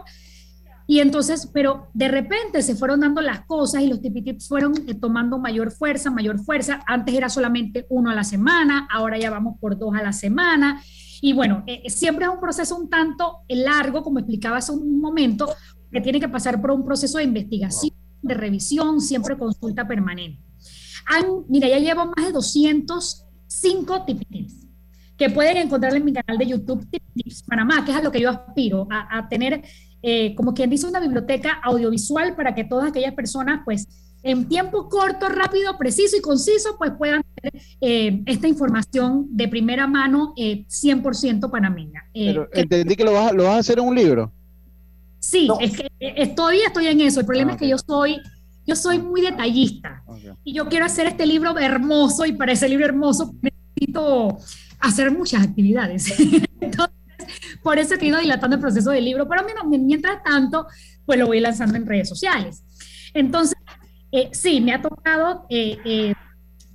Y 0.89 0.99
entonces, 0.99 1.49
pero 1.55 1.91
de 1.95 2.09
repente 2.09 2.61
se 2.61 2.75
fueron 2.75 2.99
dando 2.99 3.21
las 3.21 3.47
cosas 3.47 3.83
y 3.83 3.87
los 3.87 4.03
tips 4.03 4.49
fueron 4.49 4.75
eh, 4.89 4.95
tomando 4.95 5.39
mayor 5.39 5.71
fuerza, 5.71 6.11
mayor 6.11 6.41
fuerza. 6.41 6.81
Antes 6.89 7.15
era 7.15 7.29
solamente 7.29 7.87
uno 7.89 8.11
a 8.11 8.17
la 8.17 8.25
semana, 8.25 8.89
ahora 8.91 9.17
ya 9.17 9.31
vamos 9.31 9.61
por 9.61 9.79
dos 9.79 9.95
a 9.95 10.03
la 10.03 10.13
semana. 10.13 10.83
Y 11.21 11.35
bueno, 11.35 11.63
eh, 11.69 11.89
siempre 11.89 12.25
es 12.25 12.33
un 12.33 12.41
proceso 12.41 12.77
un 12.77 12.91
tanto 12.91 13.43
largo, 13.49 14.03
como 14.03 14.19
explicaba 14.19 14.57
hace 14.57 14.73
un 14.73 15.01
momento, 15.01 15.49
que 15.93 16.01
tiene 16.01 16.19
que 16.19 16.29
pasar 16.29 16.61
por 16.61 16.73
un 16.73 16.85
proceso 16.85 17.19
de 17.19 17.25
investigación 17.25 17.92
de 18.23 18.35
revisión, 18.35 19.01
siempre 19.01 19.37
consulta 19.37 19.87
permanente. 19.87 20.41
mira, 21.49 21.69
ya 21.69 21.79
llevo 21.79 22.07
más 22.07 22.27
de 22.27 22.33
205 22.33 24.05
tips 24.05 24.63
que 25.17 25.31
pueden 25.31 25.57
encontrar 25.57 25.95
en 25.95 26.05
mi 26.05 26.13
canal 26.13 26.39
de 26.39 26.47
YouTube 26.47 26.87
Tips 27.15 27.45
Panamá, 27.45 27.85
que 27.85 27.93
es 27.93 27.97
a 27.97 28.03
lo 28.03 28.11
que 28.11 28.21
yo 28.21 28.31
aspiro, 28.31 28.89
a, 28.91 29.29
tener, 29.29 29.63
eh, 30.03 30.35
como 30.35 30.53
quien 30.55 30.71
dice, 30.71 30.87
una 30.87 31.01
biblioteca 31.01 31.61
audiovisual 31.63 32.35
para 32.35 32.55
que 32.55 32.65
todas 32.65 32.89
aquellas 32.89 33.15
personas, 33.15 33.61
pues, 33.65 33.87
en 34.25 34.49
tiempo 34.49 34.89
corto, 34.89 35.29
rápido, 35.29 35.77
preciso 35.79 36.17
y 36.17 36.21
conciso, 36.21 36.77
pues 36.79 36.93
puedan 36.97 37.23
tener 37.35 37.63
eh, 37.81 38.23
esta 38.27 38.49
información 38.49 39.27
de 39.31 39.49
primera 39.49 39.87
mano 39.87 40.33
100% 40.37 41.47
eh, 41.47 41.49
panameña. 41.51 42.05
Pero 42.15 42.49
entendí 42.53 42.95
que 42.95 43.05
lo 43.05 43.13
vas, 43.13 43.33
lo 43.33 43.45
vas 43.45 43.55
a 43.55 43.59
hacer 43.59 43.79
en 43.79 43.87
un 43.87 43.95
libro. 43.95 44.33
Sí, 45.23 45.49
es 45.61 45.77
que 45.77 45.89
estoy, 46.01 46.63
estoy 46.67 46.89
en 46.89 47.01
eso. 47.01 47.21
El 47.21 47.27
problema 47.27 47.53
ah, 47.53 47.55
es 47.55 47.61
que 47.61 47.69
yo 47.69 47.77
soy, 47.79 48.21
yo 48.67 48.75
soy 48.75 48.99
muy 48.99 49.21
detallista 49.21 50.03
y 50.43 50.53
yo 50.53 50.69
quiero 50.69 50.85
hacer 50.85 51.07
este 51.07 51.27
libro 51.27 51.57
hermoso 51.57 52.27
y 52.27 52.33
para 52.33 52.51
ese 52.51 52.69
libro 52.69 52.85
hermoso 52.85 53.33
necesito 53.41 54.37
hacer 54.81 55.13
muchas 55.13 55.45
actividades. 55.45 56.13
Entonces, 56.61 56.97
por 57.63 57.79
eso 57.79 57.95
he 57.95 58.05
ido 58.05 58.19
dilatando 58.19 58.57
el 58.57 58.61
proceso 58.61 58.91
del 58.91 59.05
libro, 59.05 59.29
pero 59.29 59.45
mientras 59.79 60.25
tanto, 60.25 60.67
pues 61.07 61.21
lo 61.21 61.29
voy 61.29 61.39
lanzando 61.39 61.77
en 61.77 61.87
redes 61.87 62.09
sociales. 62.09 62.65
Entonces, 63.15 63.57
eh, 64.11 64.29
sí, 64.33 64.61
me 64.61 64.75
ha 64.75 64.83
tocado 64.83 65.47
eh, 65.51 65.79
eh, 65.85 66.15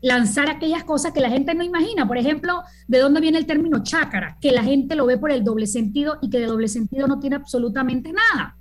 lanzar 0.08 0.50
aquellas 0.50 0.86
cosas 0.86 1.12
que 1.12 1.20
la 1.20 1.30
gente 1.30 1.54
no 1.54 1.64
imagina. 1.64 2.08
Por 2.08 2.18
ejemplo, 2.18 2.62
¿de 2.88 3.00
dónde 3.00 3.20
viene 3.20 3.38
el 3.38 3.46
término 3.46 3.84
chácara? 3.84 4.38
Que 4.40 4.52
la 4.52 4.64
gente 4.64 4.96
lo 4.96 5.06
ve 5.06 5.18
por 5.18 5.32
el 5.32 5.44
doble 5.44 5.68
sentido 5.68 6.18
y 6.22 6.30
que 6.30 6.40
de 6.40 6.46
doble 6.46 6.70
sentido 6.70 7.08
no 7.08 7.20
tiene 7.20 7.36
absolutamente 7.36 8.14
nada. 8.14 8.56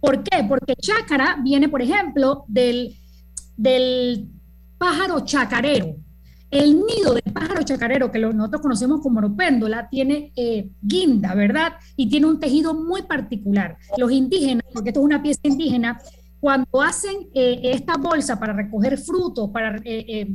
¿Por 0.00 0.24
qué? 0.24 0.44
Porque 0.48 0.74
chácara 0.74 1.38
viene, 1.42 1.68
por 1.68 1.82
ejemplo, 1.82 2.44
del, 2.48 2.96
del 3.56 4.28
pájaro 4.76 5.20
chacarero. 5.20 5.96
El 6.50 6.76
nido 6.76 7.14
del 7.14 7.32
pájaro 7.32 7.62
chacarero, 7.62 8.10
que 8.10 8.18
nosotros 8.18 8.62
conocemos 8.62 9.00
como 9.00 9.18
oropéndola, 9.18 9.88
tiene 9.88 10.32
eh, 10.36 10.68
guinda, 10.80 11.34
¿verdad? 11.34 11.74
Y 11.96 12.08
tiene 12.08 12.26
un 12.26 12.40
tejido 12.40 12.74
muy 12.74 13.02
particular. 13.02 13.76
Los 13.98 14.10
indígenas, 14.10 14.64
porque 14.72 14.90
esto 14.90 15.00
es 15.00 15.06
una 15.06 15.22
pieza 15.22 15.40
indígena, 15.44 16.00
cuando 16.40 16.82
hacen 16.82 17.28
eh, 17.34 17.60
esta 17.64 17.96
bolsa 17.96 18.38
para 18.38 18.52
recoger 18.52 18.98
frutos, 18.98 19.50
para, 19.50 19.80
eh, 19.84 20.28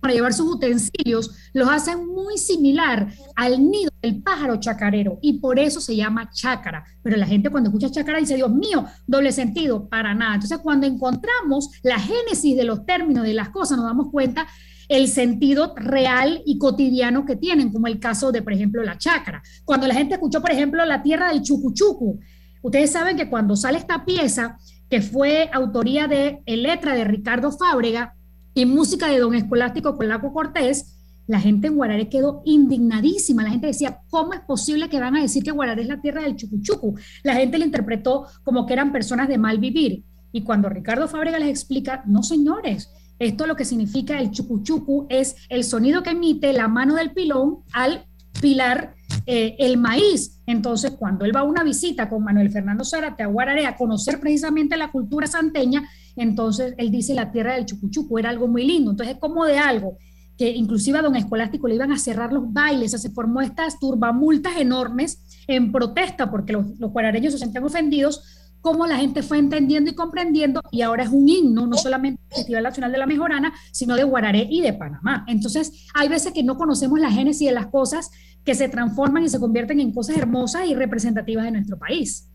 para 0.00 0.14
llevar 0.14 0.32
sus 0.32 0.54
utensilios, 0.54 1.50
los 1.52 1.68
hacen 1.68 2.06
muy 2.06 2.38
similar 2.38 3.12
al 3.34 3.58
nido 3.70 3.90
del 4.02 4.22
pájaro 4.22 4.56
chacarero 4.60 5.18
y 5.22 5.40
por 5.40 5.58
eso 5.58 5.80
se 5.80 5.96
llama 5.96 6.30
chácara. 6.32 6.84
Pero 7.02 7.16
la 7.16 7.26
gente 7.26 7.50
cuando 7.50 7.68
escucha 7.68 7.90
chácara 7.90 8.18
dice, 8.18 8.36
Dios 8.36 8.50
mío, 8.50 8.84
doble 9.06 9.32
sentido, 9.32 9.88
para 9.88 10.14
nada. 10.14 10.34
Entonces 10.34 10.58
cuando 10.58 10.86
encontramos 10.86 11.70
la 11.82 11.98
génesis 11.98 12.56
de 12.56 12.64
los 12.64 12.86
términos 12.86 13.24
de 13.24 13.34
las 13.34 13.50
cosas, 13.50 13.78
nos 13.78 13.86
damos 13.86 14.10
cuenta 14.10 14.46
el 14.88 15.08
sentido 15.08 15.74
real 15.76 16.42
y 16.46 16.58
cotidiano 16.58 17.26
que 17.26 17.36
tienen, 17.36 17.70
como 17.70 17.86
el 17.86 18.00
caso 18.00 18.32
de, 18.32 18.42
por 18.42 18.52
ejemplo, 18.52 18.82
la 18.82 18.96
chácara. 18.96 19.42
Cuando 19.64 19.86
la 19.86 19.94
gente 19.94 20.14
escuchó, 20.14 20.40
por 20.40 20.50
ejemplo, 20.50 20.84
la 20.86 21.02
tierra 21.02 21.28
del 21.28 21.42
chucuchucu, 21.42 22.18
ustedes 22.62 22.90
saben 22.90 23.16
que 23.16 23.28
cuando 23.28 23.54
sale 23.54 23.78
esta 23.78 24.04
pieza, 24.04 24.56
que 24.88 25.02
fue 25.02 25.50
autoría 25.52 26.08
de 26.08 26.40
letra 26.46 26.94
de 26.94 27.04
Ricardo 27.04 27.52
Fábrega 27.52 28.14
y 28.58 28.66
música 28.66 29.06
de 29.06 29.20
don 29.20 29.36
Escolástico 29.36 29.96
Colaco 29.96 30.32
Cortés, 30.32 30.98
la 31.28 31.38
gente 31.38 31.68
en 31.68 31.76
Guararé 31.76 32.08
quedó 32.08 32.42
indignadísima. 32.44 33.44
La 33.44 33.50
gente 33.50 33.68
decía, 33.68 34.00
¿cómo 34.10 34.32
es 34.32 34.40
posible 34.40 34.88
que 34.88 34.98
van 34.98 35.14
a 35.14 35.22
decir 35.22 35.44
que 35.44 35.52
Guararé 35.52 35.82
es 35.82 35.88
la 35.88 36.00
tierra 36.00 36.22
del 36.22 36.34
chucuchucu? 36.34 36.96
La 37.22 37.34
gente 37.34 37.56
le 37.56 37.66
interpretó 37.66 38.26
como 38.42 38.66
que 38.66 38.72
eran 38.72 38.90
personas 38.90 39.28
de 39.28 39.38
mal 39.38 39.58
vivir. 39.58 40.02
Y 40.32 40.42
cuando 40.42 40.68
Ricardo 40.68 41.06
Fábrega 41.06 41.38
les 41.38 41.50
explica, 41.50 42.02
no 42.06 42.24
señores, 42.24 42.90
esto 43.20 43.46
lo 43.46 43.54
que 43.54 43.64
significa 43.64 44.18
el 44.18 44.32
chucuchucu 44.32 45.06
es 45.08 45.36
el 45.50 45.62
sonido 45.62 46.02
que 46.02 46.10
emite 46.10 46.52
la 46.52 46.66
mano 46.66 46.96
del 46.96 47.12
pilón 47.12 47.58
al 47.72 48.06
pilar 48.40 48.96
eh, 49.30 49.56
el 49.58 49.76
maíz. 49.76 50.40
Entonces, 50.46 50.92
cuando 50.92 51.26
él 51.26 51.36
va 51.36 51.40
a 51.40 51.44
una 51.44 51.62
visita 51.62 52.08
con 52.08 52.24
Manuel 52.24 52.50
Fernando 52.50 52.82
Zárate 52.82 53.22
a 53.22 53.26
Guararé 53.26 53.66
a 53.66 53.76
conocer 53.76 54.18
precisamente 54.20 54.74
la 54.78 54.90
cultura 54.90 55.26
santeña, 55.26 55.86
entonces 56.16 56.72
él 56.78 56.90
dice 56.90 57.12
la 57.12 57.30
tierra 57.30 57.54
del 57.54 57.66
Chucuchuco, 57.66 58.18
era 58.18 58.30
algo 58.30 58.48
muy 58.48 58.64
lindo. 58.64 58.90
Entonces, 58.90 59.18
como 59.20 59.44
de 59.44 59.58
algo 59.58 59.98
que 60.38 60.50
inclusive 60.50 60.98
a 60.98 61.02
don 61.02 61.14
Escolástico 61.14 61.68
le 61.68 61.74
iban 61.74 61.92
a 61.92 61.98
cerrar 61.98 62.32
los 62.32 62.50
bailes, 62.50 62.92
se 62.92 63.10
formó 63.10 63.42
estas 63.42 63.78
turbamultas 63.78 64.56
enormes 64.56 65.20
en 65.46 65.72
protesta 65.72 66.30
porque 66.30 66.54
los, 66.54 66.78
los 66.78 66.90
guarareños 66.90 67.34
se 67.34 67.38
sentían 67.38 67.64
ofendidos, 67.64 68.48
cómo 68.62 68.86
la 68.86 68.96
gente 68.96 69.22
fue 69.22 69.36
entendiendo 69.36 69.90
y 69.90 69.94
comprendiendo 69.94 70.62
y 70.70 70.80
ahora 70.80 71.04
es 71.04 71.10
un 71.10 71.28
himno, 71.28 71.66
no 71.66 71.76
solamente 71.76 72.22
del 72.30 72.36
Festival 72.38 72.62
Nacional 72.62 72.92
de 72.92 72.98
la 72.98 73.06
Mejorana, 73.06 73.52
sino 73.72 73.94
de 73.94 74.04
Guararé 74.04 74.46
y 74.50 74.62
de 74.62 74.72
Panamá. 74.72 75.24
Entonces, 75.28 75.86
hay 75.92 76.08
veces 76.08 76.32
que 76.32 76.42
no 76.42 76.56
conocemos 76.56 76.98
la 76.98 77.10
génesis 77.10 77.46
de 77.46 77.54
las 77.54 77.66
cosas 77.66 78.10
que 78.48 78.54
se 78.54 78.70
transforman 78.70 79.24
y 79.24 79.28
se 79.28 79.38
convierten 79.38 79.78
en 79.78 79.92
cosas 79.92 80.16
hermosas 80.16 80.66
y 80.66 80.74
representativas 80.74 81.44
de 81.44 81.50
nuestro 81.50 81.78
país. 81.78 82.30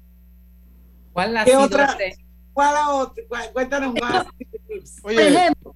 ¿Cuál 1.12 1.34
la 1.34 1.44
otra? 1.58 1.86
Este? 1.86 2.24
¿Cuál 2.54 2.76
otra? 2.88 3.24
Cuéntanos 3.52 3.96
más. 4.00 4.28
Por 5.02 5.12
ejemplo, 5.12 5.76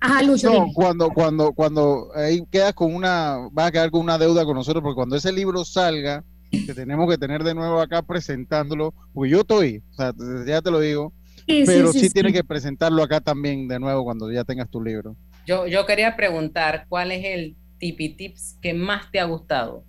Ajá, 0.00 0.22
Lucho, 0.22 0.52
no, 0.52 0.66
cuando, 0.74 1.08
cuando, 1.08 1.52
cuando 1.54 2.10
ahí 2.14 2.44
quedas 2.50 2.74
con 2.74 2.94
una, 2.94 3.48
vas 3.52 3.68
a 3.68 3.72
quedar 3.72 3.90
con 3.90 4.02
una 4.02 4.18
deuda 4.18 4.44
con 4.44 4.54
nosotros, 4.54 4.82
porque 4.82 4.96
cuando 4.96 5.16
ese 5.16 5.32
libro 5.32 5.64
salga, 5.64 6.22
que 6.50 6.74
tenemos 6.74 7.08
que 7.08 7.16
tener 7.16 7.42
de 7.42 7.54
nuevo 7.54 7.80
acá 7.80 8.02
presentándolo, 8.02 8.92
pues 9.14 9.30
yo 9.30 9.40
estoy, 9.40 9.82
o 9.92 9.94
sea, 9.94 10.12
ya 10.46 10.60
te 10.60 10.70
lo 10.70 10.78
digo, 10.78 11.14
pero 11.46 11.90
sí, 11.90 12.10
tienes 12.10 12.34
que 12.34 12.44
presentarlo 12.44 13.02
acá 13.02 13.22
también 13.22 13.66
de 13.66 13.80
nuevo 13.80 14.04
cuando 14.04 14.30
ya 14.30 14.44
tengas 14.44 14.68
tu 14.68 14.82
libro. 14.82 15.16
Yo, 15.46 15.66
yo 15.66 15.86
quería 15.86 16.16
preguntar, 16.16 16.84
¿cuál 16.90 17.12
es 17.12 17.24
el 17.24 17.56
tipi 17.78 18.10
tips 18.10 18.58
que 18.60 18.74
más 18.74 19.10
te 19.10 19.20
ha 19.20 19.24
gustado? 19.24 19.84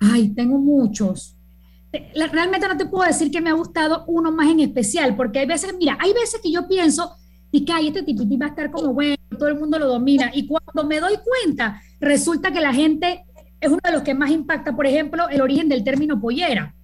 Ay, 0.00 0.28
tengo 0.28 0.58
muchos. 0.58 1.36
Realmente 2.32 2.68
no 2.68 2.76
te 2.76 2.86
puedo 2.86 3.06
decir 3.06 3.30
que 3.30 3.40
me 3.40 3.50
ha 3.50 3.54
gustado 3.54 4.04
uno 4.06 4.30
más 4.30 4.48
en 4.50 4.60
especial, 4.60 5.16
porque 5.16 5.38
hay 5.38 5.46
veces, 5.46 5.74
mira, 5.78 5.96
hay 6.00 6.12
veces 6.12 6.40
que 6.42 6.52
yo 6.52 6.68
pienso, 6.68 7.16
y 7.50 7.64
que 7.64 7.72
este 7.86 8.02
tipi 8.02 8.26
tip 8.26 8.40
va 8.40 8.46
a 8.46 8.48
estar 8.50 8.70
como 8.70 8.92
bueno, 8.92 9.16
todo 9.38 9.48
el 9.48 9.58
mundo 9.58 9.78
lo 9.78 9.86
domina, 9.86 10.30
y 10.34 10.46
cuando 10.46 10.84
me 10.86 11.00
doy 11.00 11.14
cuenta, 11.24 11.80
resulta 12.00 12.52
que 12.52 12.60
la 12.60 12.74
gente 12.74 13.24
es 13.60 13.68
uno 13.68 13.80
de 13.82 13.92
los 13.92 14.02
que 14.02 14.14
más 14.14 14.30
impacta, 14.30 14.76
por 14.76 14.86
ejemplo, 14.86 15.28
el 15.28 15.40
origen 15.40 15.68
del 15.68 15.82
término 15.82 16.20
pollera, 16.20 16.74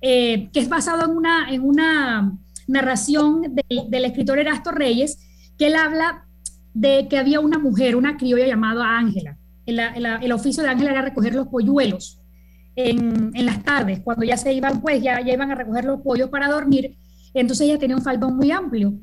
eh, 0.00 0.48
que 0.52 0.60
es 0.60 0.68
basado 0.68 1.04
en 1.04 1.16
una, 1.16 1.50
en 1.50 1.62
una 1.62 2.38
narración 2.66 3.42
del 3.42 4.04
escritor 4.04 4.38
Erasto 4.38 4.70
Reyes, 4.70 5.18
que 5.58 5.66
él 5.66 5.76
habla 5.76 6.26
de 6.72 7.06
que 7.08 7.18
había 7.18 7.40
una 7.40 7.58
mujer, 7.58 7.94
una 7.94 8.16
criolla 8.16 8.46
llamada 8.46 8.98
Ángela, 8.98 9.38
el, 9.66 10.32
oficio 10.32 10.62
de 10.62 10.68
Ángela 10.68 10.90
era 10.90 11.02
recoger 11.02 11.34
los 11.34 11.48
polluelos 11.48 12.20
en, 12.76 13.32
las 13.44 13.62
tardes, 13.62 14.00
cuando 14.00 14.24
ya 14.24 14.36
se 14.36 14.52
iban, 14.52 14.80
pues 14.80 15.02
ya, 15.02 15.20
ya 15.20 15.32
iban 15.32 15.50
a 15.50 15.54
recoger 15.54 15.84
los 15.84 16.00
pollos 16.00 16.28
para 16.28 16.48
dormir, 16.48 16.96
entonces 17.32 17.66
ella 17.66 17.78
tenía 17.78 17.96
un 17.96 18.02
faldón 18.02 18.36
muy 18.36 18.50
amplio 18.50 18.94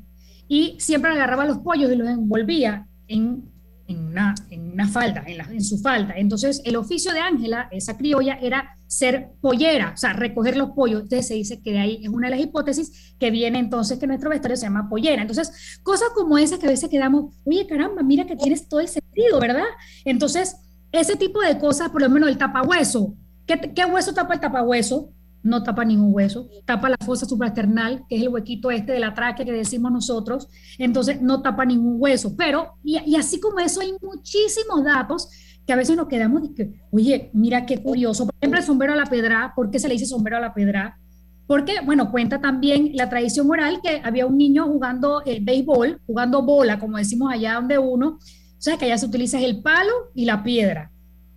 y 0.48 0.76
siempre 0.78 1.10
agarraba 1.10 1.44
los 1.44 1.58
pollos 1.58 1.90
y 1.90 1.96
los 1.96 2.08
envolvía 2.08 2.86
en, 3.08 3.44
una, 3.88 4.34
en 4.50 4.72
una 4.72 4.88
falda, 4.88 5.24
en, 5.26 5.40
en 5.40 5.64
su 5.64 5.78
falda. 5.78 6.14
Entonces 6.16 6.62
el 6.64 6.76
oficio 6.76 7.12
de 7.12 7.20
Ángela, 7.20 7.68
esa 7.70 7.96
criolla, 7.96 8.38
era 8.40 8.76
ser 8.92 9.30
pollera, 9.40 9.92
o 9.94 9.96
sea, 9.96 10.12
recoger 10.12 10.54
los 10.54 10.72
pollos. 10.72 11.00
Entonces 11.02 11.26
se 11.26 11.34
dice 11.34 11.62
que 11.62 11.72
de 11.72 11.78
ahí 11.78 12.00
es 12.02 12.10
una 12.10 12.28
de 12.28 12.36
las 12.36 12.44
hipótesis 12.44 13.14
que 13.18 13.30
viene 13.30 13.58
entonces 13.58 13.98
que 13.98 14.06
nuestro 14.06 14.28
vestuario 14.28 14.56
se 14.58 14.66
llama 14.66 14.90
pollera. 14.90 15.22
Entonces, 15.22 15.80
cosas 15.82 16.10
como 16.14 16.36
esas 16.36 16.58
que 16.58 16.66
a 16.66 16.70
veces 16.70 16.90
quedamos, 16.90 17.34
oye, 17.44 17.66
caramba, 17.66 18.02
mira 18.02 18.26
que 18.26 18.36
tienes 18.36 18.68
todo 18.68 18.80
el 18.80 18.88
sentido, 18.88 19.40
¿verdad? 19.40 19.64
Entonces, 20.04 20.56
ese 20.92 21.16
tipo 21.16 21.40
de 21.40 21.58
cosas, 21.58 21.88
por 21.88 22.02
lo 22.02 22.10
menos 22.10 22.28
el 22.28 22.36
tapahueso. 22.36 23.14
¿Qué, 23.46 23.72
qué 23.74 23.86
hueso 23.86 24.12
tapa 24.12 24.34
el 24.34 24.40
tapahueso? 24.40 25.10
no 25.42 25.62
tapa 25.62 25.84
ningún 25.84 26.14
hueso, 26.14 26.48
tapa 26.64 26.88
la 26.88 26.96
fosa 27.04 27.26
suprasternal, 27.26 28.04
que 28.08 28.16
es 28.16 28.22
el 28.22 28.28
huequito 28.28 28.70
este 28.70 28.92
de 28.92 29.00
la 29.00 29.14
tráquea 29.14 29.44
que 29.44 29.52
decimos 29.52 29.90
nosotros, 29.90 30.48
entonces 30.78 31.20
no 31.20 31.42
tapa 31.42 31.64
ningún 31.64 31.96
hueso, 31.98 32.36
pero, 32.36 32.74
y, 32.84 33.16
así 33.16 33.40
como 33.40 33.58
eso 33.58 33.80
hay 33.80 33.92
muchísimos 34.00 34.84
datos 34.84 35.28
que 35.72 35.74
a 35.74 35.78
veces 35.78 35.96
nos 35.96 36.06
quedamos 36.06 36.42
de 36.42 36.54
que, 36.54 36.70
oye, 36.90 37.30
mira 37.32 37.64
qué 37.64 37.78
curioso, 37.78 38.26
por 38.26 38.34
ejemplo, 38.38 38.60
el 38.60 38.66
sombrero 38.66 38.92
a 38.92 38.96
la 38.96 39.06
pedra, 39.06 39.54
¿por 39.56 39.70
qué 39.70 39.78
se 39.78 39.88
le 39.88 39.94
dice 39.94 40.04
sombrero 40.04 40.36
a 40.36 40.40
la 40.40 40.52
pedra? 40.52 40.98
Porque, 41.46 41.76
bueno, 41.82 42.10
cuenta 42.10 42.42
también 42.42 42.90
la 42.92 43.08
tradición 43.08 43.50
oral 43.50 43.80
que 43.82 44.02
había 44.04 44.26
un 44.26 44.36
niño 44.36 44.66
jugando 44.66 45.22
el 45.24 45.42
béisbol, 45.42 46.02
jugando 46.06 46.42
bola, 46.42 46.78
como 46.78 46.98
decimos 46.98 47.32
allá 47.32 47.54
donde 47.54 47.78
uno, 47.78 48.18
o 48.18 48.18
sea, 48.58 48.76
que 48.76 48.84
allá 48.84 48.98
se 48.98 49.06
utiliza 49.06 49.40
el 49.40 49.62
palo 49.62 49.92
y 50.14 50.26
la 50.26 50.42
piedra. 50.42 50.90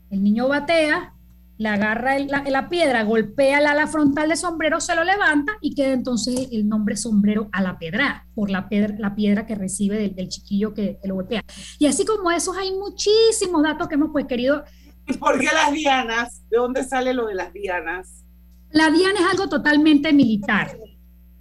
El 0.09 0.21
niño 0.21 0.49
batea, 0.49 1.13
le 1.57 1.69
agarra 1.69 2.19
la, 2.19 2.43
la, 2.47 2.69
piedra, 2.69 3.03
golpea 3.03 3.61
la 3.61 3.71
ala 3.71 3.87
frontal 3.87 4.29
del 4.29 4.37
sombrero, 4.37 4.81
se 4.81 4.95
lo 4.95 5.03
levanta 5.03 5.53
y 5.61 5.73
queda 5.73 5.93
entonces 5.93 6.49
el 6.51 6.67
nombre 6.67 6.97
sombrero 6.97 7.49
a 7.53 7.61
la 7.61 7.79
pedra, 7.79 8.27
por 8.35 8.49
la 8.49 8.67
piedra, 8.67 8.95
la 8.97 9.15
piedra 9.15 9.45
que 9.45 9.55
recibe 9.55 10.09
del, 10.09 10.29
chiquillo 10.29 10.73
que, 10.73 10.99
lo 11.03 11.15
golpea. 11.15 11.43
Y 11.79 11.85
así 11.85 12.05
como 12.05 12.31
esos 12.31 12.57
hay 12.57 12.71
muchísimos 12.71 13.63
datos 13.63 13.87
que 13.87 13.95
hemos 13.95 14.09
pues 14.11 14.25
querido... 14.25 14.63
¿Y 15.07 15.13
por 15.13 15.39
qué 15.39 15.45
las 15.45 15.71
dianas? 15.71 16.41
¿De 16.49 16.57
dónde 16.57 16.83
sale 16.83 17.13
lo 17.13 17.27
de 17.27 17.35
las 17.35 17.53
dianas? 17.53 18.25
La 18.71 18.89
diana 18.89 19.19
es 19.19 19.25
algo 19.31 19.47
totalmente 19.47 20.11
militar. 20.11 20.77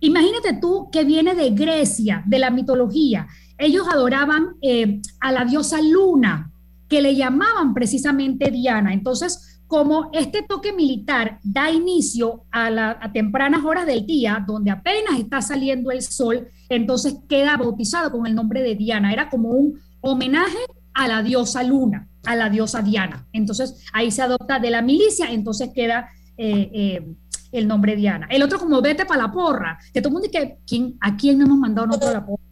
Imagínate 0.01 0.59
tú 0.61 0.91
que 0.93 1.03
viene 1.03 1.35
de 1.35 1.51
Grecia, 1.51 2.23
de 2.27 2.39
la 2.39 2.51
mitología. 2.51 3.27
Ellos 3.57 3.89
adoraban 3.89 4.57
eh, 4.61 5.01
a 5.21 5.33
la 5.33 5.45
diosa 5.45 5.81
Luna, 5.81 6.53
que 6.89 7.01
le 7.01 7.17
llamaban 7.17 7.73
precisamente 7.73 8.51
Diana. 8.51 8.93
Entonces, 8.93 9.54
como 9.67 10.11
este 10.13 10.43
toque 10.43 10.73
militar 10.73 11.39
da 11.43 11.71
inicio 11.71 12.45
a, 12.51 12.71
las 12.71 13.13
tempranas 13.13 13.65
horas 13.65 13.87
del 13.87 14.07
día, 14.07 14.45
donde 14.47 14.71
apenas 14.71 15.19
está 15.19 15.41
saliendo 15.41 15.91
el 15.91 16.03
sol, 16.03 16.49
entonces 16.69 17.17
queda 17.29 17.57
bautizado 17.57 18.11
con 18.11 18.27
el 18.27 18.35
nombre 18.35 18.63
de 18.63 18.75
Diana. 18.75 19.13
Era 19.13 19.29
como 19.29 19.51
un 19.51 19.81
homenaje 20.01 20.59
a 20.93 21.09
la 21.09 21.23
diosa 21.23 21.63
Luna, 21.63 22.09
a 22.25 22.37
la 22.37 22.51
diosa 22.51 22.83
Diana. 22.83 23.27
Entonces 23.33 23.85
ahí 23.93 24.11
se 24.11 24.23
adopta 24.23 24.59
de 24.59 24.71
la 24.71 24.83
milicia, 24.83 25.31
entonces 25.31 25.71
queda 25.75 26.09
eh, 26.37 26.71
eh, 26.73 27.15
el 27.53 27.67
nombre 27.67 27.97
Diana. 27.97 28.27
El 28.31 28.43
otro 28.43 28.59
como 28.59 28.81
vete 28.83 29.07
para 29.07 29.23
la 29.23 29.33
porra, 29.33 29.79
que 29.93 30.01
todo 30.01 30.09
el 30.09 30.15
mundo 30.15 30.29
dice, 30.31 30.59
¿quién, 30.67 30.97
¿a 31.01 31.17
quién 31.17 31.41
hemos 31.41 31.59
mandado 31.59 31.87
nosotros 31.87 32.13
la 32.13 32.27
porra? 32.27 32.45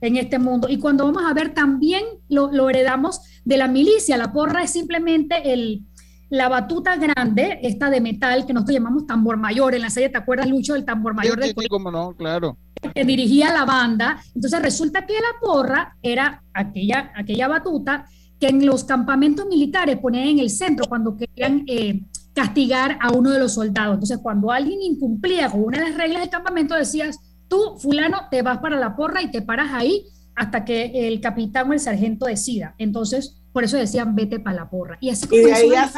en 0.00 0.16
este 0.16 0.38
mundo. 0.38 0.68
Y 0.68 0.78
cuando 0.78 1.04
vamos 1.04 1.22
a 1.24 1.34
ver, 1.34 1.54
también 1.54 2.02
lo 2.28 2.68
heredamos 2.68 3.20
de 3.44 3.56
la 3.56 3.68
milicia. 3.68 4.16
La 4.16 4.32
porra 4.32 4.62
es 4.62 4.70
simplemente 4.70 5.52
el, 5.52 5.84
la 6.32 6.48
batuta 6.48 6.96
grande, 6.96 7.58
esta 7.62 7.90
de 7.90 8.00
metal, 8.00 8.46
que 8.46 8.54
nosotros 8.54 8.74
llamamos 8.74 9.06
tambor 9.06 9.36
mayor, 9.36 9.74
en 9.74 9.82
la 9.82 9.90
serie, 9.90 10.08
¿te 10.08 10.16
acuerdas, 10.16 10.48
Lucho, 10.48 10.72
del 10.72 10.86
tambor 10.86 11.12
mayor? 11.12 11.42
Sí, 11.44 11.52
sí, 11.54 11.68
cómo 11.68 11.90
no, 11.90 12.16
claro. 12.16 12.56
Que 12.94 13.04
dirigía 13.04 13.52
la 13.52 13.66
banda. 13.66 14.18
Entonces 14.34 14.62
resulta 14.62 15.04
que 15.04 15.12
la 15.12 15.38
porra 15.42 15.94
era 16.00 16.42
aquella, 16.54 17.12
aquella 17.14 17.48
batuta 17.48 18.06
que 18.40 18.48
en 18.48 18.64
los 18.64 18.84
campamentos 18.84 19.44
militares 19.46 19.98
ponían 19.98 20.26
en 20.26 20.38
el 20.38 20.48
centro 20.48 20.86
cuando 20.88 21.18
querían 21.18 21.64
eh, 21.66 22.00
castigar 22.32 22.96
a 23.02 23.12
uno 23.12 23.30
de 23.30 23.38
los 23.38 23.52
soldados. 23.52 23.92
Entonces 23.92 24.18
cuando 24.22 24.50
alguien 24.50 24.80
incumplía 24.80 25.50
con 25.50 25.64
una 25.64 25.80
de 25.80 25.90
las 25.90 25.98
reglas 25.98 26.22
del 26.22 26.30
campamento, 26.30 26.74
decías, 26.74 27.20
tú, 27.46 27.76
fulano, 27.78 28.16
te 28.30 28.40
vas 28.40 28.56
para 28.56 28.78
la 28.78 28.96
porra 28.96 29.20
y 29.20 29.30
te 29.30 29.42
paras 29.42 29.68
ahí 29.74 30.06
hasta 30.34 30.64
que 30.64 31.08
el 31.08 31.20
capitán 31.20 31.68
o 31.68 31.74
el 31.74 31.80
sargento 31.80 32.24
decida. 32.24 32.74
Entonces, 32.78 33.41
por 33.52 33.64
eso 33.64 33.76
decían 33.76 34.14
vete 34.14 34.40
para 34.40 34.56
la 34.56 34.70
porra. 34.70 34.96
Y, 35.00 35.10
así 35.10 35.26
de 35.28 35.52
ahí 35.52 35.74
ha, 35.74 35.90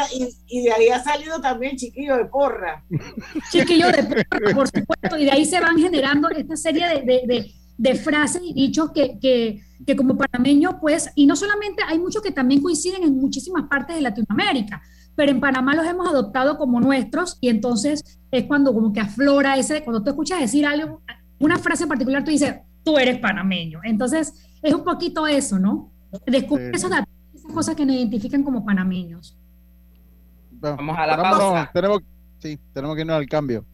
y, 0.48 0.62
de 0.62 0.72
ahí 0.72 0.88
ha 0.88 1.02
salido 1.02 1.40
también 1.40 1.76
chiquillo 1.76 2.16
de 2.16 2.24
porra. 2.26 2.84
Chiquillo 3.52 3.88
de 3.88 4.02
porra, 4.02 4.54
por 4.54 4.68
supuesto. 4.68 5.16
Y 5.18 5.24
de 5.24 5.30
ahí 5.30 5.44
se 5.44 5.60
van 5.60 5.78
generando 5.78 6.28
esta 6.30 6.56
serie 6.56 6.84
de, 7.76 7.94
frases 7.96 8.42
y 8.44 8.54
dichos 8.54 8.90
que, 8.92 9.18
que, 9.20 9.96
como 9.96 10.16
panameño, 10.16 10.80
pues, 10.80 11.10
y 11.14 11.26
no 11.26 11.36
solamente 11.36 11.82
hay 11.86 11.98
muchos 11.98 12.22
que 12.22 12.32
también 12.32 12.60
coinciden 12.60 13.04
en 13.04 13.16
muchísimas 13.16 13.68
partes 13.68 13.96
de 13.96 14.02
Latinoamérica, 14.02 14.82
pero 15.14 15.30
en 15.30 15.40
Panamá 15.40 15.74
los 15.74 15.86
hemos 15.86 16.08
adoptado 16.08 16.58
como 16.58 16.80
nuestros 16.80 17.38
y 17.40 17.48
entonces 17.48 18.02
es 18.32 18.44
cuando 18.44 18.74
como 18.74 18.92
que 18.92 19.00
aflora 19.00 19.56
ese, 19.56 19.84
cuando 19.84 20.02
tú 20.02 20.10
escuchas 20.10 20.40
decir 20.40 20.66
algo, 20.66 21.02
una 21.38 21.58
frase 21.58 21.84
en 21.84 21.88
particular, 21.88 22.24
tú 22.24 22.32
dices, 22.32 22.54
tú 22.84 22.98
eres 22.98 23.18
panameño. 23.18 23.80
Entonces 23.84 24.34
es 24.62 24.74
un 24.74 24.82
poquito 24.82 25.26
eso, 25.26 25.58
¿no? 25.58 25.92
Descubrir 26.26 26.74
esos 26.74 26.90
datos 26.90 27.13
cosas 27.52 27.74
que 27.74 27.84
nos 27.84 27.96
identifican 27.96 28.42
como 28.42 28.64
panameños. 28.64 29.36
Vamos 30.50 30.96
a 30.98 31.06
la 31.06 31.16
pausa. 31.16 31.70
tenemos, 31.72 32.00
sí, 32.38 32.58
tenemos 32.72 32.94
que 32.94 33.02
irnos 33.02 33.16
al 33.16 33.28
cambio. 33.28 33.64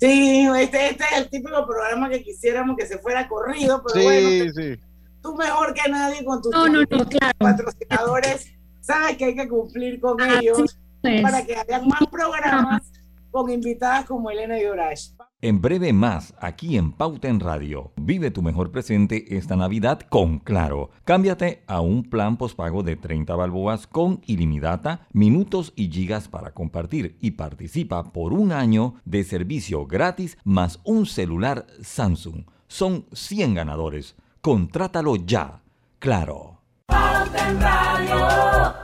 Sí, 0.00 0.46
este, 0.58 0.90
este, 0.90 1.04
es 1.04 1.18
el 1.18 1.28
típico 1.30 1.66
programa 1.66 2.08
que 2.08 2.22
quisiéramos 2.22 2.76
que 2.76 2.86
se 2.86 2.98
fuera 2.98 3.28
corrido, 3.28 3.82
pero 3.82 4.00
sí, 4.00 4.04
bueno, 4.04 4.52
sí. 4.54 4.80
tú 5.22 5.34
mejor 5.36 5.72
que 5.72 5.90
nadie 5.90 6.24
con 6.24 6.42
tus 6.42 6.52
no, 6.52 6.66
no, 6.68 6.80
no, 6.80 6.86
claro. 6.86 7.34
patrocinadores 7.38 8.52
sabes 8.80 9.16
que 9.16 9.24
hay 9.26 9.34
que 9.34 9.48
cumplir 9.48 10.00
con 10.00 10.20
ah, 10.20 10.40
ellos 10.40 10.78
para 11.22 11.44
que 11.44 11.56
hagan 11.56 11.88
más 11.88 12.06
programas 12.10 12.82
con 13.30 13.50
invitadas 13.50 14.04
como 14.04 14.30
Elena 14.30 14.60
Yorash. 14.60 15.10
En 15.44 15.60
breve 15.60 15.92
más, 15.92 16.32
aquí 16.40 16.78
en 16.78 16.90
Pauta 16.90 17.28
en 17.28 17.38
Radio. 17.38 17.92
Vive 17.96 18.30
tu 18.30 18.40
mejor 18.40 18.70
presente 18.70 19.36
esta 19.36 19.56
Navidad 19.56 20.00
con 20.00 20.38
Claro. 20.38 20.88
Cámbiate 21.04 21.64
a 21.66 21.82
un 21.82 22.04
plan 22.04 22.38
pospago 22.38 22.82
de 22.82 22.96
30 22.96 23.36
balboas 23.36 23.86
con 23.86 24.22
ilimitada, 24.24 25.06
minutos 25.12 25.74
y 25.76 25.90
gigas 25.90 26.28
para 26.28 26.54
compartir 26.54 27.18
y 27.20 27.32
participa 27.32 28.04
por 28.04 28.32
un 28.32 28.52
año 28.52 28.94
de 29.04 29.22
servicio 29.22 29.86
gratis 29.86 30.38
más 30.44 30.80
un 30.82 31.04
celular 31.04 31.66
Samsung. 31.82 32.46
Son 32.66 33.04
100 33.12 33.52
ganadores. 33.52 34.16
Contrátalo 34.40 35.16
ya. 35.16 35.60
Claro. 35.98 36.62
Radio. 36.88 38.83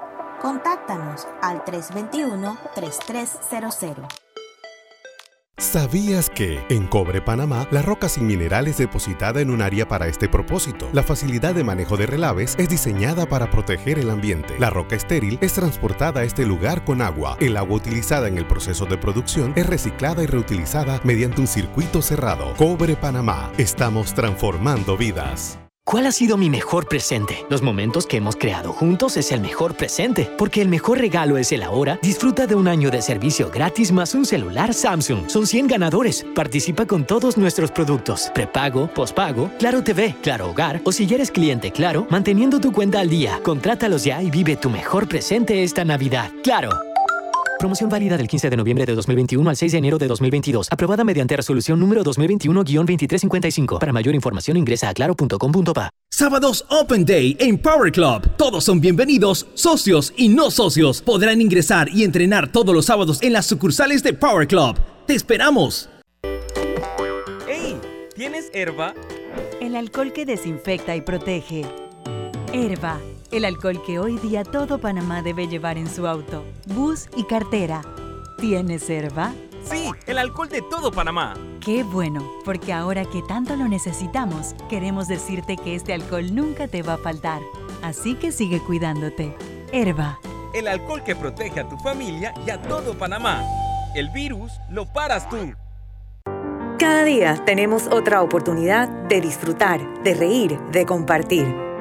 Contáctanos 0.41 1.27
al 1.41 1.63
321-3300. 1.65 4.07
¿Sabías 5.57 6.29
que 6.31 6.65
en 6.69 6.87
Cobre 6.87 7.21
Panamá 7.21 7.67
la 7.69 7.83
roca 7.83 8.09
sin 8.09 8.25
mineral 8.25 8.67
es 8.67 8.79
depositada 8.79 9.41
en 9.41 9.51
un 9.51 9.61
área 9.61 9.87
para 9.87 10.07
este 10.07 10.27
propósito? 10.27 10.89
La 10.91 11.03
facilidad 11.03 11.53
de 11.53 11.63
manejo 11.63 11.97
de 11.97 12.07
relaves 12.07 12.55
es 12.57 12.67
diseñada 12.67 13.27
para 13.27 13.51
proteger 13.51 13.99
el 13.99 14.09
ambiente. 14.09 14.57
La 14.57 14.71
roca 14.71 14.95
estéril 14.95 15.37
es 15.39 15.53
transportada 15.53 16.21
a 16.21 16.23
este 16.23 16.47
lugar 16.47 16.83
con 16.83 17.03
agua. 17.03 17.37
El 17.39 17.57
agua 17.57 17.75
utilizada 17.75 18.27
en 18.27 18.39
el 18.39 18.47
proceso 18.47 18.87
de 18.87 18.97
producción 18.97 19.53
es 19.55 19.67
reciclada 19.67 20.23
y 20.23 20.25
reutilizada 20.25 20.99
mediante 21.03 21.41
un 21.41 21.47
circuito 21.47 22.01
cerrado. 22.01 22.55
Cobre 22.57 22.95
Panamá. 22.95 23.51
Estamos 23.59 24.15
transformando 24.15 24.97
vidas. 24.97 25.60
¿Cuál 25.83 26.05
ha 26.05 26.11
sido 26.11 26.37
mi 26.37 26.49
mejor 26.49 26.87
presente? 26.87 27.43
Los 27.49 27.61
momentos 27.63 28.05
que 28.05 28.17
hemos 28.17 28.35
creado 28.35 28.71
juntos 28.71 29.17
es 29.17 29.31
el 29.31 29.41
mejor 29.41 29.75
presente, 29.75 30.29
porque 30.37 30.61
el 30.61 30.69
mejor 30.69 30.99
regalo 30.99 31.37
es 31.37 31.51
el 31.51 31.63
ahora. 31.63 31.99
Disfruta 32.01 32.45
de 32.45 32.55
un 32.55 32.67
año 32.67 32.91
de 32.91 33.01
servicio 33.01 33.49
gratis 33.49 33.91
más 33.91 34.13
un 34.13 34.25
celular 34.25 34.73
Samsung. 34.73 35.27
Son 35.27 35.47
100 35.47 35.67
ganadores. 35.67 36.25
Participa 36.35 36.85
con 36.85 37.05
todos 37.05 37.35
nuestros 37.35 37.71
productos. 37.71 38.31
Prepago, 38.33 38.87
pospago, 38.93 39.51
Claro 39.57 39.83
TV, 39.83 40.15
Claro 40.21 40.51
Hogar 40.51 40.81
o 40.85 40.91
si 40.91 41.11
eres 41.11 41.31
cliente 41.31 41.71
Claro, 41.71 42.05
manteniendo 42.09 42.59
tu 42.59 42.71
cuenta 42.71 42.99
al 42.99 43.09
día. 43.09 43.39
Contrátalos 43.43 44.03
ya 44.03 44.21
y 44.21 44.29
vive 44.29 44.55
tu 44.55 44.69
mejor 44.69 45.07
presente 45.07 45.63
esta 45.63 45.83
Navidad. 45.83 46.31
Claro. 46.43 46.90
Promoción 47.61 47.91
válida 47.91 48.17
del 48.17 48.27
15 48.27 48.49
de 48.49 48.57
noviembre 48.57 48.87
de 48.87 48.95
2021 48.95 49.47
al 49.47 49.55
6 49.55 49.71
de 49.73 49.77
enero 49.77 49.99
de 49.99 50.07
2022. 50.07 50.67
Aprobada 50.71 51.03
mediante 51.03 51.37
resolución 51.37 51.79
número 51.79 52.03
2021-2355. 52.03 53.77
Para 53.77 53.93
mayor 53.93 54.15
información 54.15 54.57
ingresa 54.57 54.89
a 54.89 54.95
claro.com.pa. 54.95 55.91
Sábados 56.09 56.65
Open 56.71 57.05
Day 57.05 57.37
en 57.39 57.59
Power 57.59 57.91
Club. 57.91 58.35
Todos 58.35 58.63
son 58.63 58.81
bienvenidos, 58.81 59.45
socios 59.53 60.11
y 60.17 60.29
no 60.29 60.49
socios. 60.49 61.03
Podrán 61.03 61.39
ingresar 61.39 61.87
y 61.89 62.03
entrenar 62.03 62.51
todos 62.51 62.73
los 62.73 62.87
sábados 62.87 63.21
en 63.21 63.31
las 63.31 63.45
sucursales 63.45 64.01
de 64.01 64.13
Power 64.13 64.47
Club. 64.47 64.79
¡Te 65.05 65.13
esperamos! 65.13 65.87
¡Hey! 67.47 67.77
¿Tienes 68.15 68.49
herba? 68.55 68.95
El 69.61 69.75
alcohol 69.75 70.11
que 70.13 70.25
desinfecta 70.25 70.95
y 70.95 71.01
protege. 71.01 71.63
Herba, 72.53 72.99
el 73.31 73.45
alcohol 73.45 73.81
que 73.85 73.97
hoy 73.97 74.17
día 74.17 74.43
todo 74.43 74.77
Panamá 74.77 75.21
debe 75.21 75.47
llevar 75.47 75.77
en 75.77 75.89
su 75.89 76.05
auto, 76.05 76.43
bus 76.67 77.07
y 77.15 77.23
cartera. 77.23 77.81
¿Tienes 78.37 78.89
herba? 78.89 79.33
Sí, 79.63 79.89
el 80.07 80.17
alcohol 80.17 80.49
de 80.49 80.61
todo 80.63 80.91
Panamá. 80.91 81.35
Qué 81.63 81.83
bueno, 81.83 82.27
porque 82.43 82.73
ahora 82.73 83.05
que 83.05 83.21
tanto 83.21 83.55
lo 83.55 83.67
necesitamos, 83.67 84.55
queremos 84.69 85.07
decirte 85.07 85.55
que 85.55 85.75
este 85.75 85.93
alcohol 85.93 86.33
nunca 86.33 86.67
te 86.67 86.81
va 86.81 86.93
a 86.93 86.97
faltar. 86.97 87.41
Así 87.81 88.15
que 88.15 88.31
sigue 88.31 88.59
cuidándote. 88.59 89.35
Herba. 89.71 90.19
El 90.53 90.67
alcohol 90.67 91.03
que 91.03 91.15
protege 91.15 91.61
a 91.61 91.69
tu 91.69 91.77
familia 91.77 92.33
y 92.45 92.49
a 92.49 92.61
todo 92.61 92.97
Panamá. 92.97 93.43
El 93.95 94.09
virus 94.09 94.51
lo 94.69 94.91
paras 94.91 95.29
tú. 95.29 95.53
Cada 96.77 97.03
día 97.03 97.35
tenemos 97.45 97.87
otra 97.87 98.21
oportunidad 98.21 98.89
de 98.89 99.21
disfrutar, 99.21 100.03
de 100.03 100.15
reír, 100.15 100.59
de 100.71 100.85
compartir. 100.85 101.70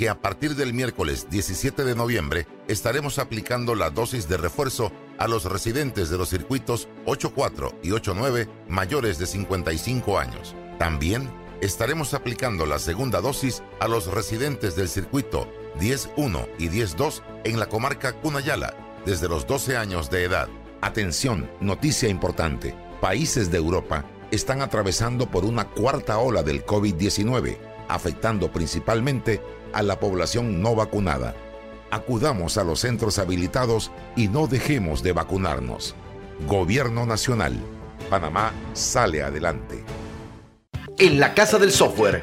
que 0.00 0.08
a 0.08 0.22
partir 0.22 0.56
del 0.56 0.72
miércoles 0.72 1.26
17 1.28 1.84
de 1.84 1.94
noviembre 1.94 2.46
estaremos 2.68 3.18
aplicando 3.18 3.74
la 3.74 3.90
dosis 3.90 4.30
de 4.30 4.38
refuerzo 4.38 4.92
a 5.18 5.28
los 5.28 5.44
residentes 5.44 6.08
de 6.08 6.16
los 6.16 6.30
circuitos 6.30 6.88
84 7.04 7.80
y 7.82 7.90
89 7.90 8.48
mayores 8.66 9.18
de 9.18 9.26
55 9.26 10.18
años. 10.18 10.56
También 10.78 11.30
estaremos 11.60 12.14
aplicando 12.14 12.64
la 12.64 12.78
segunda 12.78 13.20
dosis 13.20 13.62
a 13.78 13.88
los 13.88 14.06
residentes 14.06 14.74
del 14.74 14.88
circuito 14.88 15.46
10.1 15.78 16.48
y 16.58 16.70
10.2 16.70 17.20
en 17.44 17.60
la 17.60 17.66
comarca 17.66 18.14
Cunayala 18.14 18.72
desde 19.04 19.28
los 19.28 19.46
12 19.46 19.76
años 19.76 20.08
de 20.08 20.24
edad. 20.24 20.48
Atención, 20.80 21.50
noticia 21.60 22.08
importante. 22.08 22.74
Países 23.02 23.50
de 23.50 23.58
Europa 23.58 24.06
están 24.30 24.62
atravesando 24.62 25.30
por 25.30 25.44
una 25.44 25.68
cuarta 25.68 26.16
ola 26.16 26.42
del 26.42 26.64
COVID-19, 26.64 27.58
afectando 27.90 28.50
principalmente 28.50 29.42
a 29.72 29.82
la 29.82 30.00
población 30.00 30.62
no 30.62 30.74
vacunada. 30.74 31.34
Acudamos 31.90 32.56
a 32.56 32.64
los 32.64 32.80
centros 32.80 33.18
habilitados 33.18 33.90
y 34.16 34.28
no 34.28 34.46
dejemos 34.46 35.02
de 35.02 35.12
vacunarnos. 35.12 35.94
Gobierno 36.46 37.06
Nacional. 37.06 37.58
Panamá 38.08 38.52
sale 38.72 39.22
adelante. 39.22 39.84
En 40.98 41.18
la 41.18 41.34
Casa 41.34 41.58
del 41.58 41.72
Software 41.72 42.22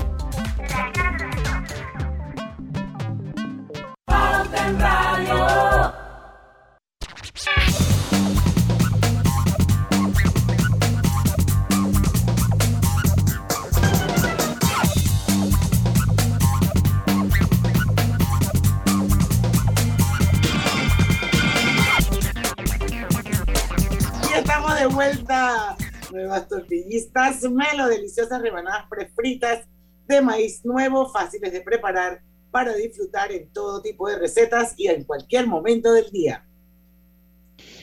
Nuevas 26.11 26.47
tortillistas, 26.49 27.43
melo, 27.43 27.87
deliciosas 27.87 28.41
rebanadas 28.41 28.85
prefritas 28.89 29.65
de 30.07 30.21
maíz 30.21 30.65
nuevo, 30.65 31.09
fáciles 31.09 31.53
de 31.53 31.61
preparar 31.61 32.21
para 32.51 32.73
disfrutar 32.75 33.31
en 33.31 33.47
todo 33.53 33.81
tipo 33.81 34.09
de 34.09 34.19
recetas 34.19 34.73
y 34.77 34.87
en 34.87 35.05
cualquier 35.05 35.47
momento 35.47 35.93
del 35.93 36.11
día. 36.11 36.45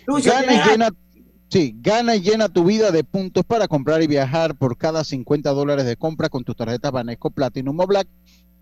Lucho, 0.07 0.31
Gana 0.31 0.43
y 0.43 0.47
¿tienes 0.47 0.67
llena, 0.67 0.89
sí, 1.49 1.75
gana 1.81 2.17
y 2.17 2.21
llena 2.21 2.49
tu 2.51 2.65
vida 2.65 2.91
de 2.91 3.03
puntos 3.03 3.45
para 3.47 3.67
comprar 3.67 4.03
y 4.03 4.07
viajar 4.07 4.55
por 4.55 4.77
cada 4.77 5.03
50 5.03 5.51
dólares 5.51 5.87
de 5.87 5.97
compra 5.97 6.29
con 6.29 6.45
tu 6.45 6.55
tarjeta 6.55 6.91
Banesco 6.91 7.31
Platinum 7.31 7.81
o 7.81 7.87
Black. 7.87 8.09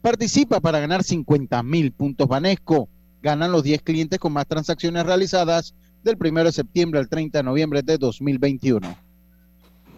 Participa 0.00 0.60
para 0.60 0.78
ganar 0.78 1.02
50 1.02 1.60
mil 1.64 1.90
puntos 1.90 2.28
Banesco. 2.28 2.88
Ganan 3.20 3.50
los 3.50 3.64
10 3.64 3.82
clientes 3.82 4.20
con 4.20 4.32
más 4.32 4.46
transacciones 4.46 5.04
realizadas 5.04 5.74
del 6.06 6.16
1 6.18 6.44
de 6.44 6.52
septiembre 6.52 7.00
al 7.00 7.08
30 7.08 7.38
de 7.38 7.42
noviembre 7.42 7.82
de 7.82 7.98
2021. 7.98 8.96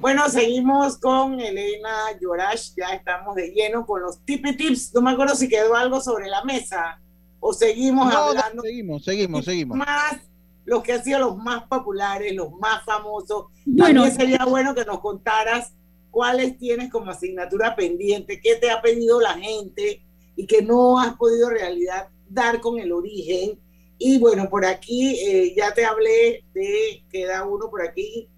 Bueno, 0.01 0.29
seguimos 0.29 0.97
con 0.97 1.39
Elena 1.39 2.19
Yorash, 2.21 2.71
ya 2.77 2.95
estamos 2.95 3.35
de 3.35 3.51
lleno 3.51 3.85
con 3.85 4.01
los 4.01 4.21
tipi 4.25 4.57
tips. 4.57 4.95
No 4.95 5.03
me 5.03 5.11
acuerdo 5.11 5.35
si 5.35 5.49
quedó 5.49 5.75
algo 5.75 6.01
sobre 6.01 6.29
la 6.29 6.43
mesa 6.45 7.01
o 7.41 7.53
seguimos 7.53 8.07
No, 8.07 8.13
no, 8.13 8.19
hablando 8.19 8.63
seguimos, 8.63 9.05
seguimos, 9.05 9.45
seguimos. 9.45 9.77
más 9.77 10.17
los 10.65 10.83
que 10.83 10.93
han 10.93 11.03
sido 11.03 11.19
los 11.19 11.37
más 11.37 11.65
populares, 11.65 12.35
los 12.35 12.53
más 12.53 12.85
famosos. 12.85 13.47
Bueno. 13.65 14.03
También 14.03 14.17
sería 14.17 14.45
bueno 14.45 14.75
que 14.75 14.85
nos 14.85 15.01
contaras 15.01 15.73
cuáles 16.11 16.59
tienes 16.59 16.91
como 16.91 17.11
asignatura 17.11 17.75
pendiente, 17.75 18.41
qué 18.41 18.57
te 18.57 18.71
ha 18.71 18.81
pedido 18.81 19.21
la 19.21 19.35
gente 19.35 20.03
y 20.37 20.47
que 20.47 20.63
no 20.63 21.01
has 21.01 21.17
podido 21.17 21.51
realidad 21.51 22.09
dar 22.29 22.61
con 22.61 22.79
el 22.79 22.93
origen. 22.93 23.59
Y 23.99 24.19
bueno, 24.19 24.49
por 24.49 24.65
aquí 24.65 25.19
eh, 25.21 25.55
ya 25.57 25.75
te 25.75 25.85
hablé 25.85 26.45
de, 26.55 27.05
queda 27.11 27.45
uno 27.45 27.69
por 27.69 27.83
aquí, 27.83 28.29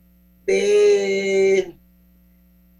de 0.46 1.76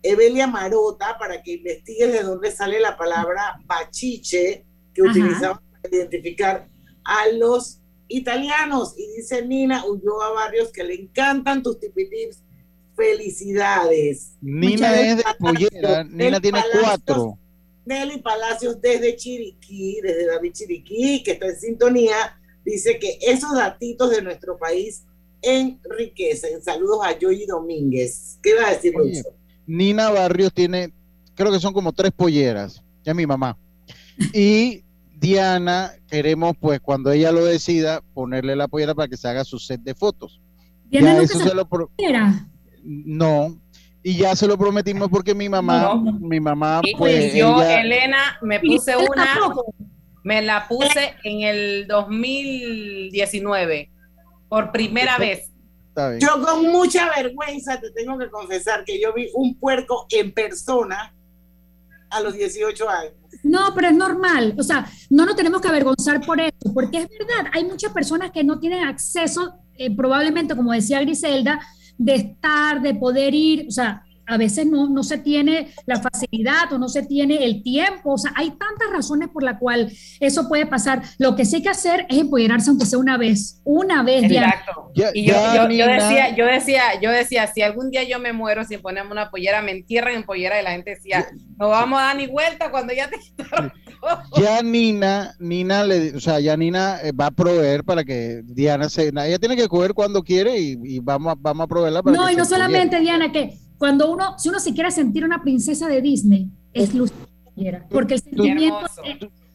Evelia 0.03 0.47
Marota, 0.47 1.17
para 1.19 1.43
que 1.43 1.53
investigues 1.55 2.13
de 2.13 2.23
dónde 2.23 2.51
sale 2.51 2.81
la 2.81 2.97
palabra 2.97 3.61
bachiche, 3.67 4.65
que 4.95 5.03
Ajá. 5.03 5.11
utilizamos 5.11 5.59
para 5.83 5.95
identificar 5.97 6.69
a 7.05 7.29
los 7.29 7.81
italianos. 8.09 8.95
Y 8.97 9.07
dice 9.17 9.45
Nina 9.47 9.85
Ulloa 9.87 10.31
Barrios 10.33 10.73
que 10.73 10.85
le 10.85 10.95
encantan 10.95 11.63
tus 11.63 11.79
tipitips. 11.79 12.43
Felicidades. 12.97 14.33
Nina 14.43 15.01
es 15.01 15.17
de 15.19 15.25
pollera, 15.39 16.05
Nina 16.05 16.17
Nelly 16.17 16.41
tiene 16.41 16.61
Palacios- 16.61 16.83
cuatro. 16.85 17.39
Nelly 17.87 18.19
Palacios 18.21 18.81
desde 18.81 19.17
Chiriquí, 19.17 20.01
desde 20.03 20.27
David 20.27 20.53
Chiriquí, 20.53 21.23
que 21.23 21.33
está 21.33 21.47
en 21.47 21.57
sintonía, 21.59 22.39
dice 22.71 22.99
que 22.99 23.19
esos 23.23 23.55
datitos 23.55 24.11
de 24.11 24.23
nuestro 24.23 24.57
país 24.59 25.05
enriquecen. 25.43 26.63
Saludos 26.63 27.01
a 27.05 27.19
Joy 27.19 27.47
Domínguez. 27.47 28.39
¿Qué 28.43 28.55
va 28.55 28.69
a 28.69 28.71
decir, 28.73 28.93
Oye, 28.97 29.17
Lucho? 29.19 29.29
Nina 29.67 30.11
Barrios 30.11 30.53
tiene, 30.53 30.93
creo 31.35 31.53
que 31.53 31.61
son 31.61 31.73
como 31.73 31.93
tres 31.93 32.13
polleras, 32.13 32.83
ya 33.05 33.15
mi 33.15 33.27
mamá. 33.27 33.57
Y 34.35 34.85
Diana, 35.19 35.93
queremos 36.09 36.55
pues 36.59 36.81
cuando 36.81 37.13
ella 37.13 37.31
lo 37.33 37.45
decida, 37.45 38.03
ponerle 38.15 38.57
la 38.57 38.69
pollera 38.69 38.95
para 38.95 39.09
que 39.09 39.17
se 39.17 39.29
haga 39.29 39.45
su 39.45 39.59
set 39.59 39.81
de 39.83 39.95
fotos. 39.95 40.41
Diana 40.91 41.15
Ya 41.15 41.23
eso 41.23 41.39
se 41.39 41.55
lo 41.55 41.69
pro- 41.69 41.91
no, 42.83 43.61
y 44.03 44.17
ya 44.17 44.35
se 44.35 44.47
lo 44.49 44.57
prometimos 44.59 45.09
porque 45.11 45.35
mi 45.35 45.49
mamá, 45.49 45.83
No. 45.83 46.13
mi 46.21 46.41
mamá 46.41 46.81
Y 46.83 46.95
pues 46.97 47.35
yo, 47.35 47.57
ella- 47.63 47.83
Elena, 47.83 48.39
me 48.43 48.59
puse 48.61 48.97
una, 48.97 49.25
tampoco. 49.39 49.75
Me 50.23 50.43
la 50.43 50.69
puse 50.69 51.15
en 51.25 51.43
el 51.43 51.87
2019, 51.87 53.91
por 54.49 54.73
primera 54.73 55.19
vez. 55.19 55.51
Yo 56.19 56.43
con 56.43 56.67
mucha 56.67 57.11
vergüenza 57.15 57.81
te 57.81 57.91
tengo 57.91 58.19
que 58.19 58.31
confesar 58.31 58.85
que 58.85 59.01
yo 59.01 59.13
vi 59.13 59.29
un 59.35 59.59
puerco 59.59 60.07
en 60.11 60.33
persona 60.33 61.15
a 62.11 62.21
los 62.21 62.35
18 62.35 62.89
años. 62.89 63.15
No, 63.43 63.73
pero 63.75 63.89
es 63.89 63.95
normal. 63.95 64.55
O 64.59 64.63
sea, 64.63 64.87
no 65.09 65.25
nos 65.25 65.37
tenemos 65.37 65.61
que 65.61 65.69
avergonzar 65.69 66.25
por 66.25 66.41
eso, 66.41 66.73
porque 66.75 66.99
es 66.99 67.09
verdad, 67.09 67.51
hay 67.53 67.65
muchas 67.65 67.93
personas 67.93 68.31
que 68.31 68.45
no 68.45 68.59
tienen 68.59 68.85
acceso, 68.85 69.55
eh, 69.75 69.95
probablemente, 69.95 70.57
como 70.57 70.73
decía 70.73 71.01
Griselda, 71.01 71.61
de 71.99 72.15
estar, 72.15 72.81
de 72.81 72.95
poder 72.95 73.35
ir, 73.35 73.67
o 73.69 73.71
sea, 73.71 74.05
a 74.31 74.37
veces 74.37 74.67
no, 74.67 74.89
no 74.89 75.03
se 75.03 75.19
tiene 75.19 75.75
la 75.87 76.01
facilidad 76.01 76.73
o 76.73 76.79
no 76.79 76.89
se 76.89 77.03
tiene 77.03 77.45
el 77.45 77.63
tiempo. 77.63 78.13
O 78.13 78.19
sea, 78.19 78.33
hay 78.37 78.51
tantas 78.51 78.91
razones 78.93 79.29
por 79.29 79.43
la 79.43 79.59
cual 79.59 79.93
eso 80.21 80.49
puede 80.49 80.67
pasar. 80.67 81.03
Lo 81.19 81.35
que 81.35 81.45
sí 81.45 81.57
hay 81.57 81.63
que 81.63 81.69
hacer 81.69 82.07
es 82.09 82.19
empoderarse 82.19 82.71
aunque 82.71 82.87
sea 82.87 82.99
una 82.99 83.19
vez, 83.19 83.61
una 83.65 84.03
vez. 84.05 84.23
Exacto. 84.25 84.93
y 85.15 85.27
yo, 85.27 85.35
yo, 85.69 85.87
decía, 85.87 86.35
yo 86.37 86.47
decía, 86.47 86.83
yo 87.03 87.11
decía, 87.11 87.47
si 87.49 87.63
algún 87.63 87.91
día 87.91 88.05
yo 88.05 88.21
me 88.21 88.33
muero 88.33 88.65
sin 88.65 88.81
ponerme 88.81 89.11
una 89.11 89.31
pollera, 89.31 89.63
me 89.63 89.73
entierran 89.73 90.15
en 90.15 90.23
pollera 90.23 90.61
y 90.61 90.65
la 90.65 90.71
gente 90.71 90.91
decía, 90.91 91.27
no 91.59 91.69
vamos 91.69 91.99
a 91.99 92.05
dar 92.05 92.17
ni 92.17 92.29
vuelta 92.29 92.71
cuando 92.71 92.93
ya 92.93 93.11
te 93.11 93.19
quitaron. 93.37 93.73
Ya 94.41 94.63
Nina, 94.63 95.35
Nina 95.41 95.85
le, 95.85 96.17
o 96.17 96.21
sea, 96.21 96.41
ya 96.41 96.57
Nina 96.57 97.01
eh, 97.03 97.13
va 97.13 97.27
a 97.27 97.31
proveer 97.31 97.85
para 97.85 98.05
que 98.05 98.43
Diana 98.45 98.89
se, 98.89 99.09
ella 99.09 99.39
tiene 99.39 99.57
que 99.57 99.69
coger 99.69 99.93
cuando 99.93 100.23
quiere 100.23 100.57
y, 100.59 101.01
vamos, 101.01 101.35
vamos 101.39 101.65
a 101.65 101.67
proveerla. 101.67 102.03
Para 102.03 102.17
no, 102.17 102.31
y 102.31 102.37
no 102.37 102.45
solamente 102.45 103.01
Diana, 103.01 103.31
que 103.33 103.59
cuando 103.81 104.13
uno, 104.13 104.39
si 104.39 104.51
uno 104.51 104.61
se 104.61 104.75
quiere 104.75 104.91
sentir 104.91 105.25
una 105.25 105.41
princesa 105.41 105.89
de 105.89 106.03
Disney, 106.03 106.51
es 106.75 106.93
luz 106.93 107.11
porque 107.89 108.15
el 108.15 108.21
sentimiento 108.21 108.85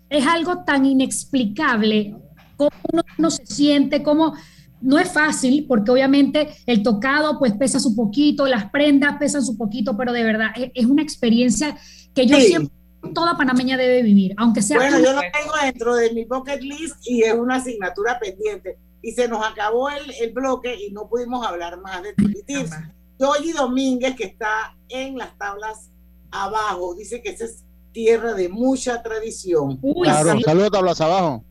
es, 0.09 0.25
algo 0.25 0.63
tan 0.63 0.83
inexplicable, 0.83 2.15
cómo 2.57 2.71
uno, 3.19 3.29
se 3.29 3.45
siente, 3.45 4.01
cómo 4.01 4.33
no 4.81 4.97
es 4.97 5.11
fácil, 5.11 5.67
porque 5.67 5.91
obviamente 5.91 6.49
el 6.65 6.81
tocado 6.81 7.37
pues 7.37 7.53
pesa 7.53 7.79
su 7.79 7.95
poquito, 7.95 8.47
las 8.47 8.71
prendas 8.71 9.17
pesan 9.19 9.45
su 9.45 9.57
poquito, 9.57 9.95
pero 9.95 10.11
de 10.11 10.23
verdad 10.23 10.47
es, 10.73 10.85
una 10.87 11.03
experiencia 11.03 11.77
que 12.15 12.25
yo 12.25 12.39
siempre 12.39 12.73
toda 13.13 13.37
panameña 13.37 13.77
debe 13.77 14.01
vivir, 14.01 14.33
aunque 14.37 14.63
sea... 14.63 14.77
Bueno, 14.77 14.97
yo 14.97 15.13
lo 15.13 15.21
tengo 15.21 15.53
dentro 15.63 15.95
de 15.95 16.11
mi 16.13 16.25
bucket 16.25 16.63
list 16.63 16.95
y 17.05 17.21
es 17.21 17.33
una 17.35 17.57
asignatura 17.57 18.17
pendiente. 18.19 18.79
Y 19.03 19.11
se 19.11 19.27
nos 19.27 19.45
acabó 19.45 19.87
el, 19.91 20.11
el 20.19 20.33
bloque 20.33 20.75
y 20.75 20.91
no 20.91 21.07
pudimos 21.07 21.45
hablar 21.45 21.79
más 21.79 22.01
de 22.01 22.13
Tips. 22.13 22.71
Yoyi 23.19 23.53
Domínguez, 23.53 24.15
que 24.15 24.25
está 24.25 24.75
en 24.89 25.17
las 25.17 25.37
tablas 25.37 25.91
abajo, 26.31 26.95
dice 26.95 27.21
que 27.21 27.29
esa 27.29 27.45
es 27.45 27.63
tierra 27.91 28.33
de 28.33 28.49
mucha 28.49 29.01
tradición. 29.01 29.79
claro, 30.03 30.39
saludos 30.41 30.71
tablas 30.71 31.01
abajo. 31.01 31.43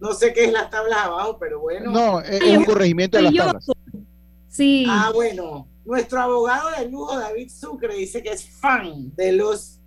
No 0.00 0.12
sé 0.12 0.32
qué 0.32 0.44
es 0.44 0.52
las 0.52 0.70
tablas 0.70 0.98
abajo, 1.00 1.38
pero 1.38 1.60
bueno. 1.60 1.90
No, 1.90 2.20
es, 2.20 2.56
un 2.56 2.64
corregimiento 2.64 3.18
de 3.18 3.24
las 3.24 3.34
tablas. 3.34 3.66
Sí. 4.48 4.86
Ah, 4.88 5.10
bueno. 5.14 5.68
Nuestro 5.84 6.20
abogado 6.20 6.70
de 6.78 6.88
lujo, 6.88 7.18
David 7.18 7.50
Sucre, 7.50 7.94
dice 7.94 8.22
que 8.22 8.30
es 8.30 8.44
fan 8.60 9.14
de 9.16 9.32
los 9.32 9.80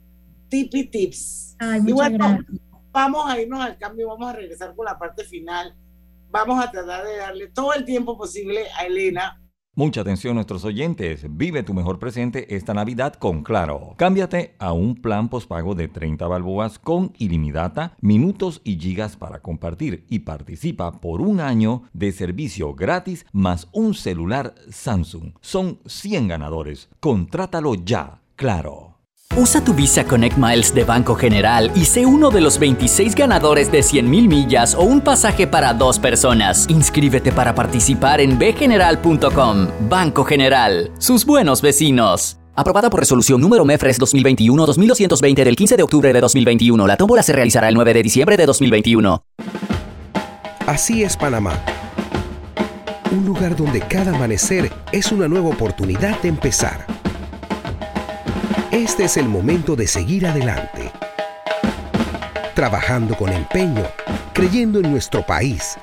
tipi 0.49 0.85
tips. 0.85 1.55
y 1.85 1.91
bueno, 1.91 2.39
vamos 2.91 3.29
a 3.29 3.39
irnos 3.39 3.61
al 3.61 3.77
cambio, 3.77 4.07
vamos 4.07 4.29
a 4.29 4.33
regresar 4.33 4.75
con 4.75 4.85
la 4.85 4.97
parte 4.97 5.23
final. 5.23 5.75
Vamos 6.29 6.63
a 6.63 6.71
tratar 6.71 7.05
de 7.05 7.17
darle 7.17 7.47
todo 7.47 7.73
el 7.73 7.85
tiempo 7.85 8.17
posible 8.17 8.65
a 8.77 8.85
Elena 8.85 9.40
Mucha 9.73 10.01
atención 10.01 10.35
nuestros 10.35 10.65
oyentes, 10.65 11.25
vive 11.29 11.63
tu 11.63 11.73
mejor 11.73 11.97
presente 11.97 12.55
esta 12.57 12.73
Navidad 12.73 13.13
con 13.13 13.41
Claro. 13.41 13.95
Cámbiate 13.97 14.53
a 14.59 14.73
un 14.73 14.95
plan 14.95 15.29
pospago 15.29 15.75
de 15.75 15.87
30 15.87 16.27
balboas 16.27 16.77
con 16.77 17.13
ilimitada, 17.17 17.95
minutos 18.01 18.59
y 18.65 18.77
gigas 18.77 19.15
para 19.15 19.41
compartir 19.41 20.05
y 20.09 20.19
participa 20.19 20.99
por 20.99 21.21
un 21.21 21.39
año 21.39 21.83
de 21.93 22.11
servicio 22.11 22.75
gratis 22.75 23.25
más 23.31 23.69
un 23.71 23.93
celular 23.93 24.55
Samsung. 24.69 25.35
Son 25.39 25.79
100 25.85 26.27
ganadores. 26.27 26.89
Contrátalo 26.99 27.75
ya, 27.75 28.19
Claro. 28.35 28.90
Usa 29.37 29.63
tu 29.63 29.73
Visa 29.73 30.03
Connect 30.03 30.37
Miles 30.37 30.75
de 30.75 30.83
Banco 30.83 31.15
General 31.15 31.71
y 31.73 31.85
sé 31.85 32.05
uno 32.05 32.31
de 32.31 32.41
los 32.41 32.59
26 32.59 33.15
ganadores 33.15 33.71
de 33.71 33.79
100.000 33.79 34.27
millas 34.27 34.75
o 34.75 34.81
un 34.81 34.99
pasaje 34.99 35.47
para 35.47 35.73
dos 35.73 35.99
personas. 35.99 36.65
Inscríbete 36.67 37.31
para 37.31 37.55
participar 37.55 38.19
en 38.19 38.37
bgeneral.com. 38.37 39.67
Banco 39.89 40.25
General, 40.25 40.91
sus 40.97 41.25
buenos 41.25 41.61
vecinos. 41.61 42.39
Aprobada 42.57 42.89
por 42.89 42.99
resolución 42.99 43.39
número 43.39 43.63
MEFRES 43.63 44.01
2021-2220 44.01 45.43
del 45.45 45.55
15 45.55 45.77
de 45.77 45.83
octubre 45.83 46.11
de 46.11 46.19
2021. 46.19 46.85
La 46.85 46.97
tómbola 46.97 47.23
se 47.23 47.31
realizará 47.31 47.69
el 47.69 47.75
9 47.75 47.93
de 47.93 48.03
diciembre 48.03 48.35
de 48.35 48.45
2021. 48.45 49.23
Así 50.67 51.03
es 51.03 51.15
Panamá. 51.15 51.53
Un 53.13 53.25
lugar 53.25 53.55
donde 53.55 53.79
cada 53.79 54.13
amanecer 54.13 54.69
es 54.91 55.13
una 55.13 55.29
nueva 55.29 55.47
oportunidad 55.47 56.19
de 56.21 56.27
empezar 56.27 56.85
este 58.71 59.03
es 59.03 59.17
el 59.17 59.27
momento 59.27 59.75
de 59.75 59.85
seguir 59.85 60.25
adelante. 60.25 60.91
Trabajando 62.55 63.15
con 63.17 63.31
empeño, 63.31 63.83
creyendo 64.33 64.79
en 64.79 64.89
nuestro 64.89 65.25
país 65.25 65.77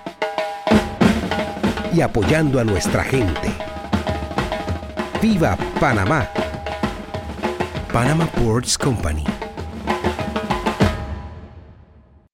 y 1.94 2.00
apoyando 2.00 2.58
a 2.58 2.64
nuestra 2.64 3.04
gente. 3.04 3.52
¡Viva 5.20 5.56
Panamá! 5.78 6.28
Panama 7.92 8.26
Ports 8.26 8.78
Company. 8.78 9.24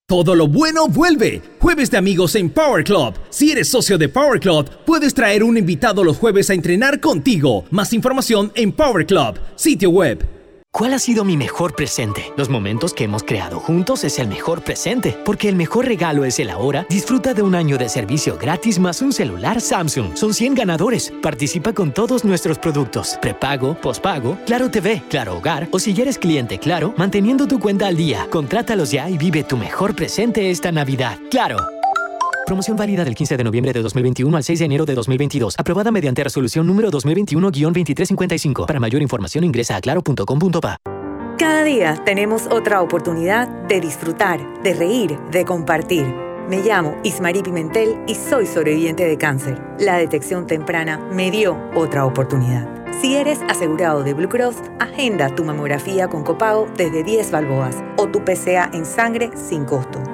Todo 0.07 0.37
lo 0.37 0.47
bueno 0.47 0.87
vuelve. 0.87 1.43
Jueves 1.59 1.91
de 1.91 1.97
amigos 1.97 2.37
en 2.37 2.51
Power 2.51 2.85
Club. 2.85 3.15
Si 3.31 3.51
eres 3.51 3.69
socio 3.69 3.99
de 3.99 4.09
Power 4.09 4.39
Club, 4.39 4.69
puedes 4.85 5.15
traer 5.15 5.43
un 5.43 5.57
invitado 5.57 6.05
los 6.05 6.19
jueves 6.19 6.51
a 6.51 6.55
entrenar 6.55 7.01
contigo. 7.01 7.65
Más 7.71 7.93
información 7.93 8.53
en 8.55 8.71
Power 8.71 9.07
Club, 9.07 9.41
sitio 9.57 9.91
web 9.91 10.43
¿Cuál 10.75 10.93
ha 10.93 10.99
sido 10.99 11.25
mi 11.25 11.37
mejor 11.37 11.77
presente? 11.77 12.33
Los 12.37 12.49
momentos 12.49 12.93
que 12.95 13.05
hemos 13.05 13.22
creado 13.22 13.61
juntos 13.61 14.03
es 14.03 14.18
el 14.18 14.27
mejor 14.27 14.62
presente, 14.64 15.16
porque 15.25 15.49
el 15.49 15.55
mejor 15.55 15.87
regalo 15.87 16.25
es 16.25 16.41
el 16.41 16.51
ahora. 16.51 16.85
Disfruta 16.89 17.33
de 17.33 17.43
un 17.43 17.55
año 17.55 17.79
de 17.79 17.89
servicio 17.89 18.37
gratis 18.37 18.81
más 18.81 19.01
un 19.01 19.12
celular 19.12 19.61
Samsung. 19.61 20.16
Son 20.16 20.35
100 20.35 20.57
ganadores. 20.57 21.12
Participa 21.22 21.72
con 21.72 21.93
todos 21.93 22.25
nuestros 22.25 22.59
productos. 22.59 23.16
Prepago, 23.22 23.81
pospago, 23.81 24.37
Claro 24.47 24.68
TV, 24.68 25.01
Claro 25.09 25.37
Hogar 25.37 25.68
o 25.70 25.79
si 25.79 25.93
eres 25.93 26.18
cliente 26.18 26.59
Claro, 26.59 26.93
manteniendo 26.97 27.47
tu 27.47 27.61
cuenta 27.61 27.87
al 27.87 27.97
día. 27.97 28.27
Contrátalos 28.29 28.91
ya 28.91 29.09
y 29.09 29.16
vive 29.16 29.45
tu 29.45 29.57
mejor 29.57 29.95
presente 29.95 30.51
esta 30.51 30.72
Navidad. 30.72 31.20
Claro. 31.31 31.59
Promoción 32.47 32.76
válida 32.76 33.05
del 33.05 33.14
15 33.14 33.38
de 33.38 33.45
noviembre 33.45 33.72
de 33.72 33.80
2021 33.80 34.36
al 34.36 34.45
6 34.45 34.59
de 34.59 34.64
enero 34.66 34.84
de 34.84 34.95
2022. 34.95 35.55
Aprobada 35.59 35.90
mediante 35.90 36.22
resolución 36.22 36.66
número 36.66 36.90
2021-2355. 36.90 38.66
Para 38.66 38.78
mayor 38.80 39.01
información 39.01 39.45
ingresa 39.45 39.76
a 39.76 39.80
claro.com.pa. 39.80 40.76
Cada 41.38 41.64
día 41.64 41.97
tenemos 42.05 42.47
otra 42.47 42.82
oportunidad 42.82 43.49
de 43.66 43.80
disfrutar, 43.80 44.40
de 44.62 44.74
reír, 44.74 45.18
de 45.30 45.45
compartir. 45.45 46.05
Me 46.49 46.59
llamo 46.59 46.97
Ismarí 47.03 47.42
Pimentel 47.42 47.97
y 48.07 48.14
soy 48.14 48.47
sobreviviente 48.47 49.07
de 49.07 49.16
cáncer. 49.16 49.61
La 49.78 49.97
detección 49.97 50.47
temprana 50.47 50.99
me 51.12 51.30
dio 51.30 51.59
otra 51.74 52.05
oportunidad. 52.05 52.68
Si 53.01 53.16
eres 53.16 53.40
asegurado 53.49 54.05
de 54.05 54.12
Blue 54.12 54.28
Cross, 54.28 54.57
agenda 54.78 55.34
tu 55.34 55.45
mamografía 55.45 56.09
con 56.09 56.22
copago 56.22 56.68
desde 56.76 57.03
10 57.03 57.30
balboas 57.30 57.82
o 57.97 58.07
tu 58.07 58.22
PCA 58.22 58.70
en 58.72 58.84
sangre 58.84 59.30
sin 59.34 59.64
costo. 59.64 60.14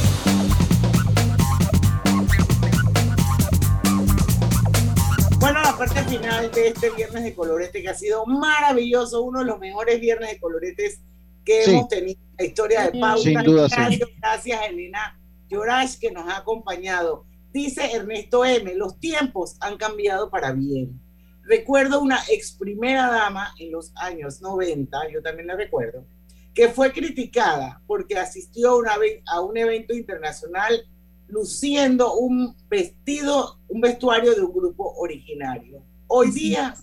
Parte 5.87 6.03
final 6.03 6.51
de 6.51 6.67
este 6.67 6.91
viernes 6.91 7.23
de 7.23 7.33
colorete 7.33 7.81
que 7.81 7.89
ha 7.89 7.95
sido 7.95 8.23
maravilloso, 8.27 9.23
uno 9.23 9.39
de 9.39 9.45
los 9.45 9.57
mejores 9.57 9.99
viernes 9.99 10.29
de 10.29 10.39
coloretes 10.39 11.01
que 11.43 11.63
Sí. 11.65 11.71
hemos 11.71 11.87
tenido 11.87 12.19
en 12.21 12.35
la 12.37 12.43
historia 12.45 12.83
de 12.91 12.99
Pauta. 12.99 13.23
Sin 13.23 13.41
duda, 13.41 13.67
sí. 13.67 13.75
gracias, 13.75 14.09
gracias 14.19 14.61
Elena 14.69 15.19
Yorash 15.49 15.97
que 15.97 16.11
nos 16.11 16.27
ha 16.27 16.37
acompañado. 16.37 17.25
Dice 17.51 17.93
Ernesto 17.95 18.45
M, 18.45 18.75
los 18.75 18.99
tiempos 18.99 19.57
han 19.59 19.77
cambiado 19.77 20.29
para 20.29 20.51
bien. 20.51 21.01
Recuerdo 21.45 21.99
una 21.99 22.19
ex 22.29 22.51
primera 22.51 23.09
dama 23.09 23.51
en 23.57 23.71
los 23.71 23.91
años 23.95 24.39
90, 24.39 25.09
yo 25.11 25.23
también 25.23 25.47
la 25.47 25.55
recuerdo, 25.55 26.05
que 26.53 26.69
fue 26.69 26.91
criticada 26.91 27.81
porque 27.87 28.19
asistió 28.19 28.77
una 28.77 28.99
ve- 28.99 29.23
a 29.25 29.41
un 29.41 29.57
evento 29.57 29.95
internacional 29.95 30.85
luciendo 31.31 32.15
un 32.15 32.55
vestido, 32.69 33.59
un 33.69 33.81
vestuario 33.81 34.35
de 34.35 34.41
un 34.41 34.53
grupo 34.53 34.93
originario. 34.97 35.83
Hoy 36.07 36.31
día 36.31 36.75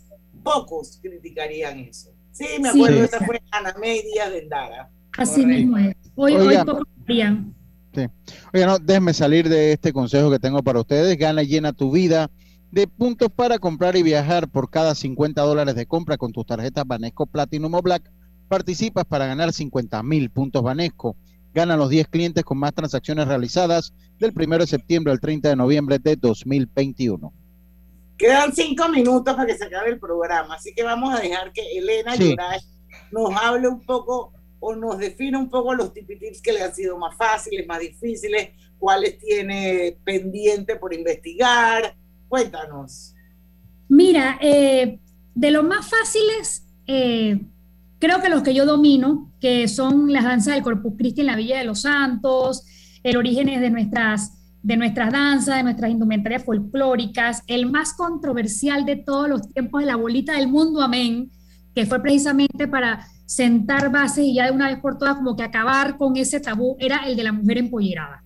pocos 0.43 0.99
criticarían 1.03 1.79
eso. 1.81 2.11
Sí, 2.33 2.47
me 2.61 2.71
Sí. 2.73 2.79
acuerdo, 2.79 3.05
esa 3.05 3.19
fue 3.25 3.41
Ana 3.51 3.75
Díaz 3.83 4.31
de 4.31 4.39
Endara. 4.39 4.91
Así 5.17 5.45
mismo 5.45 5.77
es. 5.79 5.95
Hoy, 6.15 6.35
hoy 6.35 6.47
Oiga. 6.49 6.65
pocos 6.65 6.87
harían. 7.05 7.55
Sí. 7.95 8.03
Oye, 8.55 8.67
no, 8.67 8.79
déjenme 8.79 9.13
salir 9.13 9.49
de 9.49 9.73
este 9.73 9.93
consejo 9.93 10.31
que 10.31 10.39
tengo 10.39 10.63
para 10.63 10.81
ustedes. 10.81 11.17
Gana 11.19 11.43
y 11.43 11.47
llena 11.49 11.73
tu 11.73 11.91
vida 11.91 12.31
de 12.71 12.87
puntos 12.87 13.29
para 13.35 13.59
comprar 13.59 13.97
y 13.97 14.03
viajar 14.03 14.49
por 14.49 14.71
cada 14.71 14.95
50 14.95 15.43
dólares 15.43 15.75
de 15.75 15.87
compra 15.87 16.17
con 16.17 16.33
tus 16.33 16.47
tarjetas 16.47 16.87
Banesco 16.87 17.27
Platinum 17.27 17.75
o 17.75 17.83
Black. 17.83 18.11
Participas 18.47 19.05
para 19.05 19.27
ganar 19.27 19.53
50 19.53 20.03
mil 20.03 20.31
puntos 20.31 20.63
Banesco. 20.63 21.17
Gana 21.59 21.77
los 21.77 21.91
10 21.91 22.07
clientes 22.07 22.45
con 22.45 22.57
más 22.57 22.73
transacciones 22.73 23.27
realizadas 23.27 23.93
del 24.21 24.33
1 24.33 24.59
de 24.59 24.67
septiembre 24.69 25.13
al 25.13 25.19
30 25.19 25.49
de 25.49 25.57
noviembre 25.57 25.99
de 25.99 26.15
2021. 26.15 27.33
Quedan 28.17 28.55
cinco 28.55 28.89
minutos 28.89 29.35
para 29.35 29.45
que 29.45 29.59
se 29.59 29.65
acabe 29.65 29.91
el 29.91 29.99
programa, 29.99 30.55
así 30.55 30.73
que 30.73 30.85
vamos 30.85 31.13
a 31.13 31.19
dejar 31.21 31.53
que 31.53 31.63
Elena 31.77 32.15
Sí. 32.15 32.37
Nos 33.11 33.35
hable 33.35 33.67
un 33.67 33.81
poco 33.81 34.33
o 34.61 34.77
nos 34.77 34.99
defina 34.99 35.37
un 35.37 35.51
poco 35.51 35.75
los 35.75 35.93
tips 35.93 36.41
que 36.41 36.53
le 36.53 36.63
han 36.63 36.73
sido 36.73 36.97
más 36.97 37.17
fáciles, 37.17 37.67
más 37.67 37.81
difíciles, 37.81 38.51
cuáles 38.79 39.19
tiene 39.19 39.99
pendiente 40.05 40.77
por 40.77 40.95
investigar. 40.95 41.97
Cuéntanos. 42.29 43.17
Mira, 43.89 44.39
eh, 44.41 45.01
de 45.35 45.51
los 45.51 45.65
más 45.65 45.91
fáciles, 45.91 46.69
eh, 46.87 47.41
creo 47.99 48.21
que 48.21 48.29
los 48.29 48.43
que 48.43 48.55
yo 48.55 48.67
domino, 48.67 49.33
que 49.41 49.69
son 49.69 50.13
las 50.13 50.25
danzas 50.25 50.55
del 50.55 50.63
Corpus 50.63 50.95
Christi 50.97 51.21
en 51.21 51.27
la 51.27 51.37
Villa 51.37 51.59
de 51.59 51.65
los 51.65 51.83
Santos, 51.83 52.65
el 53.03 53.17
orígenes 53.17 53.61
de 53.61 53.71
nuestras, 53.71 54.33
de 54.63 54.77
nuestras 54.77 55.13
danzas, 55.13 55.57
de 55.57 55.63
nuestras 55.63 55.91
indumentarias 55.91 56.45
folclóricas, 56.45 57.43
el 57.47 57.71
más 57.71 57.95
controversial 57.95 58.85
de 58.85 58.97
todos 58.97 59.29
los 59.29 59.49
tiempos 59.53 59.81
de 59.81 59.87
la 59.87 59.97
bolita 59.97 60.35
del 60.35 60.49
mundo, 60.49 60.83
amén, 60.83 61.31
que 61.75 61.87
fue 61.87 62.01
precisamente 62.01 62.67
para 62.69 63.07
sentar 63.27 63.91
bases 63.93 64.25
y 64.25 64.35
ya 64.35 64.47
de 64.47 64.53
una 64.53 64.69
vez 64.69 64.79
por 64.81 64.99
todas 64.99 65.17
como 65.17 65.37
que 65.37 65.43
acabar 65.43 65.97
con 65.97 66.17
ese 66.17 66.41
tabú, 66.41 66.77
era 66.79 67.07
el 67.07 67.17
de 67.17 67.25
la 67.25 67.33
mujer 67.33 67.59
empollerada 67.59 68.25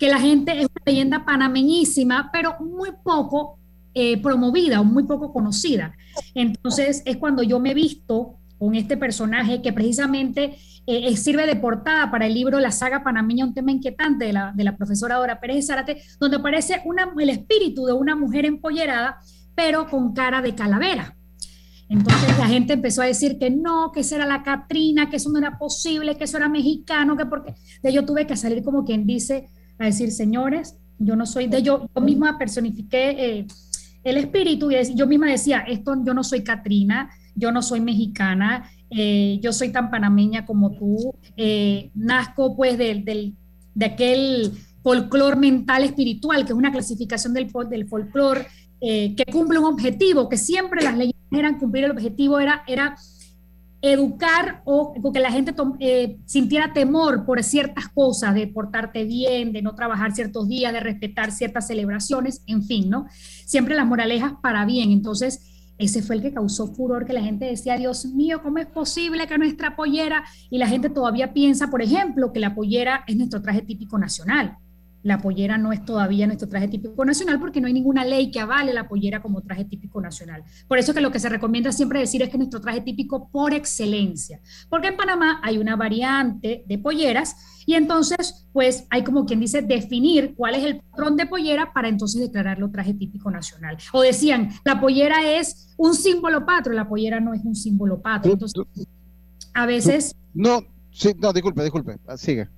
que 0.00 0.08
la 0.08 0.18
gente 0.18 0.52
es 0.52 0.64
una 0.64 0.82
leyenda 0.86 1.24
panameñísima, 1.26 2.30
pero 2.32 2.56
muy 2.58 2.88
poco 3.04 3.58
eh, 3.92 4.20
promovida 4.22 4.80
o 4.80 4.84
muy 4.84 5.04
poco 5.04 5.30
conocida. 5.30 5.94
Entonces 6.34 7.02
es 7.04 7.18
cuando 7.18 7.42
yo 7.42 7.60
me 7.60 7.72
he 7.72 7.74
visto 7.74 8.39
con 8.60 8.74
este 8.74 8.98
personaje 8.98 9.62
que 9.62 9.72
precisamente 9.72 10.54
eh, 10.86 11.08
eh, 11.08 11.16
sirve 11.16 11.46
de 11.46 11.56
portada 11.56 12.10
para 12.10 12.26
el 12.26 12.34
libro 12.34 12.60
La 12.60 12.70
saga 12.70 13.02
panameña, 13.02 13.46
un 13.46 13.54
tema 13.54 13.72
inquietante 13.72 14.26
de 14.26 14.34
la, 14.34 14.52
de 14.54 14.64
la 14.64 14.76
profesora 14.76 15.16
Dora 15.16 15.40
Pérez 15.40 15.66
Zárate, 15.66 16.02
donde 16.20 16.36
aparece 16.36 16.82
el 17.18 17.30
espíritu 17.30 17.86
de 17.86 17.94
una 17.94 18.14
mujer 18.14 18.44
empollerada, 18.44 19.18
pero 19.54 19.88
con 19.88 20.12
cara 20.12 20.42
de 20.42 20.54
calavera. 20.54 21.16
Entonces 21.88 22.38
la 22.38 22.46
gente 22.48 22.74
empezó 22.74 23.00
a 23.00 23.06
decir 23.06 23.38
que 23.38 23.48
no, 23.48 23.92
que 23.92 24.00
esa 24.00 24.16
era 24.16 24.26
la 24.26 24.42
Catrina, 24.42 25.08
que 25.08 25.16
eso 25.16 25.30
no 25.30 25.38
era 25.38 25.58
posible, 25.58 26.18
que 26.18 26.24
eso 26.24 26.36
era 26.36 26.48
mexicano, 26.50 27.16
que 27.16 27.24
porque 27.24 27.54
de 27.82 27.92
yo 27.94 28.04
tuve 28.04 28.26
que 28.26 28.36
salir 28.36 28.62
como 28.62 28.84
quien 28.84 29.06
dice 29.06 29.48
a 29.78 29.86
decir, 29.86 30.12
señores, 30.12 30.76
yo 30.98 31.16
no 31.16 31.24
soy 31.24 31.48
de 31.48 31.62
yo, 31.62 31.88
yo 31.96 32.02
misma 32.02 32.38
personifiqué 32.38 33.10
eh, 33.10 33.46
el 34.04 34.16
espíritu 34.18 34.70
y 34.70 34.94
yo 34.94 35.06
misma 35.06 35.30
decía, 35.30 35.64
esto 35.66 35.96
yo 36.04 36.14
no 36.14 36.22
soy 36.22 36.44
Catrina, 36.44 37.10
yo 37.40 37.50
no 37.50 37.62
soy 37.62 37.80
mexicana, 37.80 38.70
eh, 38.90 39.38
yo 39.42 39.52
soy 39.52 39.70
tan 39.72 39.90
panameña 39.90 40.46
como 40.46 40.70
tú, 40.78 41.14
eh, 41.36 41.90
nazco 41.94 42.56
pues 42.56 42.76
del, 42.78 43.04
del- 43.04 43.34
de 43.74 43.86
aquel 43.86 44.52
folclor 44.82 45.36
mental 45.36 45.84
espiritual, 45.84 46.44
que 46.44 46.52
es 46.52 46.58
una 46.58 46.72
clasificación 46.72 47.32
del, 47.34 47.48
del 47.70 47.88
folclor 47.88 48.46
eh, 48.80 49.14
que 49.16 49.24
cumple 49.30 49.58
un 49.58 49.66
objetivo, 49.66 50.28
que 50.28 50.36
siempre 50.36 50.82
las 50.82 50.96
leyes 50.96 51.14
eran 51.32 51.58
cumplir 51.58 51.84
el 51.84 51.90
objetivo, 51.92 52.38
era, 52.40 52.62
era 52.66 52.96
educar 53.82 54.60
o 54.64 54.92
que 55.12 55.20
la 55.20 55.30
gente 55.32 55.54
eh, 55.78 56.18
sintiera 56.26 56.72
temor 56.74 57.24
por 57.24 57.42
ciertas 57.42 57.88
cosas, 57.88 58.34
de 58.34 58.46
portarte 58.46 59.04
bien, 59.04 59.52
de 59.52 59.62
no 59.62 59.74
trabajar 59.74 60.12
ciertos 60.12 60.48
días, 60.48 60.72
de 60.72 60.80
respetar 60.80 61.30
ciertas 61.32 61.66
celebraciones, 61.66 62.42
en 62.46 62.62
fin, 62.62 62.90
¿no? 62.90 63.06
Siempre 63.46 63.74
las 63.74 63.86
moralejas 63.86 64.34
para 64.42 64.66
bien. 64.66 64.90
Entonces, 64.90 65.59
ese 65.80 66.02
fue 66.02 66.16
el 66.16 66.22
que 66.22 66.32
causó 66.32 66.66
furor, 66.68 67.06
que 67.06 67.14
la 67.14 67.22
gente 67.22 67.46
decía, 67.46 67.76
Dios 67.76 68.04
mío, 68.04 68.42
¿cómo 68.42 68.58
es 68.58 68.66
posible 68.66 69.26
que 69.26 69.38
nuestra 69.38 69.74
pollera? 69.74 70.24
Y 70.50 70.58
la 70.58 70.68
gente 70.68 70.90
todavía 70.90 71.32
piensa, 71.32 71.70
por 71.70 71.80
ejemplo, 71.80 72.32
que 72.32 72.38
la 72.38 72.54
pollera 72.54 73.02
es 73.06 73.16
nuestro 73.16 73.40
traje 73.40 73.62
típico 73.62 73.98
nacional. 73.98 74.58
La 75.02 75.18
pollera 75.18 75.56
no 75.56 75.72
es 75.72 75.84
todavía 75.84 76.26
nuestro 76.26 76.48
traje 76.48 76.68
típico 76.68 77.04
nacional 77.04 77.40
porque 77.40 77.60
no 77.60 77.66
hay 77.66 77.72
ninguna 77.72 78.04
ley 78.04 78.30
que 78.30 78.40
avale 78.40 78.72
la 78.72 78.88
pollera 78.88 79.22
como 79.22 79.40
traje 79.42 79.64
típico 79.64 80.00
nacional. 80.00 80.44
Por 80.68 80.78
eso 80.78 80.92
que 80.92 81.00
lo 81.00 81.10
que 81.10 81.18
se 81.18 81.28
recomienda 81.28 81.72
siempre 81.72 82.00
decir 82.00 82.22
es 82.22 82.28
que 82.28 82.34
es 82.34 82.38
nuestro 82.38 82.60
traje 82.60 82.80
típico 82.82 83.28
por 83.28 83.54
excelencia. 83.54 84.40
Porque 84.68 84.88
en 84.88 84.96
Panamá 84.96 85.40
hay 85.42 85.58
una 85.58 85.76
variante 85.76 86.64
de 86.66 86.78
polleras 86.78 87.36
y 87.66 87.74
entonces, 87.74 88.46
pues 88.52 88.84
hay 88.90 89.04
como 89.04 89.26
quien 89.26 89.40
dice 89.40 89.62
definir 89.62 90.34
cuál 90.34 90.54
es 90.54 90.64
el 90.64 90.80
patrón 90.80 91.16
de 91.16 91.26
pollera 91.26 91.72
para 91.72 91.88
entonces 91.88 92.20
declararlo 92.20 92.70
traje 92.70 92.94
típico 92.94 93.30
nacional. 93.30 93.78
O 93.92 94.02
decían, 94.02 94.50
la 94.64 94.80
pollera 94.80 95.38
es 95.38 95.74
un 95.76 95.94
símbolo 95.94 96.44
patrio, 96.44 96.74
la 96.74 96.88
pollera 96.88 97.20
no 97.20 97.32
es 97.32 97.44
un 97.44 97.54
símbolo 97.54 98.00
patrio. 98.00 98.32
Entonces, 98.32 98.64
a 99.54 99.66
veces... 99.66 100.16
No, 100.34 100.62
sí, 100.90 101.12
no, 101.18 101.32
disculpe, 101.32 101.62
disculpe, 101.62 101.96
ah, 102.06 102.16
sigue. 102.16 102.48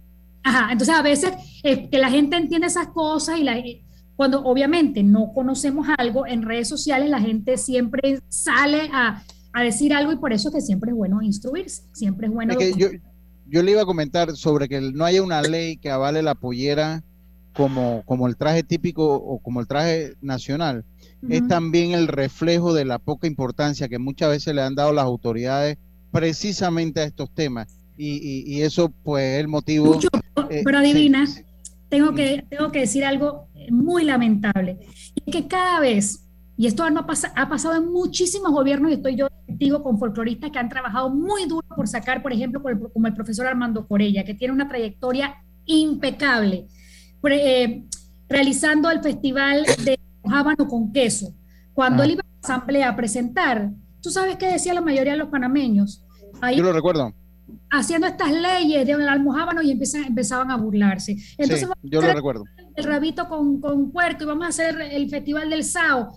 Ajá, 0.45 0.73
entonces 0.73 0.95
a 0.95 1.03
veces 1.03 1.33
eh, 1.63 1.89
que 1.89 1.99
la 1.99 2.11
gente 2.11 2.37
entiende 2.37 2.67
esas 2.67 2.89
cosas 2.89 3.39
y 3.39 3.45
la, 3.45 3.63
cuando 4.17 4.43
obviamente 4.45 5.03
no 5.03 5.33
conocemos 5.33 5.87
algo 5.99 6.27
en 6.27 6.43
redes 6.43 6.69
sociales, 6.69 7.09
la 7.11 7.21
gente 7.21 7.57
siempre 7.57 8.21
sale 8.29 8.91
a, 8.93 9.23
a 9.53 9.63
decir 9.63 9.93
algo 9.95 10.13
y 10.13 10.17
por 10.17 10.33
eso 10.33 10.49
es 10.49 10.55
que 10.55 10.61
siempre 10.61 10.91
es 10.91 10.97
bueno 10.97 11.23
instruirse, 11.23 11.83
siempre 11.93 12.27
es 12.27 12.33
bueno... 12.33 12.53
Es 12.53 12.59
que 12.59 12.73
yo, 12.75 12.89
yo 13.47 13.63
le 13.63 13.73
iba 13.73 13.83
a 13.83 13.87
comentar 13.87 14.35
sobre 14.37 14.69
que 14.69 14.81
no 14.81 15.05
haya 15.05 15.23
una 15.23 15.43
ley 15.43 15.77
que 15.77 15.91
avale 15.91 16.23
la 16.23 16.35
pollera 16.35 17.03
como, 17.55 18.03
como 18.07 18.27
el 18.27 18.37
traje 18.37 18.63
típico 18.63 19.15
o 19.15 19.39
como 19.39 19.61
el 19.61 19.67
traje 19.67 20.15
nacional. 20.21 20.85
Es 21.29 21.47
también 21.47 21.93
el 21.93 22.09
reflejo 22.09 22.75
de 22.75 22.85
la 22.85 22.99
poca 22.99 23.29
importancia 23.29 23.89
que 23.89 24.01
muchas 24.01 24.31
veces 24.31 24.55
le 24.55 24.63
han 24.63 24.75
dado 24.75 24.93
las 24.93 25.05
autoridades 25.05 25.79
precisamente 26.11 27.01
a 27.01 27.05
estos 27.05 27.33
temas. 27.33 27.77
Y, 27.97 28.09
y- 28.47 28.57
y 28.57 28.63
eso, 28.63 28.93
pues, 29.03 29.23
es 29.35 29.41
el 29.41 29.49
motivo. 29.49 29.99
eh, 30.51 30.63
Pero 30.65 30.81
sí, 30.81 30.91
adivina, 30.91 31.27
tengo, 31.89 32.15
que, 32.15 32.45
tengo 32.49 32.73
que 32.73 32.81
decir 32.81 33.05
algo 33.05 33.49
muy 33.71 34.05
lamentable. 34.05 34.79
Y 35.15 35.23
es 35.31 35.37
que 35.37 35.47
cada 35.49 35.79
vez, 35.81 36.27
y 36.57 36.67
esto 36.67 36.89
no 36.91 37.07
pasa, 37.07 37.33
ha 37.37 37.49
pasado 37.49 37.77
en 37.77 37.93
muchísimos 37.93 38.51
gobiernos, 38.53 38.91
y 38.91 38.95
estoy 38.95 39.17
yo 39.17 39.29
testigo 39.47 39.83
con 39.83 39.99
folcloristas 39.99 40.51
que 40.51 40.59
han 40.59 40.69
trabajado 40.69 41.11
muy 41.11 41.45
duro 41.47 41.67
por 41.77 41.87
sacar, 41.87 42.23
por 42.23 42.33
ejemplo, 42.33 42.63
por 42.63 42.73
el- 42.73 42.79
como 42.93 43.07
el 43.07 43.15
profesor 43.15 43.47
Armando 43.47 43.87
Corella, 43.87 44.25
que 44.25 44.35
tiene 44.35 44.55
una 44.55 44.69
trayectoria 44.69 45.37
impecable, 45.67 46.67
pre- 47.21 47.63
eh, 47.65 47.85
realizando 48.29 48.91
el 48.91 49.01
festival 49.03 49.65
de 49.85 49.99
Jábano 50.29 50.67
con 50.69 50.93
queso. 50.93 51.35
Cuando 51.75 52.03
Ah. 52.03 52.07
él 52.07 52.13
iba 52.13 52.23
a 52.23 52.27
la 52.27 52.39
asamblea 52.55 52.89
a 52.91 52.97
presentar, 52.97 53.71
¿tú 54.01 54.11
sabes 54.11 54.37
qué 54.37 54.47
decía 54.47 54.73
la 54.75 54.81
mayoría 54.81 55.13
de 55.13 55.19
los 55.19 55.29
panameños? 55.29 56.05
Ahí 56.41 56.57
Yo 56.57 56.63
lo 56.63 56.73
recuerdo. 56.73 57.13
Haciendo 57.71 58.07
estas 58.07 58.31
leyes 58.33 58.87
de 58.87 58.93
almohábano 58.93 59.63
y 59.63 59.71
empiezan, 59.71 60.05
empezaban 60.05 60.51
a 60.51 60.57
burlarse. 60.57 61.17
Entonces, 61.39 61.69
Sí, 61.83 61.89
yo 61.91 62.01
lo 62.01 62.13
recuerdo. 62.13 62.45
el 62.77 62.85
rabito 62.85 63.29
con, 63.29 63.61
con 63.61 63.91
puerco 63.91 64.25
y 64.25 64.27
vamos 64.27 64.45
a 64.47 64.49
hacer 64.49 64.81
el 64.81 65.09
festival 65.09 65.51
del 65.51 65.65
sao. 65.65 66.17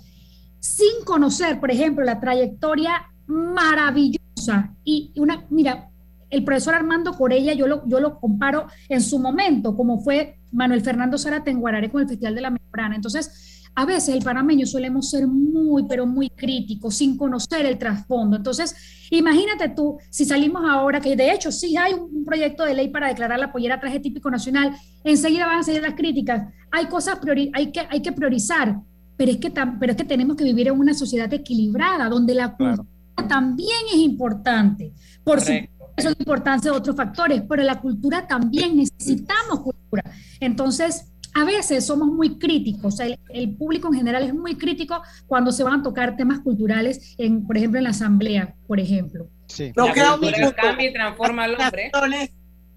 sin 0.60 1.06
conocer, 1.06 1.60
por 1.60 1.70
ejemplo, 1.72 2.04
la 2.04 2.20
trayectoria 2.20 2.92
maravillosa 3.28 4.74
y 4.84 5.12
una, 5.18 5.46
mira, 5.50 5.90
el 6.30 6.44
profesor 6.44 6.74
Armando 6.74 7.14
Corella, 7.14 7.54
yo 7.54 7.68
lo, 7.68 7.88
yo 7.88 8.00
lo 8.00 8.20
comparo 8.20 8.68
en 8.90 9.02
su 9.02 9.20
momento, 9.20 9.76
como 9.76 10.00
fue 10.02 10.40
Manuel 10.52 10.82
Fernando 10.82 11.18
Zárate 11.18 11.52
en 11.52 11.62
con 11.62 12.02
el 12.02 12.08
Festival 12.08 12.36
de 12.36 12.42
la 12.42 12.50
Membrana. 12.50 12.96
Entonces, 12.96 13.55
a 13.76 13.86
veces 13.86 14.16
el 14.16 14.24
panameño 14.24 14.66
solemos 14.66 15.10
ser 15.10 15.28
muy, 15.28 15.84
pero 15.88 16.06
muy 16.06 16.30
críticos, 16.30 16.96
sin 16.96 17.18
conocer 17.18 17.66
el 17.66 17.78
trasfondo. 17.78 18.38
Entonces, 18.38 18.74
imagínate 19.12 19.70
tú, 19.70 19.98
si 20.10 20.24
salimos 20.24 20.64
ahora, 20.66 21.02
que 21.02 21.16
de 21.16 21.32
hecho 21.32 21.52
sí 21.52 21.76
hay 21.76 21.94
un 21.94 22.24
proyecto 22.24 22.64
de 22.64 22.74
ley 22.74 22.88
para 22.88 23.10
declarar 23.10 23.38
la 23.38 23.52
pollera 23.52 23.80
traje 23.80 24.00
típico 24.00 24.32
nacional, 24.32 24.76
enseguida 25.04 25.46
van 25.46 25.60
a 25.60 25.64
salir 25.64 25.82
las 25.82 25.96
críticas. 25.96 26.54
Hay 26.72 26.86
cosas, 26.86 27.20
hay, 27.54 27.72
que, 27.72 27.82
hay 27.90 28.02
que 28.02 28.14
priorizar, 28.14 28.80
pero 29.18 29.32
es, 29.32 29.38
que 29.38 29.52
pero 29.52 29.92
es 29.92 29.98
que 29.98 30.06
tenemos 30.06 30.38
que 30.38 30.46
vivir 30.46 30.70
en 30.70 30.80
una 30.80 30.94
sociedad 30.94 31.32
equilibrada, 31.34 32.08
donde 32.08 32.34
la 32.34 32.56
cultura 32.56 32.86
también 33.28 33.86
es 33.94 34.00
importante. 34.00 34.94
Por 35.24 35.42
supuesto, 35.42 35.76
eso 35.98 36.10
es 36.10 36.20
importancia 36.20 36.72
de 36.72 36.78
otros 36.78 36.96
factores, 36.96 37.44
pero 37.48 37.64
la 37.64 37.80
cultura 37.80 38.28
también 38.28 38.76
necesitamos 38.76 39.62
cultura. 39.62 40.04
Entonces, 40.40 41.12
a 41.36 41.44
veces 41.44 41.86
somos 41.86 42.08
muy 42.08 42.40
críticos, 42.40 43.00
el, 43.02 43.20
el, 43.30 43.58
público 43.58 43.90
en 43.90 43.96
general 43.96 44.24
es 44.24 44.34
muy 44.34 44.58
crítico 44.58 45.02
cuando 45.28 45.52
se 45.52 45.66
van 45.66 45.82
a 45.82 45.84
tocar 45.84 46.16
temas 46.16 46.40
culturales, 46.40 47.14
en, 47.18 47.46
por 47.46 47.58
ejemplo, 47.58 47.78
en 47.78 47.84
la 47.84 47.90
asamblea, 47.90 48.56
por 48.66 48.80
ejemplo. 48.80 49.28
Sí. 49.48 49.74
No, 49.76 49.88
la 49.94 50.18
cultura 50.18 50.54
cambia 50.54 50.90
y 50.90 50.94
transforma 50.94 51.44
al 51.44 51.56
hombre. 51.56 51.92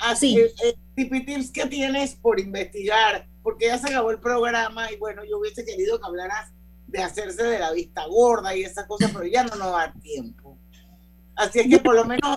Así, 0.00 0.38
eh, 0.38 0.52
eh, 0.64 0.74
tips 0.96 1.52
que 1.52 1.66
tienes 1.66 2.16
por 2.16 2.40
investigar, 2.40 3.28
porque 3.44 3.66
ya 3.66 3.78
se 3.78 3.88
acabó 3.90 4.10
el 4.10 4.18
programa 4.18 4.90
y 4.90 4.96
bueno, 4.96 5.22
yo 5.24 5.38
hubiese 5.38 5.64
querido 5.64 6.00
que 6.00 6.06
hablaras 6.06 6.52
de 6.88 7.00
hacerse 7.00 7.44
de 7.44 7.60
la 7.60 7.72
vista 7.72 8.06
gorda 8.06 8.56
y 8.56 8.62
esa 8.62 8.88
cosa, 8.88 9.08
pero 9.12 9.24
ya 9.24 9.44
no 9.44 9.54
nos 9.54 9.70
da 9.70 9.92
tiempo. 10.02 10.58
Así 11.36 11.60
es 11.60 11.68
que 11.68 11.78
por 11.78 11.94
lo 11.94 12.04
menos 12.04 12.36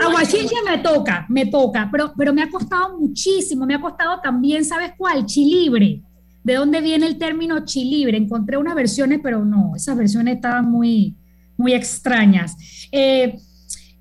Aguachinche 0.00 0.54
me 0.64 0.78
toca, 0.78 1.26
me 1.28 1.46
toca, 1.46 1.88
pero, 1.90 2.12
pero 2.16 2.32
me 2.32 2.42
ha 2.42 2.50
costado 2.50 2.98
muchísimo, 2.98 3.66
me 3.66 3.74
ha 3.74 3.80
costado 3.80 4.20
también, 4.20 4.64
¿sabes 4.64 4.92
cuál? 4.96 5.26
Chilibre. 5.26 6.02
¿De 6.42 6.54
dónde 6.54 6.80
viene 6.80 7.06
el 7.06 7.18
término 7.18 7.64
chilibre? 7.64 8.16
Encontré 8.16 8.56
unas 8.56 8.74
versiones, 8.74 9.20
pero 9.22 9.44
no, 9.44 9.72
esas 9.76 9.96
versiones 9.96 10.36
estaban 10.36 10.70
muy, 10.70 11.16
muy 11.56 11.74
extrañas. 11.74 12.56
Eh, 12.90 13.36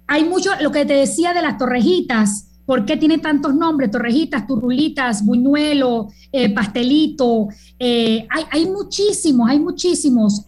hay 0.07 0.23
mucho, 0.23 0.51
lo 0.61 0.71
que 0.71 0.85
te 0.85 0.93
decía 0.93 1.33
de 1.33 1.41
las 1.41 1.57
torrejitas, 1.57 2.61
¿por 2.65 2.85
qué 2.85 2.95
tiene 2.95 3.17
tantos 3.17 3.53
nombres? 3.55 3.91
Torrejitas, 3.91 4.47
turrulitas, 4.47 5.25
buñuelo, 5.25 6.07
eh, 6.31 6.53
pastelito, 6.53 7.47
eh, 7.77 8.25
hay, 8.29 8.43
hay, 8.51 8.65
muchísimos, 8.67 9.49
hay 9.49 9.59
muchísimos. 9.59 10.41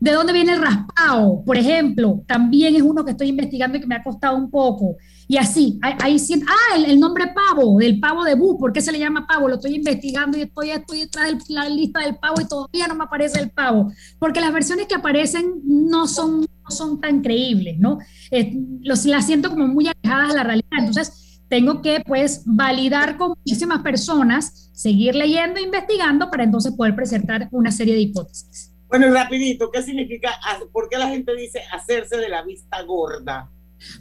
¿De 0.00 0.12
dónde 0.12 0.32
viene 0.32 0.54
el 0.54 0.62
raspado? 0.62 1.42
Por 1.44 1.58
ejemplo, 1.58 2.24
también 2.26 2.74
es 2.74 2.80
uno 2.80 3.04
que 3.04 3.10
estoy 3.10 3.28
investigando 3.28 3.76
y 3.76 3.80
que 3.82 3.86
me 3.86 3.96
ha 3.96 4.02
costado 4.02 4.34
un 4.34 4.50
poco. 4.50 4.96
Y 5.28 5.36
así, 5.36 5.78
ahí 5.82 6.16
ah, 6.48 6.76
el, 6.84 6.98
nombre 6.98 7.32
pavo, 7.34 7.78
del 7.78 8.00
pavo 8.00 8.24
de 8.24 8.34
Bu, 8.34 8.58
¿por 8.58 8.72
qué 8.72 8.80
se 8.80 8.90
le 8.90 8.98
llama 8.98 9.26
pavo? 9.26 9.46
Lo 9.46 9.56
estoy 9.56 9.76
investigando 9.76 10.38
y 10.38 10.40
estoy, 10.40 10.70
estoy 10.70 11.00
detrás 11.00 11.46
de 11.46 11.54
la 11.54 11.68
lista 11.68 12.00
del 12.00 12.16
pavo 12.16 12.40
y 12.40 12.48
todavía 12.48 12.88
no 12.88 12.96
me 12.96 13.04
aparece 13.04 13.40
el 13.40 13.50
pavo, 13.50 13.92
porque 14.18 14.40
las 14.40 14.52
versiones 14.52 14.86
que 14.86 14.94
aparecen 14.94 15.60
no 15.64 16.08
son, 16.08 16.40
no 16.40 16.70
son 16.70 17.00
tan 17.00 17.20
creíbles, 17.20 17.78
¿no? 17.78 17.98
Eh, 18.30 18.58
los, 18.80 19.04
las 19.04 19.26
siento 19.26 19.50
como 19.50 19.68
muy 19.68 19.86
alejadas 19.86 20.30
de 20.30 20.34
la 20.34 20.42
realidad. 20.42 20.78
Entonces, 20.78 21.42
tengo 21.48 21.82
que, 21.82 22.02
pues, 22.06 22.42
validar 22.46 23.18
con 23.18 23.34
muchísimas 23.36 23.82
personas, 23.82 24.70
seguir 24.72 25.14
leyendo 25.14 25.60
e 25.60 25.62
investigando 25.62 26.30
para 26.30 26.44
entonces 26.44 26.72
poder 26.72 26.96
presentar 26.96 27.48
una 27.52 27.70
serie 27.70 27.94
de 27.94 28.00
hipótesis. 28.00 28.69
Bueno, 28.90 29.08
rapidito, 29.12 29.70
¿qué 29.70 29.82
significa, 29.82 30.30
por 30.72 30.88
qué 30.88 30.98
la 30.98 31.08
gente 31.08 31.34
dice 31.36 31.60
hacerse 31.72 32.16
de 32.16 32.28
la 32.28 32.42
vista 32.42 32.82
gorda? 32.82 33.48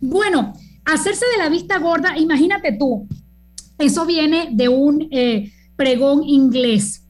Bueno, 0.02 0.54
hacerse 0.84 1.26
de 1.32 1.38
la 1.38 1.48
vista 1.48 1.78
gorda, 1.78 2.18
imagínate 2.18 2.72
tú, 2.74 3.08
eso 3.78 4.06
viene 4.06 4.50
de 4.52 4.68
un 4.68 5.08
eh, 5.12 5.52
pregón 5.76 6.24
inglés. 6.24 7.06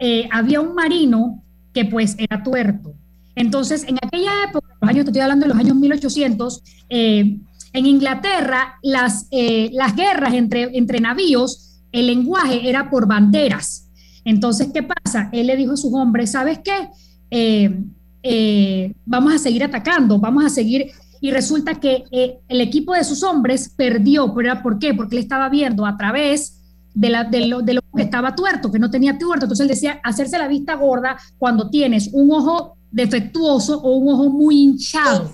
Eh, 0.00 0.28
había 0.32 0.60
un 0.60 0.74
marino 0.74 1.44
que 1.72 1.84
pues 1.84 2.16
era 2.18 2.42
tuerto. 2.42 2.94
Entonces, 3.36 3.84
en 3.86 3.96
aquella 4.02 4.32
época, 4.48 4.76
los 4.80 4.90
años, 4.90 5.06
estoy 5.06 5.22
hablando 5.22 5.46
de 5.46 5.50
los 5.50 5.58
años 5.58 5.76
1800, 5.76 6.62
eh, 6.90 7.38
en 7.72 7.86
Inglaterra, 7.86 8.74
las, 8.82 9.28
las 9.30 9.94
guerras 9.94 10.34
entre, 10.34 10.76
entre 10.76 11.00
navíos, 11.00 11.80
el 11.92 12.08
lenguaje 12.08 12.68
era 12.68 12.90
por 12.90 13.06
banderas. 13.06 13.88
Entonces, 14.24 14.70
¿qué 14.74 14.82
pasa? 14.82 15.30
Él 15.32 15.46
le 15.46 15.56
dijo 15.56 15.74
a 15.74 15.76
sus 15.76 15.94
hombres, 15.94 16.32
¿sabes 16.32 16.58
qué? 16.58 16.88
Eh, 17.30 17.82
eh, 18.22 18.94
vamos 19.06 19.34
a 19.34 19.38
seguir 19.38 19.64
atacando, 19.64 20.18
vamos 20.18 20.44
a 20.44 20.50
seguir. 20.50 20.90
Y 21.20 21.30
resulta 21.30 21.74
que 21.74 22.04
eh, 22.10 22.38
el 22.48 22.60
equipo 22.60 22.94
de 22.94 23.04
sus 23.04 23.22
hombres 23.22 23.72
perdió. 23.76 24.34
¿Pero 24.34 24.62
¿Por 24.62 24.78
qué? 24.78 24.94
Porque 24.94 25.16
él 25.16 25.22
estaba 25.22 25.48
viendo 25.48 25.86
a 25.86 25.96
través 25.96 26.60
de, 26.94 27.10
lo, 27.10 27.62
que 27.94 28.02
estaba 28.02 28.34
tuerto, 28.34 28.70
que 28.72 28.78
no 28.78 28.90
tenía 28.90 29.18
tuerto. 29.18 29.44
Entonces 29.44 29.64
él 29.64 29.68
decía, 29.68 30.00
hacerse 30.02 30.38
la 30.38 30.48
vista 30.48 30.74
gorda 30.74 31.16
cuando 31.38 31.70
tienes 31.70 32.10
un 32.12 32.32
ojo 32.32 32.76
defectuoso 32.90 33.80
o 33.80 33.96
un 33.96 34.12
ojo 34.12 34.30
muy 34.30 34.60
hinchado. 34.60 35.30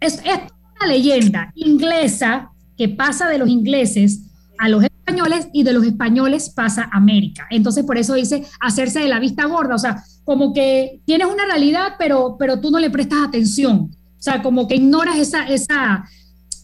Es, 0.00 0.14
es 0.18 0.40
una 0.76 0.86
leyenda 0.88 1.52
inglesa 1.54 2.50
que 2.76 2.88
pasa 2.88 3.28
de 3.28 3.38
los 3.38 3.48
ingleses 3.48 4.22
a 4.58 4.68
los 4.68 4.84
españoles 4.84 5.48
y 5.52 5.62
de 5.62 5.72
los 5.72 5.84
españoles 5.84 6.50
pasa 6.50 6.88
a 6.90 6.96
América. 6.96 7.46
Entonces 7.50 7.84
por 7.84 7.98
eso 7.98 8.14
dice 8.14 8.44
hacerse 8.60 9.00
de 9.00 9.08
la 9.08 9.20
vista 9.20 9.44
gorda. 9.46 9.74
O 9.74 9.78
sea, 9.78 10.02
como 10.24 10.52
que 10.52 11.00
tienes 11.04 11.26
una 11.26 11.44
realidad, 11.44 11.94
pero, 11.98 12.36
pero 12.38 12.60
tú 12.60 12.70
no 12.70 12.78
le 12.78 12.90
prestas 12.90 13.20
atención. 13.26 13.90
O 14.18 14.22
sea, 14.24 14.42
como 14.42 14.66
que 14.66 14.76
ignoras 14.76 15.18
esa, 15.18 15.46
esa, 15.46 16.04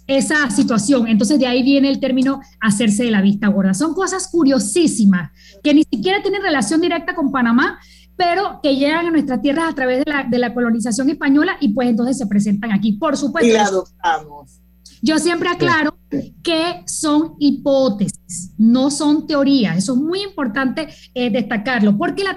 esa 0.06 0.50
situación. 0.50 1.06
Entonces 1.06 1.38
de 1.38 1.46
ahí 1.46 1.62
viene 1.62 1.90
el 1.90 2.00
término 2.00 2.40
hacerse 2.60 3.04
de 3.04 3.10
la 3.10 3.20
vista 3.20 3.48
gorda. 3.48 3.74
Son 3.74 3.94
cosas 3.94 4.28
curiosísimas 4.28 5.30
que 5.62 5.74
ni 5.74 5.84
siquiera 5.84 6.22
tienen 6.22 6.42
relación 6.42 6.80
directa 6.80 7.14
con 7.14 7.30
Panamá, 7.30 7.78
pero 8.16 8.60
que 8.62 8.76
llegan 8.76 9.06
a 9.06 9.10
nuestras 9.10 9.40
tierras 9.40 9.70
a 9.70 9.74
través 9.74 10.04
de 10.04 10.10
la, 10.10 10.24
de 10.24 10.38
la 10.38 10.52
colonización 10.52 11.10
española 11.10 11.56
y 11.60 11.68
pues 11.68 11.88
entonces 11.88 12.18
se 12.18 12.26
presentan 12.26 12.72
aquí. 12.72 12.92
Por 12.92 13.16
supuesto. 13.16 13.48
Y 13.48 13.52
la 13.52 13.64
adoptamos. 13.64 14.60
Yo 15.02 15.18
siempre 15.18 15.48
aclaro 15.48 15.96
que 16.42 16.82
son 16.86 17.34
hipótesis, 17.38 18.52
no 18.58 18.90
son 18.90 19.26
teorías. 19.26 19.78
Eso 19.78 19.94
es 19.94 19.98
muy 19.98 20.22
importante 20.22 20.88
eh, 21.14 21.30
destacarlo, 21.30 21.96
porque 21.96 22.22
la 22.22 22.36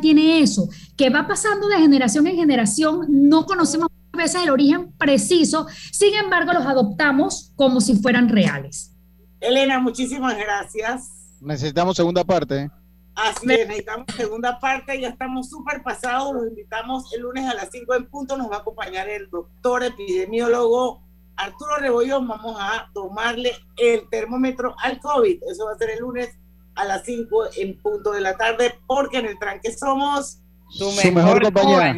tiene 0.00 0.40
eso, 0.40 0.68
que 0.96 1.10
va 1.10 1.26
pasando 1.26 1.68
de 1.68 1.78
generación 1.78 2.26
en 2.26 2.36
generación, 2.36 3.06
no 3.08 3.46
conocemos 3.46 3.88
a 4.12 4.16
veces 4.16 4.42
el 4.42 4.50
origen 4.50 4.92
preciso, 4.98 5.66
sin 5.92 6.14
embargo 6.14 6.52
los 6.52 6.66
adoptamos 6.66 7.52
como 7.56 7.80
si 7.80 7.96
fueran 7.96 8.28
reales. 8.28 8.94
Elena, 9.40 9.78
muchísimas 9.78 10.36
gracias. 10.36 11.38
Necesitamos 11.40 11.96
segunda 11.96 12.24
parte. 12.24 12.70
Así 13.14 13.50
es, 13.50 13.66
necesitamos 13.66 14.06
segunda 14.16 14.58
parte, 14.60 15.00
ya 15.00 15.08
estamos 15.08 15.50
súper 15.50 15.82
pasados, 15.82 16.34
los 16.34 16.48
invitamos 16.48 17.12
el 17.14 17.22
lunes 17.22 17.44
a 17.46 17.54
las 17.54 17.68
5 17.70 17.94
en 17.94 18.06
punto, 18.08 18.36
nos 18.36 18.50
va 18.50 18.56
a 18.56 18.60
acompañar 18.60 19.08
el 19.08 19.28
doctor 19.28 19.82
epidemiólogo 19.82 21.02
Arturo 21.36 21.76
Rebollón, 21.78 22.28
vamos 22.28 22.56
a 22.58 22.90
tomarle 22.92 23.52
el 23.78 24.08
termómetro 24.10 24.74
al 24.78 25.00
COVID, 25.00 25.42
eso 25.50 25.64
va 25.64 25.72
a 25.72 25.78
ser 25.78 25.90
el 25.90 26.00
lunes 26.00 26.36
a 26.74 26.84
las 26.84 27.04
5 27.04 27.50
en 27.56 27.80
punto 27.80 28.12
de 28.12 28.20
la 28.20 28.36
tarde, 28.36 28.74
porque 28.86 29.18
en 29.18 29.26
el 29.26 29.38
tranque 29.38 29.72
somos 29.72 30.40
su 30.68 30.90
mejor, 30.92 31.42
compañía. 31.42 31.96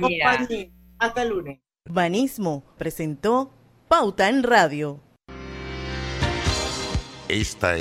Hasta 0.98 1.22
el 1.22 1.28
lunes. 1.30 1.60
Banismo 1.88 2.64
presentó 2.78 3.52
Pauta 3.88 4.28
en 4.28 4.42
Radio. 4.42 5.00
Esta 7.28 7.76
es 7.76 7.80